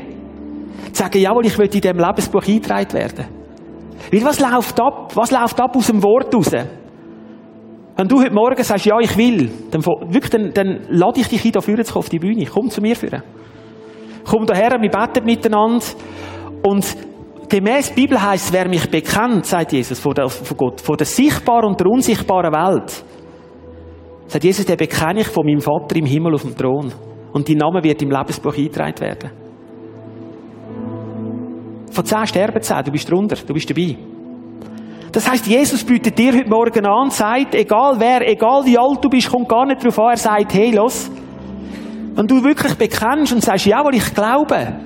sagen, 0.93 1.19
jawohl, 1.19 1.47
ich 1.47 1.59
will 1.59 1.67
in 1.67 1.73
diesem 1.73 1.99
Lebensbuch 1.99 2.47
eingetragen 2.47 2.93
werden. 2.93 3.36
Weil 4.13 4.25
was 4.25 4.41
läuft 4.41 4.81
ab? 4.81 5.15
Was 5.15 5.31
läuft 5.31 5.61
ab 5.61 5.77
aus 5.77 5.87
dem 5.87 6.03
Wort 6.03 6.35
raus? 6.35 6.51
Wenn 7.97 8.09
du 8.09 8.21
heute 8.21 8.35
Morgen 8.35 8.63
sagst, 8.63 8.85
ja, 8.85 8.99
ich 9.01 9.17
will, 9.17 9.51
dann, 9.71 9.85
wirklich, 9.85 10.31
dann, 10.31 10.53
dann 10.53 10.81
lade 10.91 11.21
ich 11.21 11.29
dich 11.29 11.45
ein, 11.45 11.53
da 11.53 11.61
vorne 11.61 11.85
zu 11.85 11.99
auf 11.99 12.09
die 12.09 12.19
Bühne. 12.19 12.45
Komm 12.47 12.69
zu 12.69 12.81
mir 12.81 12.95
führen. 12.95 13.23
Komm 14.25 14.45
daher, 14.47 14.73
wir 14.81 14.91
beten 14.91 15.25
miteinander. 15.25 15.85
Und 16.63 16.97
gemäß 17.49 17.93
Bibel 17.93 18.21
heißt, 18.21 18.53
wer 18.53 18.69
mich 18.69 18.91
bekennt, 18.91 19.47
sagt 19.47 19.73
Jesus, 19.73 19.99
vor, 19.99 20.15
Gott, 20.15 20.81
vor 20.81 20.97
der 20.97 21.07
sichtbaren 21.07 21.71
und 21.71 21.81
der 21.81 21.87
unsichtbaren 21.87 22.53
Welt, 22.53 23.05
Sagt 24.29 24.45
Jesus, 24.45 24.67
der 24.67 24.77
bekenne 24.77 25.21
ich 25.21 25.29
von 25.29 25.47
meinem 25.47 25.61
Vater 25.61 25.95
im 25.97 26.05
Himmel 26.05 26.35
auf 26.35 26.43
dem 26.43 26.57
Thron. 26.57 26.93
Und 27.33 27.49
dein 27.49 27.59
Name 27.59 27.83
wird 27.83 28.03
im 28.03 28.11
Lebensbuch 28.11 28.57
eingetragen 28.57 29.01
werden. 29.01 29.46
Von 31.91 32.05
zehn 32.05 32.27
sterben 32.27 32.63
zehn, 32.63 32.85
du 32.85 32.91
bist 32.91 33.11
drunter, 33.11 33.37
du 33.37 33.53
bist 33.55 33.71
dabei. 33.71 33.97
Das 35.13 35.31
heißt, 35.31 35.47
Jesus 35.47 35.83
bietet 35.83 36.19
dir 36.19 36.33
heute 36.35 36.49
Morgen 36.49 36.85
an 36.87 37.11
sagt, 37.11 37.55
egal 37.55 37.97
wer, 37.99 38.29
egal 38.29 38.65
wie 38.67 38.79
alt 38.79 39.03
du 39.03 39.09
bist, 39.09 39.31
kommt 39.31 39.49
gar 39.49 39.65
nicht 39.65 39.81
darauf 39.81 39.99
an, 39.99 40.11
er 40.11 40.17
sagt, 40.17 40.53
hey, 40.53 40.73
los. 40.73 41.11
Wenn 42.15 42.27
du 42.27 42.43
wirklich 42.45 42.75
bekennst 42.75 43.33
und 43.33 43.43
sagst, 43.43 43.67
jawohl, 43.67 43.95
ich 43.95 44.15
glaube, 44.15 44.81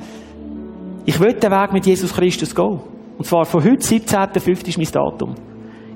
ich 1.05 1.19
will 1.19 1.33
den 1.33 1.51
Weg 1.51 1.73
mit 1.73 1.87
Jesus 1.87 2.15
Christus 2.15 2.55
gehen. 2.55 2.81
Und 3.19 3.25
zwar 3.25 3.45
von 3.45 3.63
heute, 3.65 3.83
17.05. 3.83 4.69
ist 4.69 4.79
mein 4.79 4.87
Datum. 4.91 5.35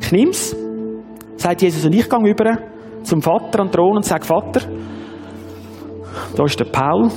Ich 0.01 0.11
nimm's, 0.13 0.57
sagt 1.37 1.63
Jesus, 1.63 1.85
und 1.85 1.95
ich 1.95 2.09
gehe 2.09 2.29
über 2.29 2.59
zum 3.05 3.23
Vater 3.23 3.61
an 3.61 3.69
den 3.69 3.73
Thron 3.73 3.97
und 3.97 4.05
sage, 4.05 4.25
Vater, 4.25 4.61
da 6.37 6.45
ist 6.45 6.59
der 6.59 6.67
Paul. 6.67 7.11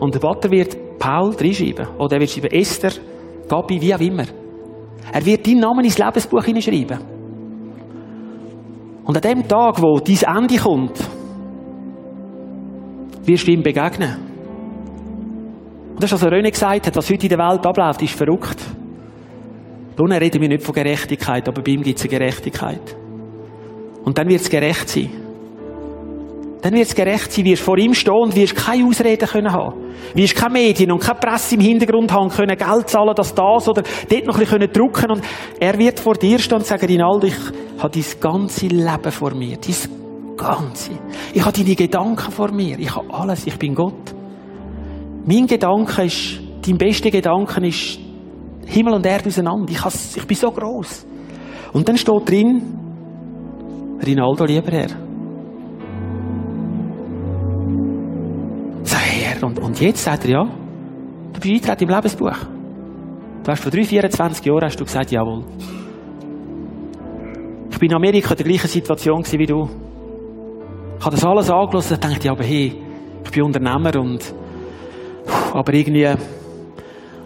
Und 0.00 0.14
der 0.14 0.20
Vater 0.20 0.50
wird 0.50 0.76
Paul 0.98 1.34
reinschreiben. 1.34 1.86
Oder 1.98 2.16
er 2.16 2.20
wird 2.20 2.30
schreiben 2.30 2.52
Esther, 2.52 2.92
Gabi, 3.48 3.80
wie 3.80 3.94
auch 3.94 4.00
immer. 4.00 4.24
Er 5.12 5.24
wird 5.24 5.46
deinen 5.46 5.60
Namen 5.60 5.84
ins 5.84 5.98
Lebensbuch 5.98 6.44
hineinschreiben. 6.44 6.98
Und 9.04 9.16
an 9.16 9.22
dem 9.22 9.48
Tag, 9.48 9.80
wo 9.80 9.98
dein 10.00 10.36
Ende 10.36 10.58
kommt, 10.58 10.98
wirst 13.24 13.46
du 13.46 13.52
ihm 13.52 13.62
begegnen. 13.62 14.16
Und 15.94 16.02
das 16.02 16.12
was 16.12 16.22
René 16.24 16.50
gesagt 16.50 16.86
hat, 16.86 16.96
was 16.96 17.10
heute 17.10 17.26
in 17.26 17.30
der 17.30 17.38
Welt 17.38 17.66
abläuft, 17.66 18.02
ist 18.02 18.14
verrückt. 18.14 18.58
Nun 19.96 20.12
reden 20.12 20.40
wir 20.40 20.48
nicht 20.48 20.62
von 20.62 20.74
Gerechtigkeit, 20.74 21.48
aber 21.48 21.62
bei 21.62 21.72
ihm 21.72 21.82
gibt 21.82 21.98
es 21.98 22.04
eine 22.04 22.18
Gerechtigkeit. 22.18 22.96
Und 24.04 24.16
dann 24.16 24.28
wird 24.28 24.42
es 24.42 24.48
gerecht 24.48 24.88
sein. 24.88 25.10
Dann 26.60 26.74
wird 26.74 26.88
es 26.88 26.94
gerecht 26.94 27.32
sein, 27.32 27.44
wirst 27.44 27.62
vor 27.62 27.78
ihm 27.78 27.94
stehen 27.94 28.14
und 28.14 28.34
wirst 28.34 28.56
keine 28.56 28.84
Ausreden 28.86 29.28
können 29.28 29.52
haben. 29.52 29.74
Wirst 30.14 30.34
keine 30.34 30.54
Medien 30.54 30.90
und 30.90 31.00
keine 31.00 31.20
Presse 31.20 31.54
im 31.54 31.60
Hintergrund 31.60 32.12
haben 32.12 32.30
können, 32.30 32.56
Geld 32.56 32.88
zahlen, 32.88 33.14
dass 33.14 33.34
das 33.34 33.68
oder 33.68 33.82
dort 34.08 34.26
noch 34.26 34.34
ein 34.38 34.40
bisschen 34.40 34.72
drucken 34.72 35.10
und 35.12 35.22
er 35.60 35.78
wird 35.78 36.00
vor 36.00 36.14
dir 36.14 36.38
stehen 36.38 36.58
und 36.58 36.66
sagen, 36.66 36.86
Rinaldo, 36.86 37.26
ich 37.26 37.36
habe 37.78 37.90
dein 37.90 38.20
ganze 38.20 38.66
Leben 38.66 39.12
vor 39.12 39.34
mir. 39.34 39.56
Dein 39.56 39.74
ganze. 40.36 40.92
Ich 41.34 41.44
habe 41.44 41.52
deine 41.52 41.74
Gedanken 41.74 42.32
vor 42.32 42.50
mir. 42.50 42.78
Ich 42.78 42.94
habe 42.94 43.12
alles. 43.12 43.46
Ich 43.46 43.58
bin 43.58 43.74
Gott. 43.74 44.14
Mein 45.26 45.46
Gedanke 45.46 46.04
ist, 46.04 46.40
dein 46.66 46.78
bester 46.78 47.10
Gedanke 47.10 47.66
ist 47.66 47.98
Himmel 48.66 48.94
und 48.94 49.06
Erde 49.06 49.28
auseinander. 49.28 49.70
Ich, 49.70 50.16
ich 50.16 50.26
bin 50.26 50.36
so 50.36 50.50
groß. 50.50 51.06
Und 51.72 51.88
dann 51.88 51.98
steht 51.98 52.28
drin, 52.28 52.62
Rinaldo, 54.04 54.44
lieber 54.44 54.72
Herr. 54.72 55.07
Herr, 59.38 59.46
und, 59.46 59.58
und 59.58 59.80
jetzt 59.80 60.02
sagt 60.02 60.24
er 60.24 60.30
ja, 60.30 60.44
du 60.44 61.40
bist 61.40 61.46
eingetreten 61.46 61.84
im 61.84 61.90
Lebensbuch. 61.94 62.36
Du 63.44 63.50
hast 63.50 63.62
vor 63.62 63.70
drei, 63.70 63.84
24 63.84 64.44
Jahren 64.44 64.64
hast 64.64 64.80
du 64.80 64.84
gesagt, 64.84 65.10
jawohl. 65.10 65.44
Ich 67.70 67.78
bin 67.78 67.90
in 67.90 67.96
Amerika 67.96 68.30
in 68.30 68.36
der 68.36 68.46
gleichen 68.46 68.68
Situation 68.68 69.24
wie 69.24 69.46
du. 69.46 69.68
Ich 70.98 71.04
habe 71.04 71.14
das 71.14 71.24
alles 71.24 71.50
angeschaut 71.50 71.92
und 71.92 72.04
dachte, 72.04 72.30
aber 72.30 72.44
hey, 72.44 72.82
ich 73.24 73.30
bin 73.30 73.42
Unternehmer 73.42 73.94
und, 74.00 74.34
aber 75.52 75.72
irgendwie, 75.72 76.08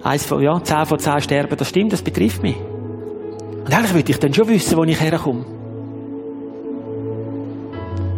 eins 0.02 0.26
von, 0.26 0.42
ja, 0.42 0.62
zehn 0.62 0.84
von 0.84 0.98
zehn 0.98 1.20
sterben, 1.20 1.56
das 1.56 1.68
stimmt, 1.70 1.92
das 1.92 2.02
betrifft 2.02 2.42
mich. 2.42 2.56
Und 3.64 3.72
eigentlich 3.72 3.94
würde 3.94 4.10
ich 4.10 4.18
dann 4.18 4.34
schon 4.34 4.48
wissen, 4.48 4.76
wo 4.76 4.84
ich 4.84 5.00
herkomme. 5.00 5.44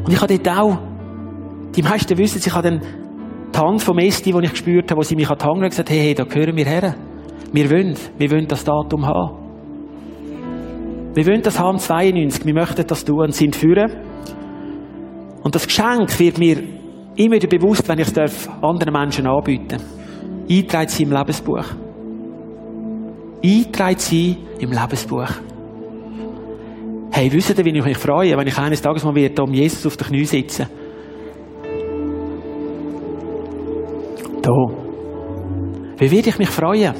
Und 0.04 0.12
ich 0.12 0.20
habe 0.20 0.38
dort 0.38 0.58
auch, 0.58 0.78
die 1.76 1.82
meisten 1.82 2.18
wissen 2.18 2.42
ich 2.44 2.52
habe 2.52 2.70
dann 2.70 3.03
die 3.54 3.58
Hand 3.58 3.82
vom 3.82 3.98
Esti, 3.98 4.32
die 4.32 4.44
ich 4.44 4.50
gespürt 4.50 4.90
habe, 4.90 4.98
wo 4.98 5.02
sie 5.02 5.16
mich 5.16 5.30
an 5.30 5.38
die 5.38 5.44
Hand 5.44 5.62
gesagt 5.62 5.90
hey, 5.90 5.98
hey, 5.98 6.14
da 6.14 6.24
gehören 6.24 6.56
wir 6.56 6.64
her. 6.64 6.94
Wir 7.52 7.70
wollen, 7.70 7.94
wir 8.18 8.30
wollen 8.30 8.48
das 8.48 8.64
Datum 8.64 9.06
haben. 9.06 9.44
Wir 11.14 11.26
wollen 11.26 11.42
das 11.42 11.58
haben 11.58 11.78
92, 11.78 12.44
wir 12.44 12.54
möchten 12.54 12.86
das 12.86 13.04
tun 13.04 13.30
sind 13.30 13.54
führen. 13.54 13.92
Und 15.42 15.54
das 15.54 15.66
Geschenk 15.66 16.18
wird 16.18 16.38
mir 16.38 16.58
immer 17.14 17.36
wieder 17.36 17.46
bewusst, 17.46 17.88
wenn 17.88 18.00
ich 18.00 18.08
es 18.16 18.48
anderen 18.60 18.92
Menschen 18.92 19.26
anbieten 19.26 19.78
Eintragen 20.50 20.88
sie 20.88 21.04
im 21.04 21.12
Lebensbuch. 21.12 21.64
Eintragen 23.42 23.98
sie 23.98 24.36
im 24.58 24.72
Lebensbuch. 24.72 25.30
Hey, 27.12 27.32
wisst 27.32 27.56
ihr, 27.56 27.64
wie 27.64 27.78
ich 27.78 27.84
mich 27.84 27.98
freue, 27.98 28.36
wenn 28.36 28.46
ich 28.46 28.58
eines 28.58 28.82
Tages 28.82 29.04
mal 29.04 29.14
wieder 29.14 29.42
um 29.44 29.54
Jesus 29.54 29.86
auf 29.86 29.96
den 29.96 30.08
Knie 30.08 30.24
sitze? 30.24 30.66
Da. 34.44 34.52
Wie 35.96 36.10
werde 36.10 36.28
ich 36.28 36.38
mich 36.38 36.50
freuen? 36.50 36.94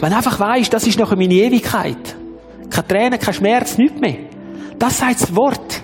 Wenn 0.00 0.12
einfach 0.12 0.40
weisst, 0.40 0.72
das 0.72 0.86
ist 0.86 0.98
noch 0.98 1.14
meine 1.14 1.34
Ewigkeit. 1.34 2.16
Keine 2.70 2.88
Tränen, 2.88 3.18
kein 3.18 3.34
Schmerz, 3.34 3.76
nichts 3.76 4.00
mehr. 4.00 4.16
Das 4.78 4.98
sagt 4.98 5.20
das 5.20 5.36
Wort. 5.36 5.82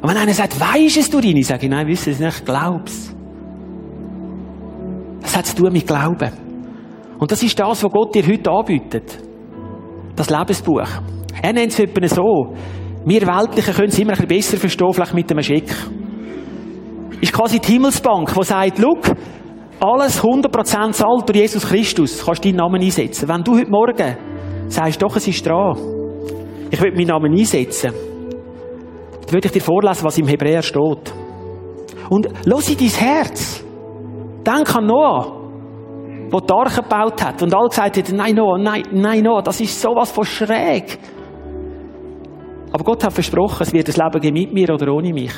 Und 0.00 0.08
wenn 0.08 0.16
einer 0.16 0.32
sagt, 0.32 0.58
weisst 0.60 0.98
es 0.98 1.10
du 1.10 1.18
rein? 1.18 1.36
Ich 1.36 1.48
sage, 1.48 1.68
nein, 1.68 1.86
wisse 1.88 2.12
es 2.12 2.20
nicht, 2.20 2.46
glaub's. 2.46 3.12
Das 5.20 5.36
hat 5.36 5.46
zu 5.46 5.56
tun 5.56 5.72
mit 5.72 5.86
Glauben. 5.86 6.30
Und 7.18 7.32
das 7.32 7.42
ist 7.42 7.58
das, 7.58 7.82
was 7.82 7.90
Gott 7.90 8.14
dir 8.14 8.24
heute 8.24 8.50
anbietet. 8.50 9.18
Das 10.14 10.30
Lebensbuch. 10.30 10.88
Er 11.42 11.52
nennt 11.52 11.72
es 11.72 11.78
etwa 11.80 12.06
so. 12.06 12.54
Wir 13.04 13.22
Weltlichen 13.22 13.74
können 13.74 13.88
es 13.88 13.98
immer 13.98 14.12
ein 14.12 14.26
bisschen 14.26 14.28
besser 14.28 14.56
verstehen, 14.58 14.92
vielleicht 14.92 15.14
mit 15.14 15.30
einem 15.30 15.42
Schick. 15.42 15.74
Ist 17.20 17.32
quasi 17.32 17.58
die 17.58 17.72
Himmelsbank, 17.72 18.32
die 18.34 18.42
sagt, 18.42 18.78
schau, 18.80 19.14
alles 19.80 20.22
100% 20.22 20.92
zahlt 20.92 21.28
durch 21.28 21.38
Jesus 21.38 21.66
Christus, 21.66 22.24
kannst 22.24 22.44
du 22.44 22.48
deinen 22.48 22.58
Namen 22.58 22.82
einsetzen. 22.82 23.28
Wenn 23.28 23.42
du 23.42 23.56
heute 23.56 23.70
Morgen 23.70 24.16
sagst, 24.68 25.02
doch, 25.02 25.16
es 25.16 25.26
ist 25.28 25.46
dran, 25.46 25.76
ich 26.70 26.80
will 26.80 26.92
meinen 26.92 27.08
Namen 27.08 27.32
einsetzen, 27.32 27.92
dann 27.92 29.32
würde 29.32 29.46
ich 29.46 29.52
dir 29.52 29.60
vorlesen, 29.60 30.04
was 30.04 30.18
im 30.18 30.26
Hebräer 30.26 30.62
steht. 30.62 31.12
Und 32.08 32.28
los 32.46 32.68
in 32.68 32.76
dein 32.76 32.88
Herz. 32.88 33.64
Denk 34.46 34.76
an 34.76 34.86
Noah, 34.86 35.40
der 36.30 36.40
die 36.40 36.52
Arche 36.52 36.82
gebaut 36.82 37.22
hat 37.24 37.42
und 37.42 37.54
alle 37.54 37.68
gesagt 37.68 37.96
haben, 37.96 38.16
nein, 38.16 38.34
Noah, 38.34 38.58
nein, 38.58 38.82
nein, 38.92 39.22
Noah, 39.22 39.42
das 39.42 39.60
ist 39.60 39.80
sowas 39.80 40.10
von 40.10 40.24
schräg. 40.24 40.98
Aber 42.72 42.84
Gott 42.84 43.04
hat 43.04 43.12
versprochen, 43.12 43.62
es 43.62 43.72
wird 43.72 43.88
das 43.88 43.96
Leben 43.96 44.20
geben 44.20 44.34
mit 44.34 44.52
mir 44.52 44.74
oder 44.74 44.92
ohne 44.92 45.12
mich. 45.12 45.32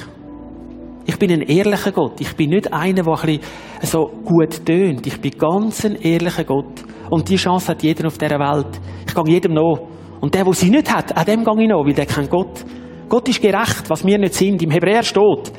Ich 1.07 1.19
bin 1.19 1.31
ein 1.31 1.43
ehrlicher 1.43 1.93
Gott. 1.93 2.21
Ich 2.21 2.35
bin 2.35 2.51
nicht 2.51 2.73
einer, 2.73 3.03
der 3.03 3.13
ein 3.13 3.27
bisschen 3.27 3.41
so 3.83 4.11
gut 4.25 4.67
tönt. 4.67 5.07
Ich 5.07 5.21
bin 5.21 5.33
ganz 5.39 5.85
ein 5.85 5.95
ehrlicher 5.97 6.45
Gott. 6.45 6.83
Und 7.11 7.29
die 7.29 7.37
Chance 7.37 7.69
hat 7.69 7.83
jeder 7.83 8.09
auf 8.09 8.19
dieser 8.19 8.41
Welt. 8.41 8.81
Ich 9.07 9.15
gehe 9.15 9.35
jedem 9.35 9.55
noch. 9.55 9.89
Und 10.21 10.35
der, 10.35 10.45
der 10.45 10.53
sie 10.53 10.71
nicht 10.71 10.93
hat, 10.93 11.17
an 11.17 11.25
dem 11.25 11.45
gehe 11.45 11.63
ich 11.63 11.69
noch, 11.69 11.85
weil 11.85 11.95
der 11.95 12.07
kennt 12.07 12.29
Gott. 12.29 12.65
Gott 13.09 13.29
ist 13.29 13.41
gerecht, 13.41 13.89
was 13.89 14.05
wir 14.05 14.19
nicht 14.19 14.35
sind. 14.35 14.61
Im 14.63 14.73
Hebräer 14.73 15.05
steht. 15.05 15.53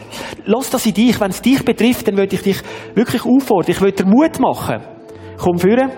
Lass 0.45 0.69
das 0.69 0.85
in 0.85 0.93
dich. 0.93 1.19
Wenn 1.21 1.29
es 1.29 1.41
dich 1.41 1.63
betrifft, 1.63 2.09
dann 2.09 2.17
würde 2.17 2.35
ich 2.35 2.41
dich 2.41 2.57
wirklich 2.93 3.23
auffordern. 3.23 3.71
Ich 3.71 3.79
würde 3.79 4.03
dir 4.03 4.09
Mut 4.09 4.39
machen. 4.39 4.81
Komm 5.37 5.57
führen. 5.57 5.89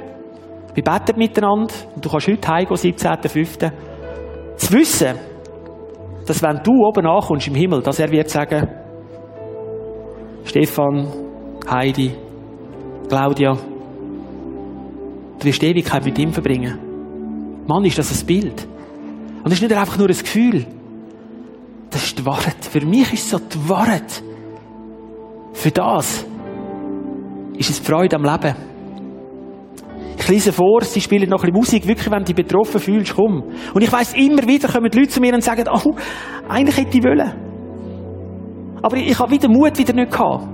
Wir 0.76 0.84
beten 0.84 1.18
miteinander. 1.18 1.74
Und 1.96 2.06
du 2.06 2.10
kannst 2.10 2.28
heute 2.28 2.48
heimgehen, 2.48 2.78
17.05. 2.78 3.72
Zu 4.58 4.74
wissen, 4.74 5.16
dass 6.28 6.44
wenn 6.44 6.62
du 6.64 6.72
oben 6.86 7.08
ankommst 7.08 7.48
im 7.48 7.56
Himmel, 7.56 7.82
dass 7.82 7.98
er 7.98 8.12
wird 8.12 8.30
sagen, 8.30 8.68
Stefan, 10.46 11.08
Heidi, 11.70 12.12
Claudia, 13.08 13.58
du 15.40 15.46
wirst 15.46 15.64
Ewigkeit 15.64 16.06
mit 16.06 16.18
ihm 16.20 16.34
verbringen. 16.34 16.80
Mann, 17.68 17.86
ist 17.86 17.98
das 17.98 18.20
ein 18.20 18.26
Bild. 18.26 18.68
Und 19.38 19.46
das 19.46 19.54
ist 19.54 19.62
nicht 19.62 19.74
einfach 19.74 19.98
nur 19.98 20.10
ein 20.10 20.18
Gefühl. 20.18 20.66
Das 21.90 22.04
ist 22.04 22.18
die 22.18 22.26
Wahrheit. 22.26 22.58
Für 22.62 22.86
mich 22.86 23.14
ist 23.14 23.24
es 23.24 23.30
so 23.30 23.40
die 23.40 23.70
Wahrheit. 23.70 24.24
Für 25.54 25.72
das 25.72 26.26
ist 27.58 27.70
es 27.70 27.80
Freude 27.80 28.16
am 28.16 28.24
Leben. 28.24 28.56
Ich 30.18 30.28
lese 30.28 30.54
vor, 30.54 30.82
sie 30.84 31.02
spielen 31.02 31.30
noch 31.30 31.44
ein 31.44 31.52
bisschen 31.52 31.56
Musik, 31.56 31.88
wirklich, 31.88 32.12
wenn 32.12 32.20
du 32.20 32.26
dich 32.26 32.36
betroffen 32.36 32.80
fühlst, 32.80 33.16
komm. 33.16 33.44
Und 33.74 33.82
ich 33.82 33.92
weiss, 33.92 34.14
immer 34.14 34.46
wieder 34.48 34.68
kommen 34.68 34.90
die 34.92 35.00
Leute 35.00 35.10
zu 35.10 35.22
mir 35.22 35.34
und 35.34 35.44
sagen, 35.44 35.66
oh, 35.72 35.96
eigentlich 36.48 36.78
hätte 36.78 36.98
ich 36.98 37.04
wollen. 37.04 37.49
Aber 38.82 38.98
ich, 38.98 39.12
ich 39.12 39.20
habe 39.20 39.32
wieder 39.32 39.50
Mut 39.50 39.78
wieder 39.78 39.94
nicht 39.94 40.12
gehabt. 40.12 40.48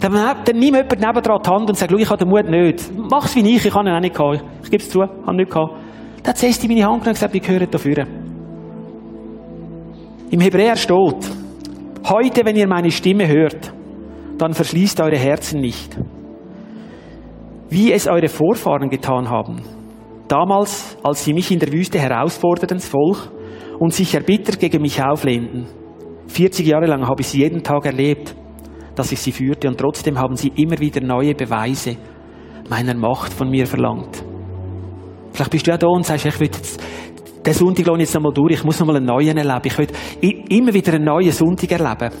Dann, 0.00 0.12
dann 0.12 0.56
nimm 0.58 0.74
jemand 0.74 0.98
nebendran 0.98 1.42
die 1.44 1.50
Hand 1.50 1.68
und 1.68 1.76
sag, 1.76 1.92
ich 1.92 2.08
habe 2.08 2.24
den 2.24 2.28
Mut 2.28 2.48
nicht. 2.48 2.90
Mach's 3.10 3.36
wie 3.36 3.40
ich, 3.54 3.66
ich 3.66 3.74
habe 3.74 3.88
ihn 3.88 3.94
auch 3.94 4.00
nicht 4.00 4.14
gehabt. 4.14 4.42
Ich 4.62 4.70
gebe 4.70 4.82
es 4.82 4.88
zu, 4.88 5.02
habe 5.02 5.36
nicht 5.36 5.50
gehabt. 5.50 5.74
Dann 6.22 6.30
hat 6.30 6.38
Cesti 6.38 6.68
meine 6.68 6.84
Hand 6.84 7.06
und 7.06 7.12
gesagt, 7.12 7.32
wir 7.32 7.40
gehören 7.40 7.70
dafür. 7.70 8.06
Im 10.30 10.40
Hebräer 10.40 10.76
steht, 10.76 11.30
heute, 12.08 12.44
wenn 12.44 12.56
ihr 12.56 12.68
meine 12.68 12.90
Stimme 12.90 13.26
hört, 13.28 13.72
dann 14.38 14.54
verschließt 14.54 15.00
eure 15.00 15.18
Herzen 15.18 15.60
nicht. 15.60 15.98
Wie 17.68 17.92
es 17.92 18.08
eure 18.08 18.28
Vorfahren 18.28 18.88
getan 18.88 19.28
haben. 19.28 19.62
Damals, 20.28 20.96
als 21.02 21.24
sie 21.24 21.34
mich 21.34 21.50
in 21.50 21.58
der 21.58 21.72
Wüste 21.72 21.98
herausforderten, 21.98 22.78
das 22.78 22.88
Volk, 22.88 23.30
und 23.78 23.92
sich 23.92 24.14
erbittert 24.14 24.60
gegen 24.60 24.82
mich 24.82 25.02
auflehnten. 25.02 25.66
40 26.30 26.64
Jahre 26.64 26.86
lang 26.86 27.06
habe 27.08 27.22
ich 27.22 27.28
sie 27.28 27.40
jeden 27.40 27.62
Tag 27.62 27.84
erlebt, 27.86 28.36
dass 28.94 29.10
ich 29.10 29.18
sie 29.18 29.32
führte 29.32 29.66
und 29.66 29.78
trotzdem 29.78 30.16
haben 30.16 30.36
sie 30.36 30.52
immer 30.54 30.78
wieder 30.78 31.00
neue 31.00 31.34
Beweise 31.34 31.96
meiner 32.68 32.94
Macht 32.94 33.32
von 33.32 33.50
mir 33.50 33.66
verlangt. 33.66 34.22
Vielleicht 35.32 35.50
bist 35.50 35.66
du 35.66 35.72
ja 35.72 35.76
da 35.76 35.88
und 35.88 36.06
sagst, 36.06 36.26
ich 36.26 36.38
will 36.38 36.46
jetzt, 36.46 36.80
den 37.44 37.52
Sonntag 37.52 37.86
lohne 37.86 38.02
jetzt 38.02 38.14
nochmal 38.14 38.32
durch, 38.32 38.54
ich 38.54 38.64
muss 38.64 38.78
nochmal 38.78 38.96
einen 38.96 39.06
neuen 39.06 39.36
erleben. 39.36 39.60
Ich 39.64 39.76
will 39.76 39.88
immer 40.50 40.72
wieder 40.72 40.94
einen 40.94 41.04
neuen 41.04 41.32
Sonntag 41.32 41.72
erleben. 41.72 42.14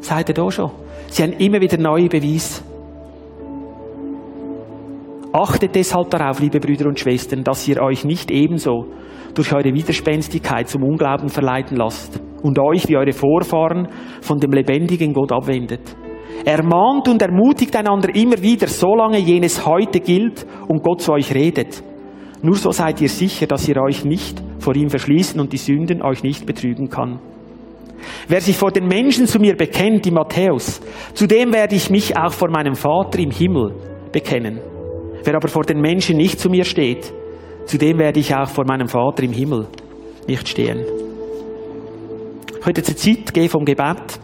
Seid 0.00 0.30
ihr 0.30 0.34
da 0.34 0.50
schon? 0.50 0.70
Sie 1.08 1.22
haben 1.22 1.32
immer 1.34 1.60
wieder 1.60 1.76
neue 1.76 2.08
Beweise. 2.08 2.62
Achtet 5.32 5.74
deshalb 5.74 6.10
darauf, 6.10 6.40
liebe 6.40 6.60
Brüder 6.60 6.86
und 6.86 6.98
Schwestern, 6.98 7.44
dass 7.44 7.68
ihr 7.68 7.82
euch 7.82 8.04
nicht 8.04 8.30
ebenso 8.30 8.86
durch 9.34 9.52
eure 9.52 9.74
Widerspenstigkeit 9.74 10.68
zum 10.68 10.82
Unglauben 10.82 11.28
verleiten 11.28 11.76
lasst 11.76 12.20
und 12.42 12.58
euch 12.58 12.88
wie 12.88 12.96
eure 12.96 13.12
Vorfahren 13.12 13.88
von 14.20 14.38
dem 14.38 14.52
lebendigen 14.52 15.12
Gott 15.12 15.32
abwendet. 15.32 15.96
Ermahnt 16.44 17.08
und 17.08 17.20
ermutigt 17.20 17.76
einander 17.76 18.14
immer 18.14 18.40
wieder, 18.40 18.66
solange 18.66 19.18
jenes 19.18 19.66
heute 19.66 20.00
gilt 20.00 20.46
und 20.68 20.82
Gott 20.82 21.02
zu 21.02 21.12
euch 21.12 21.34
redet. 21.34 21.82
Nur 22.42 22.56
so 22.56 22.70
seid 22.70 23.00
ihr 23.02 23.10
sicher, 23.10 23.46
dass 23.46 23.68
ihr 23.68 23.76
euch 23.76 24.04
nicht 24.04 24.42
vor 24.58 24.74
ihm 24.74 24.88
verschließen 24.88 25.38
und 25.40 25.52
die 25.52 25.58
Sünden 25.58 26.02
euch 26.02 26.22
nicht 26.22 26.46
betrügen 26.46 26.88
kann. 26.88 27.18
Wer 28.28 28.40
sich 28.40 28.56
vor 28.56 28.70
den 28.70 28.86
Menschen 28.86 29.26
zu 29.26 29.38
mir 29.38 29.56
bekennt, 29.56 30.06
die 30.06 30.10
Matthäus, 30.10 30.80
zu 31.12 31.26
dem 31.26 31.52
werde 31.52 31.74
ich 31.74 31.90
mich 31.90 32.16
auch 32.16 32.32
vor 32.32 32.50
meinem 32.50 32.74
Vater 32.74 33.18
im 33.18 33.30
Himmel 33.30 33.74
bekennen. 34.10 34.60
Wer 35.22 35.34
aber 35.34 35.48
vor 35.48 35.64
den 35.64 35.80
Menschen 35.80 36.16
nicht 36.16 36.40
zu 36.40 36.48
mir 36.48 36.64
steht, 36.64 37.12
zu 37.66 37.76
dem 37.76 37.98
werde 37.98 38.20
ich 38.20 38.34
auch 38.34 38.48
vor 38.48 38.64
meinem 38.66 38.88
Vater 38.88 39.22
im 39.22 39.32
Himmel 39.32 39.66
nicht 40.26 40.48
stehen. 40.48 40.84
Jetzt 42.66 42.88
eine 42.88 42.96
Zeit 42.96 43.34
geben 43.34 43.48
vom 43.48 43.64
Gebet. 43.64 44.20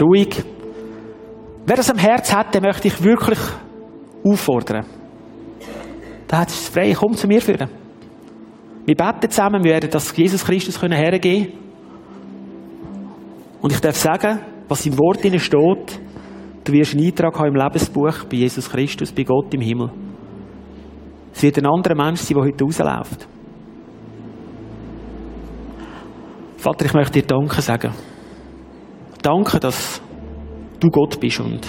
Ruhig. 0.00 0.42
Wer 1.66 1.76
das 1.76 1.90
am 1.90 1.98
Herz 1.98 2.34
hat, 2.34 2.54
den 2.54 2.62
möchte 2.62 2.88
ich 2.88 3.02
wirklich 3.02 3.38
auffordern. 4.24 4.86
Da 6.28 6.38
hat 6.38 6.48
es 6.48 6.68
frei. 6.68 6.94
Komm 6.96 7.14
zu 7.14 7.26
mir 7.26 7.40
führen. 7.40 7.68
Wir 8.86 8.94
beten 8.94 9.30
zusammen, 9.30 9.62
wir 9.62 9.72
werden 9.72 9.90
das 9.90 10.16
Jesus 10.16 10.44
Christus 10.44 10.80
hergeben 10.80 11.20
können. 11.20 11.58
Und 13.60 13.72
ich 13.72 13.80
darf 13.80 13.96
sagen, 13.96 14.40
was 14.68 14.86
im 14.86 14.98
Wort 14.98 15.20
steht, 15.20 16.00
du 16.64 16.72
wirst 16.72 16.94
einen 16.94 17.06
Eintrag 17.06 17.38
haben 17.38 17.48
im 17.48 17.56
Lebensbuch 17.56 18.24
bei 18.24 18.38
Jesus 18.38 18.70
Christus, 18.70 19.12
bei 19.12 19.24
Gott 19.24 19.52
im 19.52 19.60
Himmel. 19.60 19.90
Es 21.32 21.42
wird 21.42 21.58
ein 21.58 21.66
anderer 21.66 21.94
Mensch 21.94 22.20
sein, 22.20 22.36
der 22.36 22.46
heute 22.46 22.64
rausläuft. 22.64 23.28
Vater, 26.60 26.84
ich 26.84 26.92
möchte 26.92 27.22
dir 27.22 27.26
Danke 27.26 27.62
sagen. 27.62 27.90
Danke, 29.22 29.58
dass 29.58 30.02
du 30.78 30.88
Gott 30.90 31.18
bist 31.18 31.40
und 31.40 31.66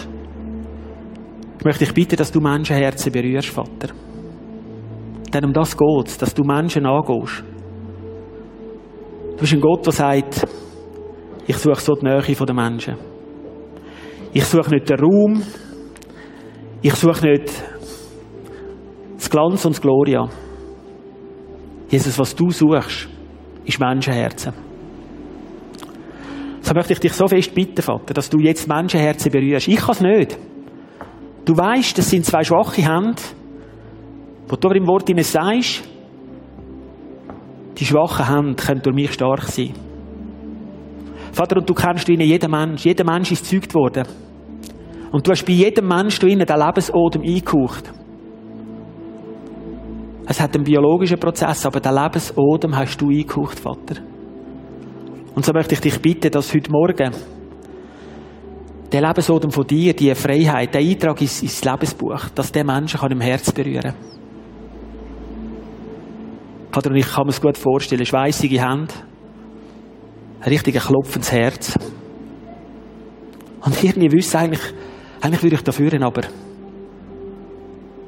ich 1.57 1.63
möchte 1.63 1.85
dich 1.85 1.93
bitten, 1.93 2.17
dass 2.17 2.29
du 2.29 2.41
Menschenherzen 2.41 3.09
berührst, 3.09 3.47
Vater. 3.47 3.93
Denn 5.33 5.45
um 5.45 5.53
das 5.53 5.77
geht 5.77 6.21
dass 6.21 6.33
du 6.33 6.43
Menschen 6.43 6.85
angehst. 6.85 7.41
Du 9.29 9.37
bist 9.37 9.53
ein 9.53 9.61
Gott, 9.61 9.85
der 9.85 9.93
sagt, 9.93 10.45
ich 11.47 11.55
suche 11.55 11.79
so 11.79 11.93
die 11.95 12.05
Nähe 12.07 12.21
der 12.21 12.53
Menschen. 12.53 12.97
Ich 14.33 14.43
suche 14.43 14.71
nicht 14.71 14.89
den 14.89 14.99
Raum. 14.99 15.41
Ich 16.81 16.95
suche 16.95 17.29
nicht 17.29 17.49
das 19.15 19.29
Glanz 19.29 19.63
und 19.63 19.73
das 19.73 19.81
Gloria. 19.81 20.27
Jesus, 21.87 22.19
was 22.19 22.35
du 22.35 22.49
suchst, 22.51 23.07
ist 23.63 23.79
Menschenherzen. 23.79 24.70
So 26.71 26.75
möchte 26.75 26.93
ich 26.93 26.99
dich 26.99 27.11
so 27.11 27.27
fest 27.27 27.53
bitten, 27.53 27.81
Vater, 27.81 28.13
dass 28.13 28.29
du 28.29 28.39
jetzt 28.39 28.65
Menschenherzen 28.65 29.29
berührst. 29.29 29.67
Ich 29.67 29.75
kann 29.75 29.91
es 29.91 29.99
nicht. 29.99 30.37
Du 31.43 31.57
weißt, 31.57 31.97
das 31.97 32.09
sind 32.09 32.25
zwei 32.25 32.45
schwache 32.45 32.81
Hände, 32.81 33.21
wo 34.47 34.55
du 34.55 34.69
aber 34.69 34.77
im 34.77 34.87
Wort 34.87 35.09
ihnen 35.09 35.21
sagst, 35.21 35.83
die 37.77 37.83
schwachen 37.83 38.25
Hände 38.25 38.63
können 38.63 38.81
durch 38.81 38.95
mich 38.95 39.11
stark 39.11 39.43
sein. 39.49 39.73
Vater, 41.33 41.57
und 41.57 41.69
du 41.69 41.73
kennst 41.73 42.07
ihnen 42.07 42.21
jeden 42.21 42.49
Mensch. 42.49 42.85
Jeder 42.85 43.03
Mensch 43.03 43.33
ist 43.33 43.49
gezeugt 43.49 43.75
worden. 43.75 44.07
Und 45.11 45.27
du 45.27 45.31
hast 45.31 45.43
bei 45.43 45.51
jedem 45.51 45.89
Mensch 45.89 46.19
du 46.19 46.27
ihnen 46.27 46.45
den 46.45 46.57
Lebensodem 46.57 47.21
eingehaucht. 47.21 47.91
Es 50.25 50.39
hat 50.39 50.55
einen 50.55 50.63
biologischen 50.63 51.19
Prozess, 51.19 51.65
aber 51.65 51.81
den 51.81 51.95
Lebensodem 51.95 52.73
hast 52.77 52.95
du 53.01 53.09
eingehaucht, 53.09 53.59
Vater. 53.59 54.10
Und 55.35 55.45
so 55.45 55.53
möchte 55.53 55.75
ich 55.75 55.81
dich 55.81 56.01
bitten, 56.01 56.31
dass 56.31 56.53
heute 56.53 56.71
Morgen 56.71 57.11
der 58.91 59.01
Lebensodem 59.01 59.51
von 59.51 59.65
dir, 59.65 59.93
die 59.93 60.13
Freiheit, 60.13 60.73
der 60.73 60.81
Eintrag 60.81 61.21
ins, 61.21 61.41
ins 61.41 61.63
Lebensbuch, 61.63 62.29
dass 62.35 62.51
der 62.51 62.65
Menschen 62.65 62.99
kann 62.99 63.11
im 63.11 63.21
Herz 63.21 63.51
berühren 63.51 63.93
und 66.77 66.95
ich 66.95 67.07
kann 67.07 67.25
mir 67.25 67.31
es 67.31 67.41
gut 67.41 67.57
vorstellen, 67.57 68.05
schweißige 68.05 68.59
Hände, 68.59 68.93
ein 70.39 70.49
richtiger 70.49 70.79
klopfendes 70.79 71.31
Herz. 71.31 71.77
Und 73.63 73.83
irgendwie 73.83 74.11
wüsste 74.11 74.39
eigentlich, 74.39 74.61
eigentlich 75.21 75.43
würde 75.43 75.55
ich 75.57 75.63
da 75.63 75.71
führen, 75.71 76.03
aber 76.03 76.21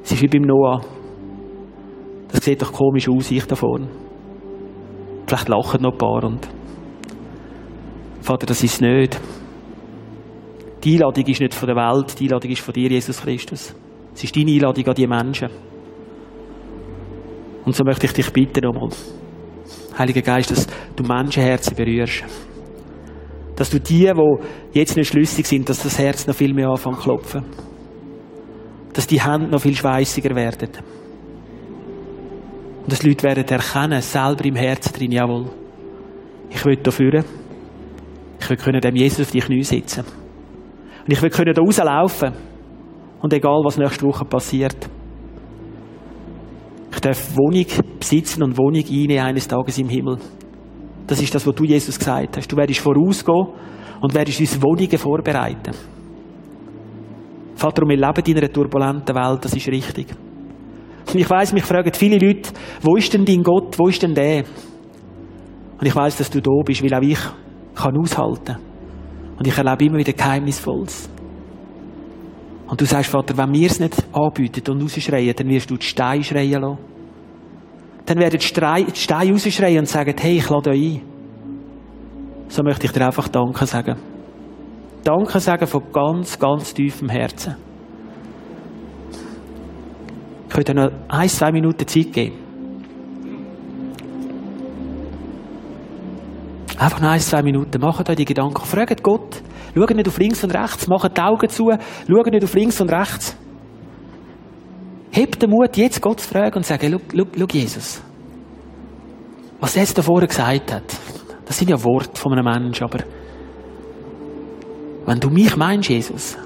es 0.02 0.12
ist 0.12 0.22
wie 0.22 0.28
beim 0.28 0.42
Noah. 0.42 0.80
Das 2.28 2.44
sieht 2.44 2.62
doch 2.62 2.72
komisch 2.72 3.08
aus, 3.08 3.30
ich 3.30 3.46
da 3.46 3.54
vorne. 3.54 3.88
Vielleicht 5.26 5.48
lachen 5.48 5.82
noch 5.82 5.92
ein 5.92 5.98
paar 5.98 6.24
und 6.24 6.48
Vater, 8.24 8.46
das 8.46 8.62
ist 8.64 8.80
nicht. 8.80 9.20
Die 10.82 10.94
Einladung 10.94 11.26
ist 11.26 11.42
nicht 11.42 11.52
von 11.52 11.66
der 11.66 11.76
Welt, 11.76 12.18
die 12.18 12.24
Einladung 12.24 12.50
ist 12.50 12.62
von 12.62 12.72
dir, 12.72 12.88
Jesus 12.88 13.20
Christus. 13.20 13.74
Es 14.14 14.24
ist 14.24 14.34
deine 14.34 14.50
Einladung 14.50 14.86
an 14.86 14.94
die 14.94 15.06
Menschen. 15.06 15.50
Und 17.66 17.76
so 17.76 17.84
möchte 17.84 18.06
ich 18.06 18.14
dich 18.14 18.32
bitten 18.32 18.64
nochmal, 18.64 18.88
Heiliger 19.98 20.22
Geist, 20.22 20.50
dass 20.50 20.66
du 20.96 21.02
Menschenherzen 21.02 21.76
berührst. 21.76 22.24
Dass 23.56 23.68
du 23.68 23.78
die, 23.78 24.10
die 24.10 24.78
jetzt 24.78 24.96
nicht 24.96 25.08
schlüssig 25.08 25.46
sind, 25.46 25.68
dass 25.68 25.82
das 25.82 25.98
Herz 25.98 26.26
noch 26.26 26.34
viel 26.34 26.54
mehr 26.54 26.70
anfängt 26.70 26.96
zu 26.96 27.02
klopfen. 27.02 27.44
Dass 28.94 29.06
die 29.06 29.22
Hände 29.22 29.48
noch 29.48 29.60
viel 29.60 29.76
schweißiger 29.76 30.34
werden. 30.34 30.70
Und 32.84 32.90
dass 32.90 33.02
Leute 33.02 33.22
werden 33.22 33.44
erkennen, 33.46 34.00
selber 34.00 34.46
im 34.46 34.56
Herzen 34.56 34.94
drin, 34.94 35.12
jawohl. 35.12 35.50
Ich 36.48 36.64
will 36.64 36.76
da 36.76 36.90
führen. 36.90 37.43
Ich 38.44 38.50
will 38.50 38.58
können 38.58 38.80
dem 38.82 38.94
Jesus 38.94 39.26
auf 39.26 39.30
die 39.30 39.40
Knie 39.40 39.62
sitzen. 39.62 40.00
Und 40.00 41.10
ich 41.10 41.22
will 41.22 41.30
können 41.30 41.54
da 41.54 41.62
rauslaufen. 41.62 42.34
Und 43.22 43.32
egal, 43.32 43.62
was 43.64 43.78
nächste 43.78 44.04
Woche 44.06 44.26
passiert. 44.26 44.76
Ich 46.92 47.00
darf 47.00 47.34
Wohnung 47.34 47.64
besitzen 47.98 48.42
und 48.42 48.58
Wohnung 48.58 48.84
einnehmen 48.84 49.24
eines 49.24 49.48
Tages 49.48 49.78
im 49.78 49.88
Himmel. 49.88 50.18
Das 51.06 51.22
ist 51.22 51.34
das, 51.34 51.46
was 51.46 51.54
du 51.54 51.64
Jesus 51.64 51.98
gesagt 51.98 52.36
hast. 52.36 52.52
Du 52.52 52.56
werdest 52.58 52.80
vorausgehen 52.80 53.46
und 54.02 54.14
werdest 54.14 54.40
uns 54.40 54.62
Wohnungen 54.62 54.98
vorbereiten. 54.98 55.72
Vater, 57.54 57.88
wir 57.88 57.96
leben 57.96 58.22
in 58.26 58.36
einer 58.36 58.52
turbulenten 58.52 59.16
Welt, 59.16 59.42
das 59.42 59.54
ist 59.54 59.68
richtig. 59.68 60.08
Und 61.06 61.18
ich 61.18 61.30
weiß, 61.30 61.54
mich 61.54 61.64
fragen 61.64 61.94
viele 61.94 62.18
Leute, 62.18 62.50
wo 62.82 62.96
ist 62.96 63.14
denn 63.14 63.24
dein 63.24 63.42
Gott, 63.42 63.78
wo 63.78 63.88
ist 63.88 64.02
denn 64.02 64.14
der? 64.14 64.44
Und 65.78 65.86
ich 65.86 65.96
weiß, 65.96 66.18
dass 66.18 66.28
du 66.28 66.42
da 66.42 66.50
bist, 66.62 66.82
weil 66.82 66.94
auch 66.94 67.00
ich 67.00 67.18
kann 67.74 67.96
aushalten. 67.96 68.56
Und 69.38 69.46
ich 69.46 69.56
erlebe 69.56 69.84
immer 69.84 69.98
wieder 69.98 70.12
Geheimnisvolles. 70.12 71.08
Und 72.66 72.80
du 72.80 72.86
sagst, 72.86 73.10
Vater, 73.10 73.36
wenn 73.36 73.52
wir 73.52 73.66
es 73.66 73.78
nicht 73.78 74.04
anbieten 74.12 74.70
und 74.72 74.82
rausschreien, 74.82 75.34
dann 75.36 75.48
wirst 75.48 75.70
du 75.70 75.76
die 75.76 75.86
Steine 75.86 76.24
schreien 76.24 76.62
lassen. 76.62 76.78
Dann 78.06 78.18
werden 78.18 78.38
die 78.38 78.44
Steine 78.46 79.32
rausschreien 79.32 79.78
und 79.78 79.88
sagen, 79.88 80.14
hey, 80.18 80.38
ich 80.38 80.48
lade 80.48 80.70
euch 80.70 80.96
ein. 80.96 81.02
So 82.48 82.62
möchte 82.62 82.86
ich 82.86 82.92
dir 82.92 83.06
einfach 83.06 83.28
Danke 83.28 83.66
sagen. 83.66 83.96
Danke 85.02 85.40
sagen 85.40 85.66
von 85.66 85.82
ganz, 85.92 86.38
ganz 86.38 86.72
tiefem 86.72 87.08
Herzen. 87.08 87.56
Ich 90.48 90.54
könnte 90.54 90.74
noch 90.74 90.90
ein, 91.08 91.28
zwei 91.28 91.50
Minuten 91.50 91.86
Zeit 91.86 92.12
geben. 92.12 92.43
Einfach 96.78 97.00
noch 97.00 97.10
ein, 97.10 97.20
zwei 97.20 97.42
Minuten. 97.42 97.80
Macht 97.80 98.08
euch 98.08 98.16
die 98.16 98.24
Gedanken. 98.24 98.64
Fragt 98.64 99.02
Gott. 99.02 99.42
Schaut 99.74 99.90
nicht 99.90 100.08
auf 100.08 100.18
links 100.18 100.42
und 100.42 100.54
rechts. 100.54 100.88
Macht 100.88 101.16
die 101.16 101.20
Augen 101.20 101.48
zu. 101.48 101.70
Schaut 102.08 102.26
nicht 102.32 102.44
auf 102.44 102.54
links 102.54 102.80
und 102.80 102.90
rechts. 102.90 103.36
Hebt 105.12 105.40
den 105.40 105.50
Mut, 105.50 105.76
jetzt 105.76 106.00
Gott 106.00 106.20
zu 106.20 106.28
fragen 106.28 106.56
und 106.56 106.66
sagen, 106.66 107.00
schau, 107.14 107.46
Jesus. 107.52 108.02
Was 109.60 109.76
er 109.76 109.82
jetzt 109.82 109.96
davor 109.96 110.20
gesagt 110.26 110.72
hat, 110.72 110.82
das 111.46 111.56
sind 111.56 111.70
ja 111.70 111.82
Worte 111.84 112.20
von 112.20 112.32
einem 112.32 112.44
Menschen, 112.44 112.84
aber 112.84 113.04
wenn 115.06 115.20
du 115.20 115.30
mich 115.30 115.56
meinst, 115.56 115.88
Jesus, 115.88 116.36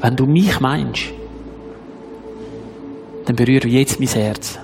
wenn 0.00 0.16
du 0.16 0.26
mich 0.26 0.58
meinst, 0.58 1.12
dann 3.26 3.36
berühre 3.36 3.68
jetzt 3.68 4.00
mein 4.00 4.08
Herz. 4.08 4.58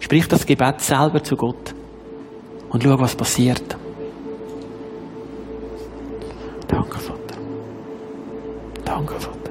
Sprich 0.00 0.26
das 0.26 0.44
Gebet 0.44 0.80
selber 0.80 1.22
zu 1.22 1.36
Gott 1.36 1.72
und 2.74 2.82
schau, 2.82 2.98
was 2.98 3.14
passiert. 3.14 3.76
Danke, 6.66 6.98
Vater. 6.98 7.36
Danke, 8.84 9.14
Vater. 9.14 9.50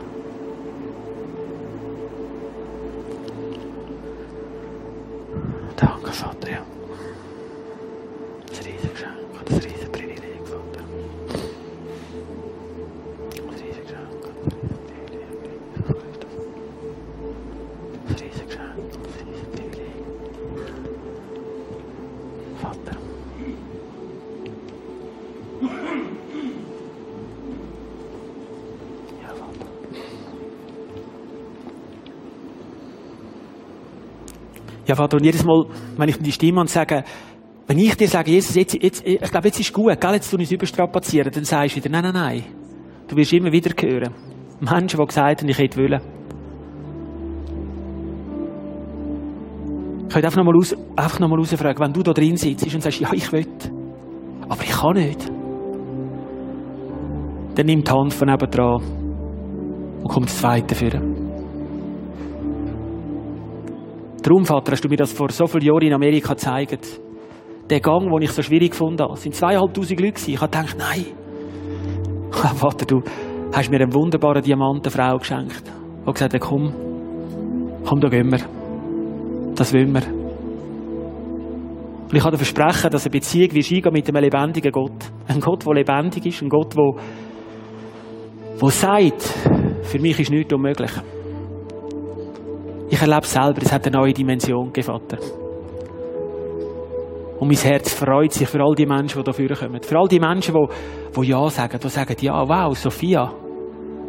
Danke, 5.78 6.12
Vater, 6.12 6.50
ja. 6.52 6.64
Das 8.50 8.60
riesige 8.60 8.90
Geschenk, 8.90 9.46
das 9.46 9.58
riesige 9.64 9.83
Ja, 34.94 34.98
Vater, 34.98 35.18
und 35.18 35.24
jedes 35.24 35.44
Mal, 35.44 35.66
wenn 35.98 36.08
ich 36.08 36.20
die 36.20 36.32
Stimme 36.32 36.62
und 36.62 36.70
sage, 36.70 37.04
wenn 37.66 37.80
ich 37.80 37.98
dir 37.98 38.08
sage, 38.08 38.30
Jesus, 38.30 38.54
jetzt, 38.54 38.76
jetzt, 38.80 39.04
ich 39.04 39.20
glaube, 39.20 39.48
jetzt 39.48 39.60
ist 39.60 39.74
gut, 39.74 40.00
gell, 40.00 40.14
jetzt 40.14 40.30
tun 40.30 40.38
wir 40.38 40.44
uns 40.44 40.52
überstrapazieren, 40.52 41.32
dann 41.32 41.44
sagst 41.46 41.76
du 41.76 41.78
wieder, 41.78 41.89
nein, 41.89 42.04
nein, 42.04 42.14
nein. 42.14 42.44
Du 43.08 43.16
wirst 43.16 43.34
immer 43.34 43.52
wieder 43.52 43.72
hören. 43.82 44.14
Menschen, 44.60 45.00
die 45.00 45.06
gesagt 45.08 45.41
haben, 45.41 45.50
ich 45.50 45.58
hätte 45.58 45.80
wollen. 45.80 46.00
Ich 50.04 50.14
könnte 50.14 50.28
einfach 50.28 50.38
nochmal 50.38 50.54
raus, 50.58 50.76
noch 51.20 51.32
rausfragen, 51.39 51.84
wenn 51.84 51.94
du 51.94 52.04
da 52.04 52.14
drin 52.14 52.38
sitzt 52.38 52.72
und 52.72 52.84
sagst, 52.84 53.00
ja, 53.00 53.12
ich 53.14 53.32
will. 53.32 53.48
Aber 54.48 54.62
ich 54.62 54.70
kann 54.70 54.94
nicht. 54.94 55.26
Dann 57.56 57.66
nimm 57.66 57.84
die 57.84 57.91
Hand 57.91 58.14
von 58.14 58.28
nebendran 58.28 58.84
und 60.04 60.08
komm 60.08 60.26
das 60.26 60.38
Zweite 60.38 60.76
führen. 60.76 61.12
Darum, 64.24 64.46
Vater, 64.46 64.72
hast 64.72 64.84
du 64.86 64.88
mir 64.88 64.96
das 64.96 65.12
vor 65.12 65.30
so 65.32 65.46
vielen 65.48 65.66
Jahren 65.66 65.82
in 65.82 65.94
Amerika 65.94 66.34
gezeigt. 66.34 67.02
Der 67.70 67.82
Gang, 67.82 68.10
den 68.10 68.22
ich 68.22 68.32
so 68.32 68.42
schwierig 68.42 68.72
gefunden 68.72 69.02
habe, 69.02 69.18
sind 69.18 69.36
zweieinhalbtausend 69.36 70.00
Leute. 70.00 70.32
Ich 70.32 70.40
habe 70.40 70.50
gedacht, 70.50 70.78
nein. 70.78 71.06
Vater, 72.56 72.86
du 72.86 73.02
hast 73.54 73.70
mir 73.70 73.82
eine 73.82 73.94
wunderbare 73.94 74.42
Diamantenfrau 74.42 75.18
geschenkt. 75.18 75.64
Und 76.06 76.14
gesagt, 76.14 76.40
komm, 76.40 76.74
komm, 77.86 78.00
da 78.00 78.08
gehen 78.08 78.32
wir. 78.32 78.40
Das 79.56 79.74
wollen 79.74 79.94
wir. 79.94 80.04
Und 82.04 82.16
ich 82.16 82.24
habe 82.24 82.38
versprechen, 82.38 82.92
dass 82.92 83.06
eine 83.06 83.12
Beziehung 83.12 83.50
wie 83.52 83.76
eingehen 83.76 83.92
mit 83.92 84.08
einem 84.08 84.24
lebendigen 84.24 84.72
Gott. 84.72 85.12
Ein 85.28 85.42
Gott, 85.42 85.66
der 85.66 85.74
lebendig 85.74 86.26
ist. 86.26 86.42
Ein 86.42 86.48
Gott, 86.48 86.74
der, 86.78 86.94
der 88.62 88.70
sagt, 88.70 89.22
für 89.82 90.00
mich 90.00 90.18
ist 90.18 90.32
nichts 90.32 90.54
unmöglich. 90.54 90.92
Ich 92.90 93.02
erlebe 93.02 93.26
selber, 93.26 93.62
es 93.62 93.72
hat 93.72 93.88
eine 93.88 93.98
neue 93.98 94.14
Dimension 94.14 94.68
gegeben, 94.68 94.86
Vater. 94.88 95.18
Und 97.40 97.48
mein 97.48 97.58
Herz 97.58 97.94
freut 97.94 98.32
sich 98.32 98.48
für 98.48 98.62
all 98.62 98.76
die 98.76 98.86
Menschen, 98.86 99.18
die 99.18 99.24
dafür 99.26 99.56
kommen. 99.56 99.82
Für 99.82 100.00
all 100.00 100.08
die 100.08 100.20
Menschen, 100.20 100.54
die, 100.54 101.22
die 101.22 101.28
Ja 101.28 101.50
sagen, 101.50 101.80
die 101.84 101.90
sagen, 101.90 102.16
ja, 102.22 102.48
wow, 102.48 102.78
Sophia. 102.78 103.34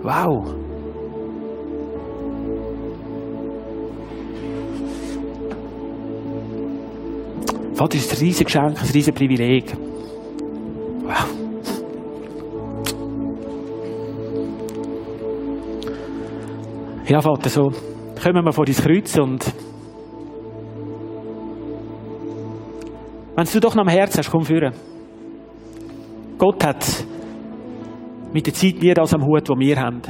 Wow. 0.02 0.54
Vater, 7.74 7.96
es 7.96 8.04
ist 8.04 8.12
ein 8.12 8.18
riesiges 8.18 8.52
Geschenk, 8.52 8.80
ein 8.80 8.86
riesiges 8.86 9.14
Privileg. 9.18 9.76
Wow. 11.02 11.26
Ja, 17.08 17.20
Vater, 17.20 17.48
so 17.50 17.72
kommen 18.24 18.42
wir 18.42 18.52
vor 18.54 18.64
dein 18.64 18.74
Kreuz 18.74 19.18
und 19.18 19.44
wenn 23.36 23.44
du 23.44 23.60
doch 23.60 23.74
noch 23.74 23.82
am 23.82 23.88
Herz 23.88 24.16
hast, 24.16 24.30
komm 24.30 24.46
führen. 24.46 24.72
Gott 26.38 26.64
hat 26.64 27.04
mit 28.32 28.46
der 28.46 28.54
Zeit 28.54 28.80
nie 28.80 28.94
das 28.94 29.12
am 29.12 29.26
Hut, 29.26 29.46
was 29.46 29.58
wir 29.58 29.76
haben. 29.78 30.00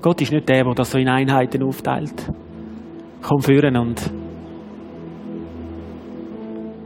Gott 0.00 0.20
ist 0.22 0.32
nicht 0.32 0.48
der, 0.48 0.64
der 0.64 0.74
das 0.74 0.90
so 0.90 0.98
in 0.98 1.08
Einheiten 1.08 1.62
aufteilt. 1.62 2.26
Komm 3.22 3.42
führen 3.42 3.76
und 3.76 4.00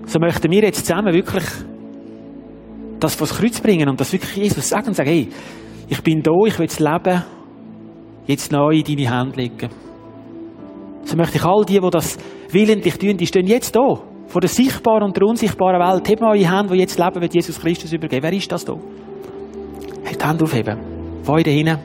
so 0.05 0.18
möchten 0.20 0.51
wir 0.51 0.62
jetzt 0.62 0.84
zusammen 0.84 1.14
wirklich 1.14 1.44
das 3.01 3.14
vor 3.14 3.26
das 3.26 3.38
Kreuz 3.38 3.62
bringen 3.62 3.88
und 3.88 3.99
das 3.99 4.12
wirklich 4.12 4.36
Jesus 4.36 4.68
sagen 4.68 4.88
und 4.88 4.94
sagen, 4.94 5.09
hey, 5.09 5.30
ich 5.88 6.03
bin 6.03 6.20
da, 6.22 6.32
ich 6.47 6.59
will 6.59 6.66
das 6.66 6.80
Leben 6.80 7.22
jetzt 8.26 8.53
neu 8.53 8.74
in 8.74 8.84
deine 8.84 9.18
Hände 9.18 9.36
legen. 9.40 9.86
So 11.07 11.16
möchte 11.16 11.36
ich 11.36 11.44
all 11.44 11.64
die, 11.64 11.78
die 11.78 11.90
das 11.90 12.18
willentlich 12.50 12.98
tun, 12.98 13.16
die 13.16 13.26
stehen 13.26 13.46
jetzt 13.46 13.76
da. 13.76 13.94
Vor 14.26 14.40
der 14.40 14.50
sichtbaren 14.50 15.04
und 15.04 15.16
der 15.16 15.22
unsichtbaren 15.22 15.80
Welt. 15.80 16.20
Mal 16.20 16.36
eure 16.36 16.50
Hände, 16.50 16.74
die 16.74 16.80
jetzt 16.80 16.98
leben, 16.98 17.20
wird 17.20 17.32
Jesus 17.32 17.61
Christus 17.61 17.92
übergeben. 17.92 18.24
Wer 18.24 18.32
ist 18.32 18.50
das 18.50 18.64
da? 18.64 18.74
Hey, 20.02 20.16
die 20.20 20.26
Hände 20.26 20.44
aufheben. 20.44 20.78
Wo 21.22 21.36
da 21.36 21.50
hinten? 21.50 21.78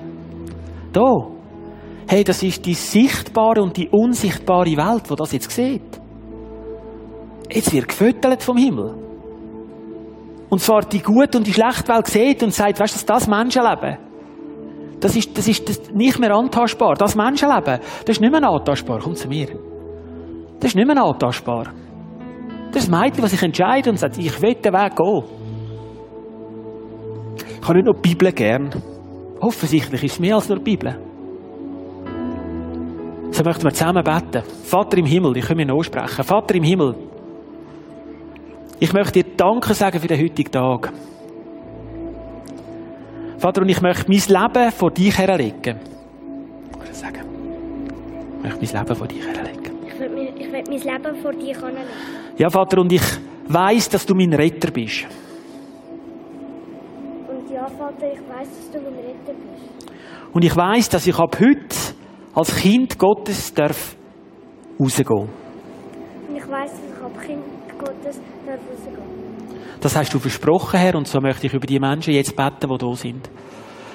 Da. 0.92 1.28
Hey, 2.08 2.24
das 2.24 2.42
ist 2.42 2.66
die 2.66 2.74
sichtbare 2.74 3.62
und 3.62 3.78
die 3.78 3.90
unsichtbare 3.90 4.76
Welt, 4.76 5.04
wo 5.08 5.16
das 5.16 5.32
jetzt 5.34 5.52
sieht. 5.52 6.02
Jetzt 7.52 7.72
wird 7.72 7.90
gefüttert 7.90 8.42
vom 8.42 8.58
Himmel. 8.58 8.96
Und 10.50 10.60
zwar 10.60 10.82
die 10.82 11.02
gute 11.02 11.38
und 11.38 11.46
die 11.46 11.54
schlechte 11.54 11.88
Welt 11.94 12.08
sieht 12.08 12.42
und 12.42 12.54
sagt, 12.54 12.80
weißt 12.80 13.04
du, 13.04 13.06
das 13.06 13.28
Menschenleben, 13.28 13.98
das 15.02 15.16
ist, 15.16 15.38
das 15.38 15.48
ist 15.48 15.68
das 15.68 15.92
nicht 15.94 16.20
mehr 16.20 16.32
antastbar. 16.32 16.94
Das 16.94 17.16
Menschenleben, 17.16 17.80
das 18.06 18.16
ist 18.16 18.22
nicht 18.22 18.32
mehr 18.32 18.44
antastbar. 18.44 19.00
Komm 19.04 19.16
zu 19.16 19.28
mir. 19.28 19.48
Das 20.60 20.70
ist 20.70 20.76
nicht 20.76 20.88
mehr 20.88 21.04
antastbar. 21.04 21.74
Das 22.72 22.84
ist 22.84 22.92
das 22.92 23.02
Mädchen, 23.02 23.22
das 23.22 23.32
sich 23.32 23.44
entscheidet 23.44 23.88
und 23.88 23.98
sagt, 23.98 24.18
ich 24.18 24.42
will 24.42 24.54
den 24.54 24.74
Weg 24.74 24.96
gehen. 24.96 25.24
Ich 27.62 27.68
habe 27.68 27.78
nicht 27.80 27.86
nur 27.86 27.96
die 27.96 28.10
Bibel 28.10 28.32
gern. 28.32 28.70
Offensichtlich 29.40 30.04
ist 30.04 30.14
es 30.14 30.20
mehr 30.20 30.36
als 30.36 30.48
nur 30.48 30.60
die 30.60 30.64
Bibel. 30.64 30.98
So 33.32 33.44
möchten 33.44 33.64
wir 33.64 33.74
zusammen 33.74 34.04
beten. 34.04 34.44
Vater 34.64 34.98
im 34.98 35.06
Himmel, 35.06 35.38
ich 35.38 35.46
kann 35.46 35.58
mir 35.58 35.66
noch 35.66 35.82
sprechen. 35.82 36.24
Vater 36.24 36.56
im 36.56 36.64
Himmel, 36.64 36.96
ich 38.80 38.94
möchte 38.94 39.24
dir 39.24 39.32
Danke 39.36 39.74
sagen 39.74 40.00
für 40.00 40.08
den 40.08 40.22
heutigen 40.22 40.52
Tag. 40.52 40.92
Vater, 43.42 43.64
und 43.64 43.70
ich 43.70 43.82
möchte 43.82 44.06
mein 44.08 44.20
Leben 44.20 44.72
vor 44.72 44.92
dich 44.92 45.18
herlegen. 45.18 45.80
Ich 46.86 46.96
sagen. 46.96 47.26
Ich 48.38 48.44
möchte 48.44 48.76
mein 48.76 48.84
Leben 48.84 48.96
vor 48.96 49.08
dich 49.08 49.26
herlegen. 49.26 49.76
Ich 49.88 50.00
will, 50.00 50.10
mir, 50.10 50.30
ich 50.38 50.52
will 50.52 50.64
mein 50.70 50.80
Leben 50.80 51.16
vor 51.24 51.32
dir 51.32 51.60
herlegen. 51.60 51.88
Ja, 52.38 52.52
Vater, 52.52 52.82
und 52.82 52.94
ich 52.94 53.02
weiß, 53.48 53.90
dass 53.90 54.06
du 54.06 54.14
mein 54.14 54.32
Retter 54.32 54.70
bist. 54.70 55.08
Und 57.28 57.52
ja, 57.52 57.66
Vater, 57.68 58.14
ich 58.14 58.20
weiß, 58.20 58.48
dass 58.48 58.72
du 58.74 58.80
mein 58.80 58.94
Retter 58.94 59.34
bist. 59.34 59.92
Und 60.34 60.46
ich 60.46 60.56
weiß, 60.56 60.90
dass 60.90 61.08
ich 61.08 61.18
ab 61.18 61.36
heute 61.40 61.76
als 62.36 62.56
Kind 62.58 63.00
Gottes 63.00 63.52
darf 63.56 63.96
rausgehen. 64.80 65.30
Und 66.30 66.36
ich 66.36 66.48
weiß, 66.48 66.72
dass 66.74 66.80
ich 66.80 67.04
ab 67.04 67.20
Kind 67.26 67.42
Gottes 67.80 68.22
darf 68.46 68.60
rausgehen. 68.70 69.31
Das 69.80 69.96
hast 69.96 70.14
du 70.14 70.20
versprochen, 70.20 70.80
Herr, 70.80 70.96
und 70.96 71.08
so 71.08 71.20
möchte 71.20 71.48
ich 71.48 71.54
über 71.54 71.66
die 71.66 71.80
Menschen 71.80 72.14
jetzt 72.14 72.36
beten, 72.36 72.70
die 72.70 72.78
da 72.78 72.94
sind. 72.94 73.30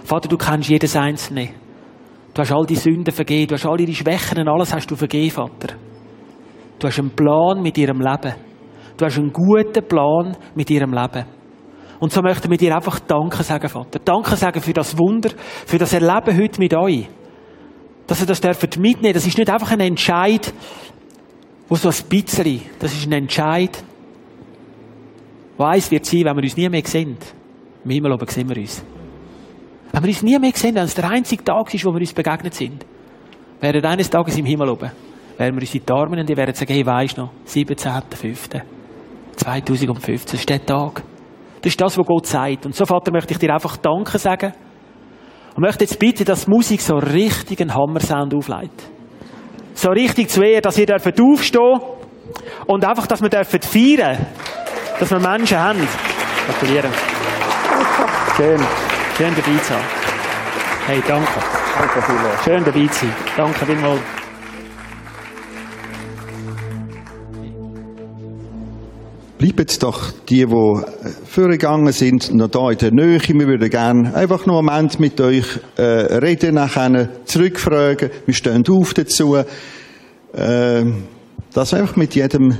Vater, 0.05 0.29
du 0.29 0.37
kennst 0.37 0.68
jedes 0.68 0.97
Einzelne. 0.97 1.51
Du 2.35 2.43
hast 2.43 2.53
all 2.53 2.66
die 2.66 2.77
Sünden 2.77 3.12
vergeben, 3.12 3.49
du 3.49 3.55
hast 3.55 3.66
all 3.66 3.81
ihre 3.81 3.93
Schwächen 3.93 4.39
und 4.39 4.49
alles 4.49 4.74
hast 4.74 4.91
du 4.91 4.97
vergeben, 4.97 5.31
Vater. 5.31 5.74
Du 6.79 6.87
hast 6.87 6.99
einen 6.99 7.11
Plan 7.11 7.62
mit 7.62 7.79
ihrem 7.79 8.01
Leben. 8.01 8.35
Du 8.97 9.05
hast 9.05 9.18
einen 9.18 9.33
guten 9.33 9.87
Plan 9.87 10.37
mit 10.55 10.70
ihrem 10.70 10.93
Leben. 10.93 11.24
Und 11.99 12.12
so 12.12 12.20
möchten 12.20 12.51
wir 12.51 12.59
dir 12.59 12.74
einfach 12.74 13.01
Danke 13.01 13.43
sagen, 13.43 13.68
Vater. 13.68 13.99
Danke 14.05 14.37
sagen 14.37 14.61
für 14.61 14.72
das 14.72 14.99
Wunder, 14.99 15.31
für 15.64 15.79
das 15.79 15.93
Erleben 15.93 16.37
heute 16.37 16.61
mit 16.61 16.74
euch. 16.74 17.09
Dass 18.07 18.20
ihr 18.20 18.27
das 18.27 18.41
dürft 18.41 18.79
mitnehmen. 18.79 19.14
Das 19.14 19.27
ist 19.27 19.39
nicht 19.39 19.51
einfach 19.51 19.72
ein 19.72 19.81
Entscheid, 19.81 20.53
wo 21.68 21.74
so 21.74 21.89
ein 21.89 22.09
bisschen, 22.09 22.62
das 22.79 22.93
ist 22.93 23.07
ein 23.07 23.12
Entscheid, 23.12 23.83
wo 25.57 25.65
eins 25.65 25.91
wird 25.91 26.05
sein, 26.05 26.25
wenn 26.25 26.37
wir 26.37 26.43
uns 26.43 26.57
nie 26.57 26.69
mehr 26.69 26.83
sehen. 26.85 27.17
Im 27.85 27.91
Himmel 27.91 28.13
oben 28.13 28.27
sehen 28.29 28.49
wir 28.49 28.57
uns. 28.57 28.85
Wenn 29.93 30.03
wir 30.03 30.09
uns 30.09 30.23
nie 30.23 30.39
mehr 30.39 30.53
sehen, 30.55 30.75
wenn 30.75 30.85
es 30.85 30.95
der 30.95 31.09
einzige 31.09 31.45
Tag 31.45 31.73
ist, 31.73 31.85
wo 31.85 31.93
wir 31.93 32.01
uns 32.01 32.13
begegnet 32.13 32.55
sind, 32.55 32.85
während 33.61 33.85
eines 33.85 34.11
Tages 34.11 34.37
im 34.37 34.45
Himmel 34.45 34.69
oben, 34.69 34.91
werden 35.39 35.55
wir 35.55 35.61
uns 35.61 35.75
in 35.75 35.83
die 35.87 35.93
Arme 35.93 36.21
und 36.21 36.29
die 36.29 36.37
werden 36.37 36.55
sagen, 36.55 36.73
hey, 36.73 36.85
weisst 36.85 37.19
noch, 37.19 37.31
17.05.2015, 37.47 40.25
das 40.25 40.35
ist 40.35 40.49
der 40.49 40.65
Tag. 40.65 41.03
Das 41.63 41.73
ist 41.73 41.81
das, 41.81 41.99
was 41.99 42.07
Gott 42.07 42.27
sagt. 42.27 42.67
Und 42.67 42.75
so, 42.75 42.85
Vater, 42.85 43.13
möchte 43.13 43.33
ich 43.33 43.39
dir 43.39 43.53
einfach 43.53 43.77
Danke 43.77 44.19
sagen. 44.19 44.53
Und 45.55 45.63
möchte 45.63 45.85
jetzt 45.85 45.99
bitten, 45.99 46.25
dass 46.25 46.45
die 46.45 46.51
Musik 46.51 46.81
so 46.81 46.97
richtig 46.97 47.61
einen 47.61 47.75
Hammersound 47.75 48.35
aufleitet. 48.35 48.91
So 49.75 49.91
richtig 49.91 50.31
zu 50.31 50.43
Ehren, 50.43 50.63
dass 50.63 50.79
ihr 50.79 50.87
dürft 50.87 51.21
aufstehen 51.21 51.81
und 52.67 52.85
einfach, 52.85 53.07
dass 53.07 53.23
wir 53.23 53.29
dürfen 53.29 53.63
feiern 53.63 54.27
dass 54.99 55.11
wir 55.11 55.18
Menschen 55.18 55.59
haben. 55.59 55.88
Gratulieren. 56.47 56.90
Schön. 58.36 58.61
Schön 59.16 59.34
dabei 59.34 59.59
zu 59.59 59.68
sein. 59.68 59.82
Hey, 60.86 61.03
danke. 61.07 61.28
Danke 61.78 62.03
vielmals. 62.03 62.44
Schön 62.44 62.64
dabei 62.64 62.86
zu 62.86 63.07
sein. 63.07 63.14
Danke 63.36 63.66
vielmals. 63.66 64.01
Bleiben 69.38 69.66
doch 69.80 70.12
die, 70.28 70.47
die 70.47 70.82
vorgegangen 71.26 71.92
sind, 71.92 72.34
noch 72.34 72.49
da 72.49 72.70
in 72.70 72.78
der 72.78 72.90
Nähe. 72.90 73.20
Wir 73.20 73.47
würden 73.47 73.68
gerne 73.68 74.14
einfach 74.14 74.47
noch 74.47 74.59
einen 74.59 74.66
Moment 74.66 74.99
mit 74.99 75.20
euch 75.20 75.44
äh, 75.76 75.82
reden, 75.82 76.55
nachher 76.55 77.09
zurückfragen. 77.26 78.11
Wir 78.24 78.34
stehen 78.34 78.64
auf 78.66 78.94
dazu. 78.94 79.36
Äh, 80.32 80.84
dass 81.53 81.72
wir 81.72 81.80
einfach 81.80 81.97
mit 81.97 82.14
jedem 82.14 82.57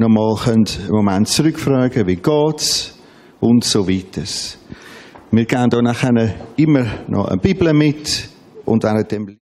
nochmal 0.00 0.34
einen 0.46 0.64
Moment 0.88 1.28
zurückfragen, 1.28 2.06
wie 2.06 2.16
geht's 2.16 2.98
und 3.38 3.64
so 3.64 3.86
weiter. 3.86 4.22
Wir 5.30 5.44
geben 5.44 5.68
hier 5.70 5.82
nachher 5.82 6.34
immer 6.56 6.86
noch 7.06 7.28
eine 7.28 7.36
Bibel 7.36 7.72
mit 7.74 8.28
und 8.64 8.82
während 8.82 9.12
dem 9.12 9.39